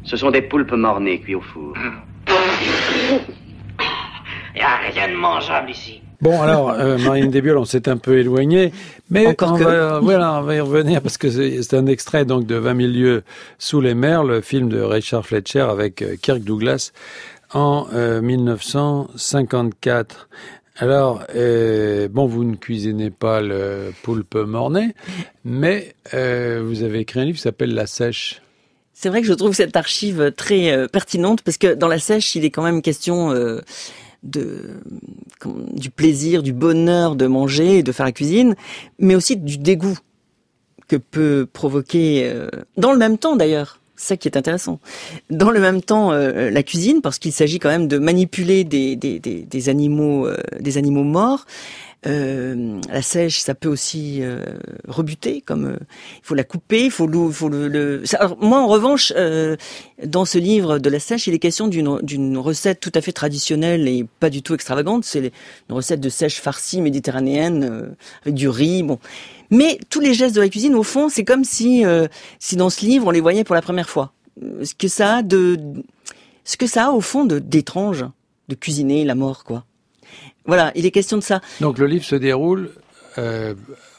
Ce 0.03 0.17
sont 0.17 0.31
des 0.31 0.41
poulpes 0.41 0.71
mornées 0.71 1.19
cuits 1.19 1.35
au 1.35 1.41
four. 1.41 1.75
Il 4.61 4.65
n'y 4.65 4.69
a 4.99 5.03
rien 5.03 5.09
de 5.09 5.15
mangeable 5.19 5.71
ici. 5.71 6.01
Bon, 6.21 6.39
alors, 6.39 6.69
euh, 6.69 6.99
Marine 6.99 7.31
Desbiol, 7.31 7.57
on 7.57 7.65
s'est 7.65 7.89
un 7.89 7.97
peu 7.97 8.19
éloigné, 8.19 8.71
mais 9.09 9.25
Encore 9.25 9.53
on, 9.53 9.57
que. 9.57 9.63
va, 9.63 9.99
voilà, 9.99 10.33
on 10.33 10.43
va 10.43 10.53
y 10.55 10.59
revenir 10.59 11.01
parce 11.01 11.17
que 11.17 11.31
c'est 11.31 11.73
un 11.73 11.87
extrait 11.87 12.25
donc 12.25 12.45
de 12.45 12.53
20 12.57 12.75
000 12.75 12.87
lieues 12.89 13.23
sous 13.57 13.81
les 13.81 13.95
mers, 13.95 14.23
le 14.23 14.41
film 14.41 14.69
de 14.69 14.79
Richard 14.79 15.25
Fletcher 15.25 15.61
avec 15.61 16.03
euh, 16.03 16.15
Kirk 16.21 16.41
Douglas 16.41 16.91
en 17.53 17.87
euh, 17.93 18.21
1954. 18.21 20.29
Alors, 20.77 21.23
euh, 21.35 22.07
bon, 22.07 22.27
vous 22.27 22.43
ne 22.43 22.55
cuisinez 22.55 23.09
pas 23.09 23.41
le 23.41 23.91
poulpe 24.03 24.35
mornay, 24.35 24.93
mais 25.43 25.95
euh, 26.13 26.61
vous 26.63 26.83
avez 26.83 26.99
écrit 26.99 27.19
un 27.19 27.25
livre 27.25 27.37
qui 27.37 27.41
s'appelle 27.41 27.73
La 27.73 27.87
Sèche. 27.87 28.43
C'est 28.93 29.09
vrai 29.09 29.21
que 29.21 29.27
je 29.27 29.33
trouve 29.33 29.55
cette 29.55 29.75
archive 29.75 30.31
très 30.37 30.71
euh, 30.71 30.87
pertinente 30.87 31.41
parce 31.41 31.57
que 31.57 31.73
dans 31.73 31.87
la 31.87 31.97
sèche, 31.97 32.35
il 32.35 32.45
est 32.45 32.51
quand 32.51 32.61
même 32.61 32.83
question 32.83 33.31
euh, 33.31 33.61
de 34.23 34.81
du 35.73 35.89
plaisir, 35.89 36.43
du 36.43 36.53
bonheur 36.53 37.15
de 37.15 37.25
manger 37.27 37.79
et 37.79 37.83
de 37.83 37.91
faire 37.91 38.05
la 38.05 38.11
cuisine, 38.11 38.55
mais 38.99 39.15
aussi 39.15 39.35
du 39.35 39.57
dégoût 39.57 39.97
que 40.87 40.95
peut 40.95 41.47
provoquer 41.51 42.23
euh, 42.25 42.49
dans 42.77 42.91
le 42.91 42.97
même 42.97 43.17
temps 43.17 43.35
d'ailleurs. 43.35 43.79
Ça 43.95 44.17
qui 44.17 44.27
est 44.27 44.35
intéressant. 44.35 44.79
Dans 45.29 45.51
le 45.51 45.59
même 45.59 45.83
temps, 45.83 46.11
euh, 46.11 46.49
la 46.49 46.63
cuisine, 46.63 47.01
parce 47.01 47.19
qu'il 47.19 47.31
s'agit 47.31 47.59
quand 47.59 47.69
même 47.69 47.87
de 47.87 47.99
manipuler 47.99 48.63
des, 48.63 48.95
des, 48.95 49.19
des, 49.19 49.43
des 49.43 49.69
animaux, 49.69 50.25
euh, 50.25 50.37
des 50.59 50.79
animaux 50.79 51.03
morts. 51.03 51.45
Euh, 52.07 52.81
la 52.89 53.03
sèche, 53.03 53.41
ça 53.41 53.53
peut 53.53 53.69
aussi 53.69 54.23
euh, 54.23 54.43
rebuter, 54.87 55.41
comme 55.41 55.65
euh, 55.65 55.77
il 56.15 56.21
faut 56.23 56.33
la 56.33 56.43
couper, 56.43 56.85
il 56.85 56.91
faut 56.91 57.05
le, 57.05 57.29
faut 57.29 57.47
le, 57.47 57.67
le- 57.67 58.01
alors, 58.15 58.37
moi, 58.41 58.59
en 58.59 58.65
revanche, 58.67 59.13
euh, 59.15 59.55
dans 60.03 60.25
ce 60.25 60.39
livre 60.39 60.79
de 60.79 60.89
la 60.89 60.99
sèche, 60.99 61.27
il 61.27 61.35
est 61.35 61.39
question 61.39 61.67
d'une 61.67 62.37
recette 62.39 62.79
tout 62.79 62.91
à 62.95 63.01
fait 63.01 63.11
traditionnelle 63.11 63.87
et 63.87 64.03
pas 64.19 64.31
du 64.31 64.41
tout 64.41 64.55
extravagante. 64.55 65.05
C'est 65.05 65.31
une 65.69 65.75
recette 65.75 65.99
de 65.99 66.09
sèche 66.09 66.41
farcie 66.41 66.81
méditerranéenne 66.81 67.95
avec 68.23 68.33
du 68.33 68.49
riz. 68.49 68.81
Bon, 68.81 68.97
mais 69.51 69.77
tous 69.91 69.99
les 69.99 70.15
gestes 70.15 70.35
de 70.35 70.41
la 70.41 70.49
cuisine, 70.49 70.73
au 70.73 70.83
fond, 70.83 71.07
c'est 71.07 71.23
comme 71.23 71.43
si 71.43 71.83
si 72.39 72.55
dans 72.55 72.71
ce 72.71 72.83
livre 72.83 73.05
on 73.07 73.11
les 73.11 73.21
voyait 73.21 73.43
pour 73.43 73.53
la 73.53 73.61
première 73.61 73.89
fois. 73.89 74.11
Ce 74.63 74.73
que 74.73 74.87
ça 74.87 75.17
a 75.17 75.21
de 75.21 75.59
ce 76.45 76.57
que 76.57 76.65
ça 76.65 76.87
a 76.87 76.91
au 76.91 77.01
fond 77.01 77.25
de 77.25 77.37
d'étrange 77.37 78.05
de 78.47 78.55
cuisiner 78.55 79.05
la 79.05 79.13
mort, 79.13 79.43
quoi. 79.43 79.65
Voilà, 80.45 80.71
il 80.75 80.85
est 80.85 80.91
question 80.91 81.17
de 81.17 81.23
ça. 81.23 81.41
Donc 81.59 81.77
le 81.77 81.85
livre 81.87 82.03
se 82.05 82.15
déroule 82.15 82.71
euh, 83.17 83.53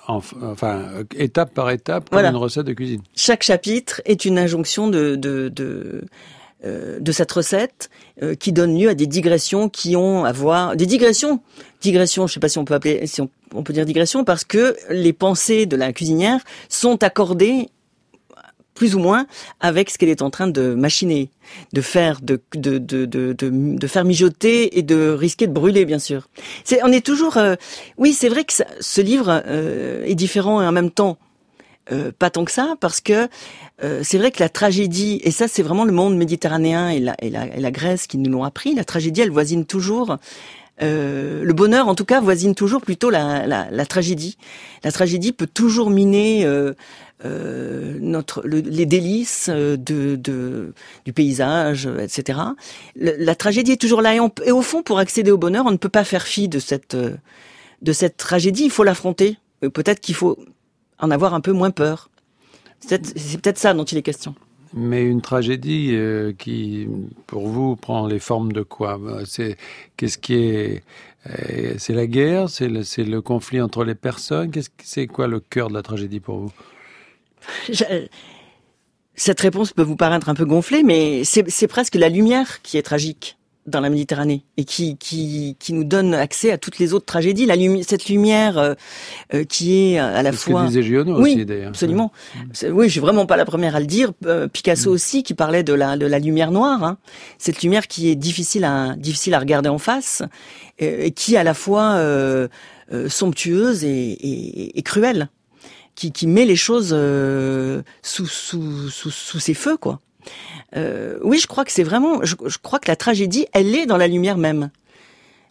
en- 0.08 0.20
enfin 0.42 0.84
étape 1.16 1.52
par 1.54 1.70
étape 1.70 2.08
comme 2.10 2.16
Voilà. 2.16 2.30
une 2.30 2.36
recette 2.36 2.66
de 2.66 2.72
cuisine. 2.72 3.02
chaque 3.14 3.42
chapitre 3.42 4.00
est 4.04 4.24
une 4.24 4.38
injonction 4.38 4.88
de 4.88 5.14
de 5.16 5.48
de, 5.48 6.04
euh, 6.64 6.98
de 6.98 7.12
cette 7.12 7.30
recette 7.30 7.90
euh, 8.22 8.34
qui 8.34 8.52
donne 8.52 8.78
lieu 8.78 8.88
à 8.88 8.94
des 8.94 9.06
digressions 9.06 9.68
qui 9.68 9.94
ont 9.96 10.24
à 10.24 10.32
voir 10.32 10.76
des 10.76 10.86
digressions 10.86 11.40
digressions 11.80 12.26
je 12.26 12.34
sais 12.34 12.40
pas 12.40 12.48
si 12.48 12.58
on 12.58 12.64
peut 12.64 12.74
appeler 12.74 13.06
si 13.06 13.20
on, 13.20 13.28
on 13.54 13.62
peut 13.62 13.72
dire 13.72 13.84
digression 13.84 14.24
parce 14.24 14.44
que 14.44 14.76
les 14.90 15.12
pensées 15.12 15.66
de 15.66 15.76
la 15.76 15.92
cuisinière 15.92 16.40
sont 16.68 17.02
accordées 17.04 17.68
plus 18.74 18.94
ou 18.94 18.98
moins 18.98 19.26
avec 19.60 19.90
ce 19.90 19.98
qu'elle 19.98 20.08
est 20.08 20.22
en 20.22 20.30
train 20.30 20.48
de 20.48 20.74
machiner, 20.74 21.30
de 21.72 21.80
faire, 21.80 22.20
de, 22.22 22.40
faire 23.86 24.04
mijoter 24.04 24.78
et 24.78 24.82
de 24.82 25.10
risquer 25.10 25.46
de 25.46 25.52
brûler, 25.52 25.84
bien 25.84 25.98
sûr. 25.98 26.28
C'est, 26.64 26.82
on 26.82 26.92
est 26.92 27.04
toujours, 27.04 27.36
euh, 27.36 27.54
oui, 27.98 28.12
c'est 28.12 28.28
vrai 28.28 28.44
que 28.44 28.52
ce 28.52 29.00
livre 29.00 29.42
euh, 29.46 30.04
est 30.04 30.14
différent 30.14 30.62
et 30.62 30.66
en 30.66 30.72
même 30.72 30.90
temps 30.90 31.18
euh, 31.90 32.12
pas 32.16 32.30
tant 32.30 32.44
que 32.44 32.52
ça, 32.52 32.76
parce 32.80 33.00
que 33.00 33.28
c'est 34.02 34.16
vrai 34.16 34.30
que 34.30 34.38
la 34.38 34.48
tragédie, 34.48 35.20
et 35.24 35.32
ça 35.32 35.48
c'est 35.48 35.64
vraiment 35.64 35.84
le 35.84 35.90
monde 35.90 36.16
méditerranéen 36.16 36.88
et 36.90 37.00
la, 37.00 37.16
et 37.20 37.30
la 37.30 37.70
Grèce 37.72 38.06
qui 38.06 38.16
nous 38.16 38.30
l'ont 38.30 38.44
appris, 38.44 38.76
la 38.76 38.84
tragédie 38.84 39.22
elle 39.22 39.32
voisine 39.32 39.66
toujours, 39.66 40.18
euh, 40.82 41.44
le 41.44 41.52
bonheur 41.52 41.88
en 41.88 41.94
tout 41.94 42.04
cas 42.04 42.20
voisine 42.20 42.54
toujours 42.54 42.80
plutôt 42.80 43.10
la, 43.10 43.86
tragédie. 43.86 44.36
La 44.84 44.92
tragédie 44.92 45.32
peut 45.32 45.46
toujours 45.46 45.90
miner 45.90 46.44
euh, 46.44 46.74
euh, 47.24 48.22
les 48.44 48.86
délices 48.86 49.48
du 49.48 51.12
paysage, 51.14 51.88
etc. 52.00 52.38
La 52.96 53.34
tragédie 53.34 53.72
est 53.72 53.80
toujours 53.80 54.02
là 54.02 54.14
et, 54.14 54.50
au 54.50 54.62
fond 54.62 54.82
pour 54.82 54.98
accéder 54.98 55.30
au 55.30 55.38
bonheur, 55.38 55.66
on 55.66 55.70
ne 55.70 55.76
peut 55.76 55.88
pas 55.88 56.04
faire 56.04 56.26
fi 56.26 56.48
de 56.48 56.58
cette 56.58 56.96
tragédie. 58.16 58.64
Il 58.64 58.70
faut 58.70 58.84
l'affronter. 58.84 59.38
Peut-être 59.60 60.00
qu'il 60.00 60.16
faut 60.16 60.38
en 60.98 61.10
avoir 61.10 61.34
un 61.34 61.40
peu 61.40 61.52
moins 61.52 61.70
peur. 61.70 62.10
C'est 62.80 63.40
peut-être 63.40 63.58
ça 63.58 63.74
dont 63.74 63.84
il 63.84 63.98
est 63.98 64.02
question. 64.02 64.34
Mais 64.74 65.04
une 65.04 65.20
tragédie 65.20 65.90
euh, 65.92 66.32
qui, 66.32 66.88
pour 67.26 67.46
vous, 67.48 67.76
prend 67.76 68.06
les 68.06 68.18
formes 68.18 68.52
de 68.52 68.62
quoi? 68.62 68.98
C'est 69.26 69.56
qu'est-ce 69.96 70.16
qui 70.18 70.34
est 70.34 70.82
euh, 71.28 71.74
C'est 71.78 71.92
la 71.92 72.06
guerre? 72.06 72.48
C'est 72.48 72.68
le, 72.68 72.82
c'est 72.82 73.04
le 73.04 73.20
conflit 73.20 73.60
entre 73.60 73.84
les 73.84 73.94
personnes? 73.94 74.50
Qu'est-ce 74.50 74.70
que 74.70 74.82
c'est 74.84 75.06
quoi 75.06 75.26
le 75.26 75.40
cœur 75.40 75.68
de 75.68 75.74
la 75.74 75.82
tragédie 75.82 76.20
pour 76.20 76.38
vous? 76.38 76.52
Je- 77.70 78.06
Cette 79.14 79.40
réponse 79.40 79.72
peut 79.72 79.82
vous 79.82 79.96
paraître 79.96 80.28
un 80.30 80.34
peu 80.34 80.46
gonflée, 80.46 80.82
mais 80.82 81.22
c'est 81.24 81.48
c'est 81.50 81.68
presque 81.68 81.96
la 81.96 82.08
lumière 82.08 82.62
qui 82.62 82.78
est 82.78 82.82
tragique 82.82 83.36
dans 83.66 83.80
la 83.80 83.90
Méditerranée 83.90 84.42
et 84.56 84.64
qui 84.64 84.96
qui 84.96 85.56
qui 85.60 85.72
nous 85.72 85.84
donne 85.84 86.14
accès 86.14 86.50
à 86.50 86.58
toutes 86.58 86.78
les 86.78 86.94
autres 86.94 87.06
tragédies. 87.06 87.46
La 87.46 87.56
lumi- 87.56 87.84
cette 87.84 88.08
lumière 88.08 88.58
euh, 88.58 88.74
euh, 89.34 89.44
qui 89.44 89.94
est 89.94 89.98
à 89.98 90.22
la 90.22 90.32
C'est 90.32 90.38
ce 90.38 90.50
fois 90.50 90.62
que 90.62 90.66
disait 90.68 90.82
oui, 91.20 91.32
aussi 91.34 91.46
d'ailleurs. 91.46 91.68
absolument. 91.68 92.12
Oui, 92.70 92.86
je 92.88 92.92
suis 92.92 93.00
vraiment 93.00 93.24
pas 93.26 93.36
la 93.36 93.44
première 93.44 93.76
à 93.76 93.80
le 93.80 93.86
dire. 93.86 94.12
Euh, 94.26 94.48
Picasso 94.48 94.90
aussi 94.90 95.22
qui 95.22 95.34
parlait 95.34 95.62
de 95.62 95.74
la 95.74 95.96
de 95.96 96.06
la 96.06 96.18
lumière 96.18 96.50
noire, 96.50 96.82
hein. 96.82 96.98
cette 97.38 97.62
lumière 97.62 97.86
qui 97.86 98.08
est 98.10 98.16
difficile 98.16 98.64
à 98.64 98.94
difficile 98.96 99.34
à 99.34 99.38
regarder 99.38 99.68
en 99.68 99.78
face 99.78 100.22
euh, 100.82 101.04
et 101.04 101.10
qui 101.12 101.34
est 101.34 101.38
à 101.38 101.44
la 101.44 101.54
fois 101.54 101.92
euh, 101.94 102.48
euh, 102.92 103.08
somptueuse 103.08 103.84
et, 103.84 103.88
et, 103.88 104.78
et 104.78 104.82
cruelle, 104.82 105.28
qui 105.94 106.10
qui 106.10 106.26
met 106.26 106.44
les 106.46 106.56
choses 106.56 106.90
euh, 106.92 107.82
sous 108.02 108.26
sous 108.26 108.88
sous 108.90 109.10
sous 109.10 109.38
ses 109.38 109.54
feux 109.54 109.76
quoi. 109.76 110.00
Euh, 110.76 111.18
oui, 111.22 111.38
je 111.38 111.46
crois 111.46 111.64
que 111.64 111.72
c'est 111.72 111.82
vraiment, 111.82 112.24
je, 112.24 112.34
crois 112.62 112.78
que 112.78 112.88
la 112.88 112.96
tragédie, 112.96 113.46
elle 113.52 113.74
est 113.74 113.86
dans 113.86 113.96
la 113.96 114.08
lumière 114.08 114.38
même. 114.38 114.70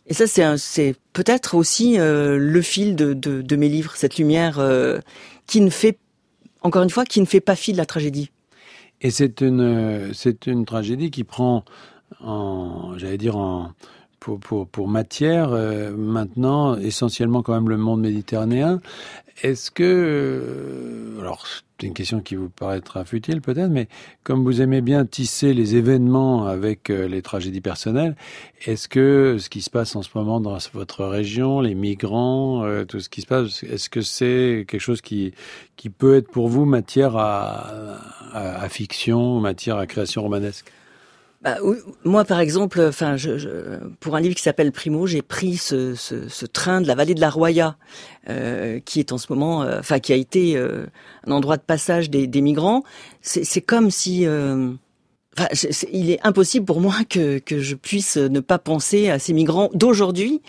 Et 0.08 0.14
ça, 0.14 0.26
c'est 0.58 0.96
peut-être 1.14 1.56
aussi 1.56 2.00
euh, 2.00 2.38
le 2.38 2.62
fil 2.62 2.96
de, 2.96 3.56
mes 3.56 3.70
livres, 3.70 3.94
cette 3.96 4.18
lumière 4.18 4.60
euh, 4.60 5.00
qui 5.48 5.62
ne 5.62 5.70
fait, 5.70 5.98
encore 6.62 6.84
une 6.84 6.90
fois, 6.90 7.06
qui 7.06 7.22
ne 7.22 7.26
fait 7.26 7.40
pas 7.40 7.56
fi 7.56 7.72
de 7.72 7.78
la 7.78 7.86
tragédie. 7.86 8.32
Et 9.02 9.10
c'est 9.10 9.42
une, 9.42 10.12
c'est 10.14 10.48
une 10.48 10.66
tragédie 10.66 11.12
qui 11.12 11.24
prend 11.24 11.64
en, 12.20 12.98
j'allais 12.98 13.18
dire 13.18 13.38
en, 13.38 13.72
pour, 14.22 14.88
matière 14.88 15.52
euh, 15.52 15.92
maintenant 15.96 16.78
essentiellement 16.78 17.42
quand 17.42 17.54
même 17.54 17.70
le 17.70 17.78
monde 17.78 18.02
méditerranéen. 18.02 18.80
Est-ce 19.42 19.72
que, 19.72 19.84
euh, 19.84 21.20
alors 21.20 21.48
c'est 21.48 21.88
une 21.88 21.96
question 21.96 22.22
qui 22.22 22.36
vous 22.36 22.50
paraîtra 22.50 23.04
futile 23.04 23.42
peut-être, 23.42 23.72
mais 23.72 23.88
comme 24.24 24.44
vous 24.44 24.62
aimez 24.62 24.82
bien 24.82 25.06
tisser 25.06 25.56
les 25.56 25.76
événements 25.76 26.46
avec 26.46 26.92
euh, 26.92 27.08
les 27.08 27.24
tragédies 27.24 27.62
personnelles, 27.62 28.16
est-ce 28.68 28.88
que 28.88 29.38
ce 29.40 29.50
qui 29.50 29.62
se 29.62 29.72
passe 29.72 29.96
en 29.96 30.04
ce 30.04 30.10
moment 30.14 30.40
dans 30.40 30.56
votre 30.74 31.06
région, 31.06 31.60
les 31.60 31.74
migrants, 31.74 32.64
tout 32.88 33.00
ce 33.00 33.10
qui 33.10 33.22
se 33.22 33.28
passe, 33.28 33.64
est-ce 33.64 33.90
que 33.90 34.02
c'est 34.02 34.66
quelque 34.68 34.82
chose 34.82 35.02
qui, 35.02 35.34
qui 35.76 35.90
peut 35.90 36.16
être 36.16 36.30
pour 36.30 36.48
vous 36.48 36.66
matière 36.66 37.16
à 37.16 38.68
fiction, 38.70 39.40
matière 39.40 39.78
à 39.78 39.88
création 39.88 40.22
romanesque? 40.22 40.72
Bah, 41.42 41.58
moi, 42.04 42.24
par 42.24 42.40
exemple, 42.40 42.80
enfin, 42.82 43.18
je, 43.18 43.40
je, 43.40 43.50
pour 44.00 44.16
un 44.16 44.20
livre 44.22 44.36
qui 44.36 44.44
s'appelle 44.44 44.72
Primo, 44.72 45.08
j'ai 45.08 45.24
pris 45.24 45.58
ce, 45.58 45.96
ce, 45.96 46.30
ce 46.30 46.46
train 46.46 46.82
de 46.82 46.88
la 46.88 46.94
vallée 46.94 47.16
de 47.16 47.20
la 47.22 47.32
Roya, 47.32 47.78
euh, 48.30 48.80
qui 48.80 49.00
est 49.00 49.12
en 49.12 49.18
ce 49.18 49.26
moment, 49.34 49.64
euh, 49.64 49.80
enfin, 49.80 49.98
qui 50.00 50.14
a 50.14 50.16
été 50.16 50.56
euh, 50.56 50.86
un 51.26 51.32
endroit 51.32 51.58
de 51.58 51.64
passage 51.64 52.12
des, 52.12 52.28
des 52.28 52.42
migrants. 52.42 52.84
C'est 53.22 53.44
c'est 53.44 53.62
comme 53.62 53.90
si, 53.90 54.28
euh, 54.28 54.72
enfin, 55.38 55.48
il 55.92 56.10
est 56.12 56.20
impossible 56.26 56.66
pour 56.66 56.82
moi 56.82 56.96
que, 57.10 57.40
que 57.40 57.60
je 57.60 57.76
puisse 57.76 58.18
ne 58.18 58.40
pas 58.40 58.58
penser 58.60 59.10
à 59.10 59.20
ces 59.20 59.34
migrants 59.34 59.70
d'aujourd'hui, 59.74 60.42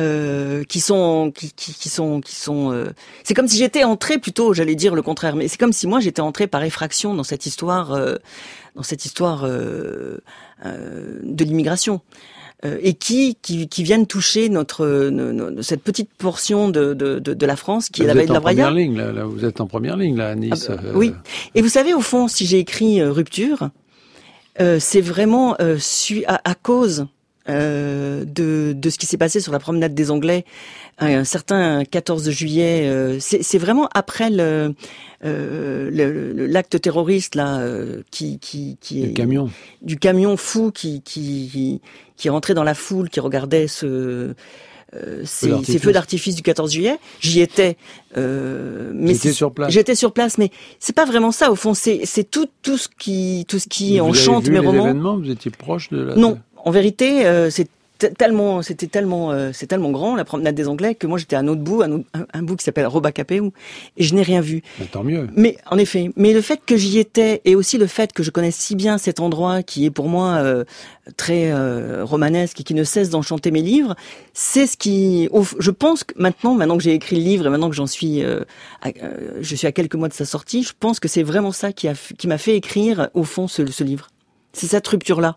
euh, 0.00 0.64
qui 0.64 0.80
sont, 0.80 1.32
qui, 1.34 1.52
qui, 1.52 1.74
qui 1.74 1.88
sont, 1.88 2.20
qui 2.20 2.34
sont. 2.34 2.72
euh, 2.72 2.86
c'est 3.24 3.34
comme 3.34 3.48
si 3.48 3.58
j'étais 3.58 3.84
entré 3.84 4.18
plutôt, 4.18 4.54
j'allais 4.54 4.74
dire 4.74 4.94
le 4.94 5.02
contraire, 5.02 5.36
mais 5.36 5.48
c'est 5.48 5.58
comme 5.58 5.72
si 5.74 5.86
moi 5.86 6.00
j'étais 6.00 6.22
entré 6.22 6.46
par 6.46 6.62
effraction 6.64 7.14
dans 7.14 7.24
cette 7.24 7.46
histoire. 7.46 7.92
euh, 7.92 8.16
dans 8.74 8.82
cette 8.82 9.04
histoire 9.04 9.44
euh, 9.44 10.16
euh, 10.64 11.18
de 11.22 11.44
l'immigration 11.44 12.00
euh, 12.64 12.78
et 12.80 12.94
qui, 12.94 13.36
qui 13.42 13.68
qui 13.68 13.82
viennent 13.82 14.06
toucher 14.06 14.48
notre 14.48 15.10
no- 15.10 15.30
no- 15.30 15.60
cette 15.60 15.82
petite 15.82 16.08
portion 16.16 16.70
de, 16.70 16.94
de, 16.94 17.18
de, 17.18 17.34
de 17.34 17.46
la 17.46 17.56
France 17.56 17.90
qui 17.90 18.00
est 18.02 18.06
la 18.06 18.14
êtes 18.14 18.28
de 18.28 18.32
la 18.32 18.38
en 18.38 18.42
première 18.42 18.70
ligne, 18.70 18.96
là, 18.96 19.12
là, 19.12 19.24
vous 19.26 19.44
êtes 19.44 19.60
en 19.60 19.66
première 19.66 19.98
ligne 19.98 20.16
là, 20.16 20.30
à 20.30 20.34
Nice. 20.34 20.68
Ah 20.70 20.76
bah, 20.76 20.82
euh, 20.86 20.92
Oui. 20.94 21.12
Et 21.54 21.60
vous 21.60 21.68
savez 21.68 21.92
au 21.92 22.00
fond, 22.00 22.28
si 22.28 22.46
j'ai 22.46 22.60
écrit 22.60 23.02
rupture, 23.02 23.68
euh, 24.60 24.78
c'est 24.80 25.00
vraiment 25.00 25.56
euh, 25.60 25.76
su- 25.78 26.24
à, 26.26 26.40
à 26.48 26.54
cause 26.54 27.06
euh, 27.48 28.24
de, 28.24 28.72
de 28.76 28.90
ce 28.90 28.98
qui 28.98 29.06
s'est 29.06 29.16
passé 29.16 29.40
sur 29.40 29.52
la 29.52 29.58
promenade 29.58 29.94
des 29.94 30.10
Anglais 30.10 30.44
un 30.98 31.24
certain 31.24 31.84
14 31.84 32.30
juillet. 32.30 32.82
Euh, 32.86 33.18
c'est 33.18 33.58
vraiment 33.58 33.88
après 33.94 34.30
le 34.30 34.72
euh, 35.24 35.90
l'acte 36.48 36.80
terroriste 36.80 37.34
là 37.34 37.58
euh, 37.58 38.02
qui 38.12 38.38
qui 38.38 38.76
qui 38.80 39.02
est 39.02 39.12
camion 39.12 39.50
du 39.80 39.96
camion 39.98 40.36
fou 40.36 40.70
qui 40.70 41.02
qui 41.02 41.80
qui 42.16 42.28
est 42.28 42.30
rentré 42.30 42.54
dans 42.54 42.62
la 42.62 42.74
foule 42.74 43.08
qui 43.08 43.18
regardait 43.20 43.66
ce 43.66 44.34
euh, 44.94 45.22
ces, 45.24 45.50
ces, 45.64 45.78
feux 45.78 45.92
d'artifice 45.92 46.34
du 46.34 46.42
14 46.42 46.70
juillet. 46.72 46.98
J'y 47.20 47.40
étais. 47.40 47.76
Euh, 48.18 48.90
mais 48.94 49.14
sur 49.14 49.52
place. 49.52 49.72
J'étais 49.72 49.94
sur 49.94 50.12
place, 50.12 50.36
mais 50.36 50.50
c'est 50.78 50.94
pas 50.94 51.06
vraiment 51.06 51.32
ça. 51.32 51.50
Au 51.50 51.54
fond, 51.54 51.72
c'est 51.72 52.00
c'est 52.04 52.30
tout 52.30 52.46
tout 52.62 52.76
ce 52.76 52.88
qui 52.98 53.46
tout 53.48 53.58
ce 53.58 53.68
qui 53.68 54.00
enchante 54.00 54.44
avez 54.44 54.50
mes 54.50 54.58
vu 54.58 54.62
les 54.62 54.68
romans. 54.68 54.84
Événements, 54.84 55.16
vous 55.16 55.30
étiez 55.30 55.50
proche 55.50 55.88
de 55.90 56.02
la. 56.02 56.16
Non, 56.16 56.38
en 56.64 56.70
vérité, 56.70 57.26
euh, 57.26 57.48
c'est 57.50 57.68
tellement, 58.10 58.62
c'était 58.62 58.86
tellement, 58.86 59.32
euh, 59.32 59.50
c'est 59.52 59.66
tellement 59.66 59.90
grand 59.90 60.16
la 60.16 60.24
promenade 60.24 60.54
des 60.54 60.68
Anglais 60.68 60.94
que 60.94 61.06
moi 61.06 61.18
j'étais 61.18 61.36
à 61.36 61.40
un 61.40 61.48
autre 61.48 61.60
bout, 61.60 61.82
un, 61.82 62.02
un, 62.14 62.42
bout 62.42 62.56
qui 62.56 62.64
s'appelle 62.64 62.86
Robacapéou, 62.86 63.52
et 63.96 64.02
je 64.02 64.14
n'ai 64.14 64.22
rien 64.22 64.40
vu. 64.40 64.62
Mais 64.78 64.86
tant 64.86 65.04
mieux. 65.04 65.28
Mais 65.36 65.56
en 65.70 65.78
effet, 65.78 66.10
mais 66.16 66.32
le 66.32 66.40
fait 66.40 66.60
que 66.64 66.76
j'y 66.76 66.98
étais 66.98 67.40
et 67.44 67.54
aussi 67.54 67.78
le 67.78 67.86
fait 67.86 68.12
que 68.12 68.22
je 68.22 68.30
connaisse 68.30 68.56
si 68.56 68.76
bien 68.76 68.98
cet 68.98 69.20
endroit 69.20 69.62
qui 69.62 69.84
est 69.84 69.90
pour 69.90 70.08
moi 70.08 70.34
euh, 70.36 70.64
très 71.16 71.50
euh, 71.52 72.04
romanesque 72.04 72.60
et 72.60 72.64
qui 72.64 72.74
ne 72.74 72.84
cesse 72.84 73.10
d'enchanter 73.10 73.50
mes 73.50 73.62
livres, 73.62 73.94
c'est 74.32 74.66
ce 74.66 74.76
qui, 74.76 75.28
je 75.58 75.70
pense 75.70 76.04
que 76.04 76.14
maintenant, 76.16 76.54
maintenant 76.54 76.76
que 76.76 76.82
j'ai 76.82 76.94
écrit 76.94 77.16
le 77.16 77.22
livre 77.22 77.46
et 77.46 77.50
maintenant 77.50 77.70
que 77.70 77.76
j'en 77.76 77.86
suis, 77.86 78.22
à, 78.22 78.90
je 79.40 79.56
suis 79.56 79.66
à 79.66 79.72
quelques 79.72 79.94
mois 79.94 80.08
de 80.08 80.14
sa 80.14 80.24
sortie, 80.24 80.62
je 80.62 80.72
pense 80.78 81.00
que 81.00 81.08
c'est 81.08 81.22
vraiment 81.22 81.52
ça 81.52 81.72
qui 81.72 81.88
a, 81.88 81.94
qui 82.16 82.28
m'a 82.28 82.38
fait 82.38 82.56
écrire 82.56 83.10
au 83.14 83.24
fond 83.24 83.48
ce, 83.48 83.66
ce 83.66 83.84
livre. 83.84 84.08
C'est 84.52 84.66
cette 84.66 84.86
rupture 84.86 85.20
là. 85.20 85.36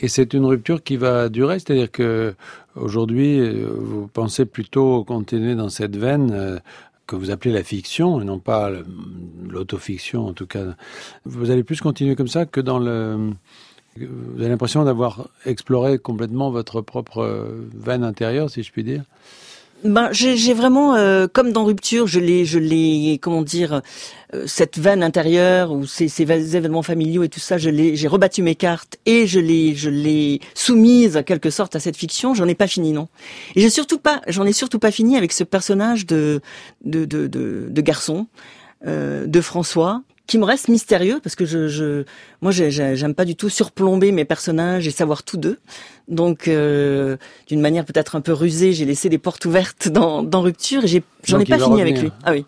Et 0.00 0.08
c'est 0.08 0.34
une 0.34 0.44
rupture 0.44 0.82
qui 0.82 0.96
va 0.96 1.28
durer, 1.28 1.58
c'est-à-dire 1.58 1.90
que 1.90 2.34
aujourd'hui, 2.74 3.62
vous 3.62 4.08
pensez 4.08 4.44
plutôt 4.44 5.04
continuer 5.04 5.54
dans 5.54 5.70
cette 5.70 5.96
veine 5.96 6.60
que 7.06 7.16
vous 7.16 7.30
appelez 7.30 7.54
la 7.54 7.62
fiction, 7.62 8.20
et 8.20 8.24
non 8.24 8.38
pas 8.38 8.70
l'autofiction 9.48 10.26
en 10.26 10.32
tout 10.32 10.46
cas. 10.46 10.64
Vous 11.24 11.50
allez 11.50 11.62
plus 11.62 11.80
continuer 11.80 12.16
comme 12.16 12.28
ça 12.28 12.46
que 12.46 12.60
dans 12.60 12.78
le... 12.78 13.30
Vous 13.98 14.40
avez 14.40 14.50
l'impression 14.50 14.84
d'avoir 14.84 15.28
exploré 15.46 15.98
complètement 15.98 16.50
votre 16.50 16.82
propre 16.82 17.48
veine 17.74 18.04
intérieure, 18.04 18.50
si 18.50 18.62
je 18.62 18.70
puis 18.70 18.84
dire? 18.84 19.04
Ben, 19.84 20.08
j'ai 20.12 20.54
vraiment, 20.54 20.94
euh, 20.94 21.26
comme 21.30 21.52
dans 21.52 21.64
Rupture, 21.64 22.06
je 22.06 22.18
l'ai, 22.18 22.44
je 22.44 22.58
l'ai, 22.58 23.18
comment 23.20 23.42
dire, 23.42 23.82
euh, 24.34 24.44
cette 24.46 24.78
veine 24.78 25.02
intérieure 25.02 25.72
ou 25.72 25.86
ces, 25.86 26.08
ces, 26.08 26.22
événements 26.22 26.82
familiaux 26.82 27.22
et 27.22 27.28
tout 27.28 27.40
ça, 27.40 27.58
je 27.58 27.70
l'ai, 27.70 27.94
j'ai 27.94 28.08
rebattu 28.08 28.42
mes 28.42 28.54
cartes 28.54 28.96
et 29.06 29.26
je 29.26 29.38
l'ai, 29.38 29.74
je 29.74 29.90
l'ai 29.90 30.40
soumise 30.54 31.16
en 31.16 31.22
quelque 31.22 31.50
sorte 31.50 31.76
à 31.76 31.80
cette 31.80 31.96
fiction. 31.96 32.34
J'en 32.34 32.48
ai 32.48 32.54
pas 32.54 32.66
fini, 32.66 32.92
non. 32.92 33.08
Et 33.54 33.60
j'ai 33.60 33.70
surtout 33.70 33.98
pas, 33.98 34.22
j'en 34.26 34.44
ai 34.44 34.52
surtout 34.52 34.78
pas 34.78 34.90
fini 34.90 35.16
avec 35.16 35.32
ce 35.32 35.44
personnage 35.44 36.06
de 36.06 36.40
de 36.84 37.04
de, 37.04 37.26
de, 37.26 37.66
de 37.68 37.80
garçon 37.80 38.26
euh, 38.86 39.26
de 39.26 39.40
François 39.40 40.02
qui 40.26 40.38
me 40.38 40.44
reste 40.44 40.68
mystérieux 40.68 41.20
parce 41.22 41.34
que 41.36 41.44
je, 41.44 41.68
je 41.68 42.04
moi 42.40 42.50
j'aime 42.50 43.14
pas 43.14 43.24
du 43.24 43.36
tout 43.36 43.48
surplomber 43.48 44.12
mes 44.12 44.24
personnages 44.24 44.86
et 44.86 44.90
savoir 44.90 45.22
tout 45.22 45.36
d'eux. 45.36 45.58
Donc 46.08 46.48
euh, 46.48 47.16
d'une 47.46 47.60
manière 47.60 47.84
peut-être 47.84 48.16
un 48.16 48.20
peu 48.20 48.32
rusée, 48.32 48.72
j'ai 48.72 48.84
laissé 48.84 49.08
des 49.08 49.18
portes 49.18 49.44
ouvertes 49.44 49.88
dans, 49.88 50.22
dans 50.22 50.42
Rupture 50.42 50.84
et 50.84 51.02
j'en 51.24 51.38
ai, 51.38 51.42
ai 51.42 51.46
pas 51.46 51.58
fini 51.58 51.80
avec 51.80 52.00
lui. 52.00 52.10
Ah 52.24 52.32
oui. 52.32 52.44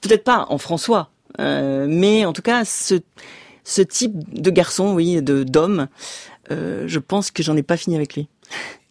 Peut-être 0.00 0.24
pas 0.24 0.46
en 0.48 0.58
François, 0.58 1.10
euh, 1.40 1.86
mais 1.88 2.24
en 2.24 2.32
tout 2.32 2.42
cas 2.42 2.64
ce 2.64 3.00
ce 3.64 3.82
type 3.82 4.14
de 4.40 4.50
garçon, 4.50 4.94
oui, 4.94 5.20
de 5.20 5.42
d'homme, 5.42 5.88
euh, 6.52 6.84
je 6.86 7.00
pense 7.00 7.32
que 7.32 7.42
j'en 7.42 7.56
ai 7.56 7.64
pas 7.64 7.76
fini 7.76 7.96
avec 7.96 8.14
lui. 8.14 8.28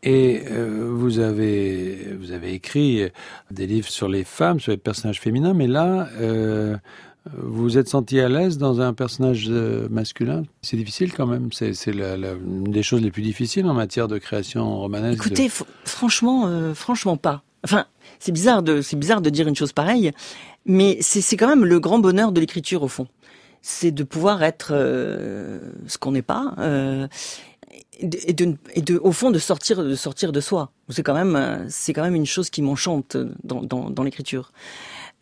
Et 0.03 0.43
euh, 0.51 0.89
vous 0.91 1.19
avez 1.19 2.13
vous 2.19 2.31
avez 2.31 2.53
écrit 2.53 3.09
des 3.51 3.65
livres 3.65 3.89
sur 3.89 4.09
les 4.09 4.23
femmes, 4.25 4.59
sur 4.59 4.71
les 4.71 4.77
personnages 4.77 5.21
féminins, 5.21 5.53
mais 5.53 5.67
là 5.67 6.09
euh, 6.19 6.75
vous 7.33 7.77
êtes 7.77 7.89
senti 7.89 8.19
à 8.19 8.29
l'aise 8.29 8.57
dans 8.57 8.81
un 8.81 8.93
personnage 8.93 9.49
masculin? 9.49 10.43
C'est 10.61 10.77
difficile 10.77 11.13
quand 11.13 11.25
même. 11.25 11.49
C'est 11.51 11.73
une 11.87 12.63
des 12.65 12.83
choses 12.83 13.01
les 13.01 13.11
plus 13.11 13.23
difficiles 13.23 13.65
en 13.65 13.73
matière 13.73 14.07
de 14.07 14.17
création 14.17 14.77
romanesque. 14.77 15.25
Écoutez, 15.25 15.49
franchement, 15.85 16.45
euh, 16.45 16.73
franchement 16.73 17.17
pas. 17.17 17.43
Enfin, 17.63 17.85
c'est 18.19 18.31
bizarre 18.31 18.61
de 18.61 18.81
c'est 18.81 18.95
bizarre 18.95 19.21
de 19.21 19.29
dire 19.31 19.47
une 19.47 19.55
chose 19.55 19.73
pareille, 19.73 20.11
mais 20.65 20.97
c'est 21.01 21.37
quand 21.37 21.47
même 21.47 21.65
le 21.65 21.79
grand 21.79 21.99
bonheur 21.99 22.31
de 22.31 22.39
l'écriture 22.39 22.83
au 22.83 22.87
fond. 22.87 23.07
C'est 23.63 23.91
de 23.91 24.03
pouvoir 24.03 24.43
être 24.43 24.69
euh, 24.71 25.59
ce 25.87 25.97
qu'on 25.97 26.11
n'est 26.11 26.21
pas. 26.21 26.53
Euh, 26.59 27.07
et 27.99 28.33
de, 28.33 28.99
au 28.99 29.11
fond, 29.13 29.31
de 29.31 29.39
sortir, 29.39 29.83
de 29.83 29.95
sortir 29.95 30.31
de 30.31 30.41
soi. 30.41 30.69
C'est 30.89 31.01
quand 31.01 31.15
même, 31.15 31.65
c'est 31.69 31.93
quand 31.93 32.03
même 32.03 32.15
une 32.15 32.25
chose 32.25 32.49
qui 32.49 32.61
m'enchante 32.61 33.17
dans, 33.43 33.63
dans 33.63 34.03
l'écriture. 34.03 34.51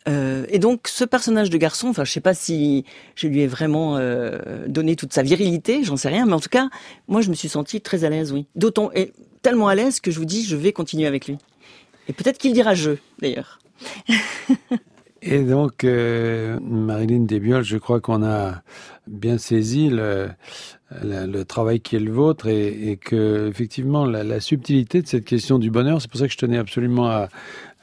Euh, 0.06 0.44
et 0.50 0.58
donc 0.58 0.86
ce 0.86 1.04
personnage 1.04 1.48
de 1.48 1.56
garçon, 1.56 1.88
enfin 1.88 2.04
je 2.04 2.12
sais 2.12 2.20
pas 2.20 2.34
si 2.34 2.84
je 3.14 3.26
lui 3.26 3.40
ai 3.40 3.46
vraiment 3.46 3.96
euh, 3.96 4.66
donné 4.66 4.96
toute 4.96 5.14
sa 5.14 5.22
virilité, 5.22 5.82
j'en 5.82 5.96
sais 5.96 6.08
rien, 6.08 6.26
mais 6.26 6.34
en 6.34 6.40
tout 6.40 6.50
cas 6.50 6.68
moi 7.08 7.22
je 7.22 7.30
me 7.30 7.34
suis 7.34 7.48
sentie 7.48 7.80
très 7.80 8.04
à 8.04 8.10
l'aise, 8.10 8.32
oui. 8.32 8.46
D'autant 8.54 8.90
et 8.94 9.12
tellement 9.40 9.68
à 9.68 9.74
l'aise 9.74 10.00
que 10.00 10.10
je 10.10 10.18
vous 10.18 10.26
dis 10.26 10.44
je 10.44 10.56
vais 10.56 10.72
continuer 10.72 11.06
avec 11.06 11.26
lui. 11.26 11.38
Et 12.08 12.12
peut-être 12.12 12.36
qu'il 12.36 12.52
dira 12.52 12.74
je 12.74 12.92
d'ailleurs. 13.20 13.60
et 15.22 15.42
donc 15.42 15.84
euh, 15.84 16.58
Marilyn 16.60 17.20
Desbioles, 17.20 17.64
je 17.64 17.78
crois 17.78 18.00
qu'on 18.00 18.22
a 18.22 18.62
bien 19.06 19.38
saisi 19.38 19.88
le, 19.88 20.28
travail 21.44 21.80
qui 21.80 21.96
est 21.96 22.00
le 22.00 22.12
vôtre 22.12 22.46
et, 22.46 22.98
que 23.02 23.48
effectivement 23.48 24.04
la 24.04 24.40
subtilité 24.40 25.00
de 25.00 25.08
cette 25.08 25.24
question 25.24 25.58
du 25.58 25.70
bonheur, 25.70 26.02
c'est 26.02 26.10
pour 26.10 26.20
ça 26.20 26.26
que 26.26 26.32
je 26.32 26.38
tenais 26.38 26.58
absolument 26.58 27.06
à, 27.06 27.28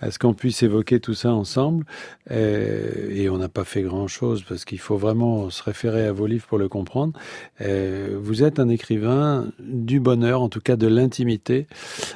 à 0.02 0.10
ce 0.10 0.20
qu'on 0.20 0.34
puisse 0.34 0.64
évoquer 0.64 1.00
tout 1.00 1.14
ça 1.14 1.32
ensemble. 1.32 1.86
Euh, 2.32 3.10
et 3.12 3.30
on 3.30 3.38
n'a 3.38 3.50
pas 3.50 3.64
fait 3.64 3.84
grand-chose 3.84 4.44
parce 4.48 4.66
qu'il 4.66 4.80
faut 4.80 4.98
vraiment 4.98 5.50
se 5.50 5.64
référer 5.64 6.06
à 6.06 6.12
vos 6.12 6.26
livres 6.26 6.48
pour 6.48 6.58
le 6.58 6.68
comprendre. 6.68 7.14
Euh, 7.62 8.18
vous 8.20 8.44
êtes 8.44 8.60
un 8.60 8.68
écrivain 8.68 9.48
du 9.60 10.00
bonheur, 10.00 10.42
en 10.42 10.50
tout 10.50 10.60
cas 10.60 10.76
de 10.76 10.88
l'intimité. 10.88 11.68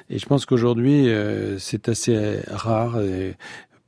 Et 0.10 0.18
je 0.18 0.26
pense 0.26 0.46
qu'aujourd'hui, 0.46 1.08
euh, 1.10 1.58
c'est 1.60 1.88
assez 1.88 2.40
rare. 2.48 3.00
Et, 3.00 3.36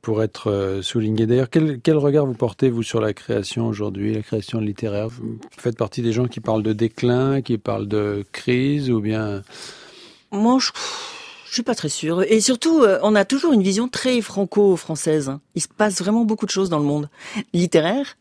pour 0.00 0.22
être 0.22 0.78
souligné. 0.80 1.26
D'ailleurs, 1.26 1.50
quel, 1.50 1.80
quel, 1.80 1.96
regard 1.96 2.24
vous 2.24 2.32
portez, 2.32 2.70
vous, 2.70 2.84
sur 2.84 3.00
la 3.00 3.12
création 3.12 3.66
aujourd'hui, 3.66 4.14
la 4.14 4.22
création 4.22 4.58
littéraire? 4.58 5.08
Vous 5.08 5.38
faites 5.50 5.76
partie 5.76 6.00
des 6.00 6.12
gens 6.12 6.26
qui 6.28 6.40
parlent 6.40 6.62
de 6.62 6.72
déclin, 6.72 7.42
qui 7.42 7.58
parlent 7.58 7.88
de 7.88 8.24
crise, 8.32 8.90
ou 8.90 9.00
bien... 9.00 9.42
Moi, 10.30 10.58
je 10.60 10.70
je 11.48 11.54
suis 11.54 11.62
pas 11.62 11.74
très 11.74 11.88
sûre. 11.88 12.22
Et 12.22 12.40
surtout, 12.40 12.82
euh, 12.82 12.98
on 13.02 13.14
a 13.14 13.24
toujours 13.24 13.52
une 13.52 13.62
vision 13.62 13.88
très 13.88 14.20
franco-française. 14.20 15.32
Il 15.54 15.62
se 15.62 15.68
passe 15.68 15.98
vraiment 15.98 16.24
beaucoup 16.24 16.46
de 16.46 16.50
choses 16.50 16.68
dans 16.68 16.78
le 16.78 16.84
monde 16.84 17.08
littéraire. 17.54 18.16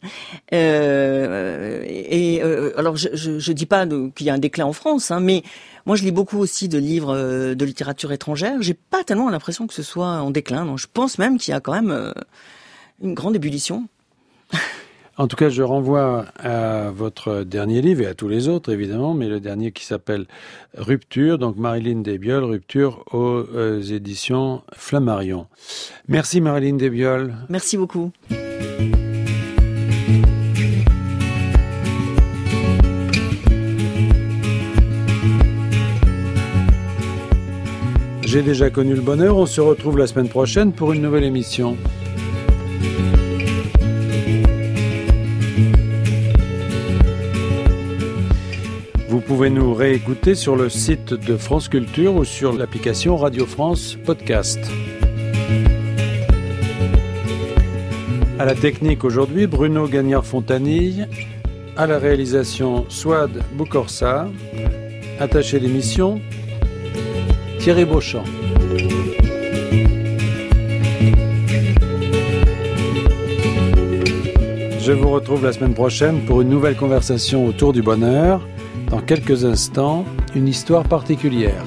Euh, 0.53 1.83
et 1.85 2.41
euh, 2.41 2.71
alors, 2.77 2.95
je, 2.95 3.09
je, 3.13 3.37
je 3.37 3.51
dis 3.51 3.65
pas 3.65 3.85
qu'il 3.85 4.25
y 4.25 4.29
a 4.29 4.33
un 4.33 4.37
déclin 4.37 4.65
en 4.65 4.73
France, 4.73 5.11
hein, 5.11 5.19
mais 5.19 5.43
moi, 5.85 5.95
je 5.95 6.03
lis 6.03 6.11
beaucoup 6.11 6.39
aussi 6.39 6.67
de 6.67 6.77
livres 6.77 7.15
euh, 7.15 7.55
de 7.55 7.65
littérature 7.65 8.11
étrangère. 8.11 8.61
J'ai 8.61 8.73
pas 8.73 9.03
tellement 9.03 9.29
l'impression 9.29 9.67
que 9.67 9.73
ce 9.73 9.83
soit 9.83 10.21
en 10.21 10.31
déclin. 10.31 10.65
Non, 10.65 10.77
je 10.77 10.87
pense 10.91 11.17
même 11.17 11.37
qu'il 11.37 11.53
y 11.53 11.55
a 11.55 11.59
quand 11.59 11.73
même 11.73 11.91
euh, 11.91 12.11
une 13.01 13.13
grande 13.13 13.35
ébullition. 13.35 13.87
En 15.19 15.27
tout 15.27 15.35
cas, 15.35 15.49
je 15.49 15.63
renvoie 15.63 16.25
à 16.37 16.91
votre 16.91 17.43
dernier 17.43 17.81
livre 17.81 18.03
et 18.03 18.05
à 18.05 18.13
tous 18.13 18.27
les 18.27 18.47
autres, 18.47 18.71
évidemment, 18.71 19.15
mais 19.15 19.27
le 19.27 19.39
dernier 19.39 19.71
qui 19.71 19.83
s'appelle 19.83 20.27
Rupture, 20.75 21.39
donc 21.39 21.57
Marilyn 21.57 22.01
Desbioles, 22.01 22.43
Rupture 22.43 23.03
aux 23.11 23.43
euh, 23.55 23.81
éditions 23.81 24.61
Flammarion. 24.73 25.47
Merci 26.07 26.39
Marilyn 26.39 26.75
Desbioles. 26.75 27.33
Merci 27.49 27.77
beaucoup. 27.77 28.11
J'ai 38.21 38.43
déjà 38.43 38.69
connu 38.69 38.93
le 38.93 39.01
bonheur, 39.01 39.37
on 39.37 39.47
se 39.47 39.61
retrouve 39.61 39.97
la 39.97 40.05
semaine 40.05 40.29
prochaine 40.29 40.73
pour 40.73 40.93
une 40.93 41.01
nouvelle 41.01 41.23
émission. 41.23 41.75
Pouvez 49.37 49.49
nous 49.51 49.75
réécouter 49.75 50.33
sur 50.33 50.55
le 50.55 50.67
site 50.67 51.13
de 51.13 51.37
France 51.37 51.69
Culture 51.69 52.15
ou 52.15 52.25
sur 52.25 52.53
l'application 52.53 53.15
Radio 53.17 53.45
France 53.45 53.95
Podcast. 54.03 54.59
À 58.39 58.45
la 58.45 58.55
technique 58.55 59.03
aujourd'hui, 59.03 59.45
Bruno 59.45 59.87
Gagnard-Fontanille. 59.87 61.07
À 61.75 61.85
la 61.85 61.99
réalisation, 61.99 62.87
Swad 62.89 63.43
Boukorsa. 63.53 64.27
Attaché 65.19 65.59
l'émission, 65.59 66.19
Thierry 67.59 67.85
Beauchamp. 67.85 68.23
Je 74.81 74.91
vous 74.93 75.09
retrouve 75.09 75.43
la 75.43 75.53
semaine 75.53 75.75
prochaine 75.75 76.21
pour 76.21 76.41
une 76.41 76.49
nouvelle 76.49 76.75
conversation 76.75 77.45
autour 77.45 77.71
du 77.71 77.83
bonheur. 77.83 78.41
Dans 78.89 79.01
quelques 79.01 79.43
instants, 79.43 80.05
une 80.33 80.47
histoire 80.47 80.85
particulière. 80.85 81.65